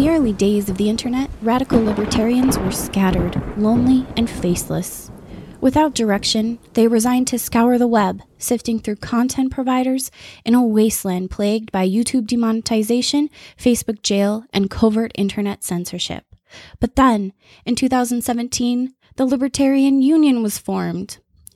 The 0.00 0.08
early 0.08 0.32
days 0.32 0.70
of 0.70 0.78
the 0.78 0.88
internet, 0.88 1.28
radical 1.42 1.78
libertarians 1.78 2.58
were 2.58 2.72
scattered, 2.72 3.38
lonely, 3.58 4.06
and 4.16 4.30
faceless. 4.30 5.10
Without 5.60 5.94
direction, 5.94 6.58
they 6.72 6.88
resigned 6.88 7.26
to 7.26 7.38
scour 7.38 7.76
the 7.76 7.86
web, 7.86 8.22
sifting 8.38 8.78
through 8.78 8.96
content 8.96 9.52
providers 9.52 10.10
in 10.42 10.54
a 10.54 10.66
wasteland 10.66 11.30
plagued 11.30 11.70
by 11.70 11.86
YouTube 11.86 12.26
demonetization, 12.26 13.28
Facebook 13.58 14.00
jail, 14.00 14.46
and 14.54 14.70
covert 14.70 15.12
internet 15.16 15.62
censorship. 15.62 16.24
But 16.78 16.96
then, 16.96 17.34
in 17.66 17.74
2017, 17.74 18.94
the 19.16 19.26
Libertarian 19.26 20.00
Union 20.00 20.42
was 20.42 20.56
formed. 20.56 21.18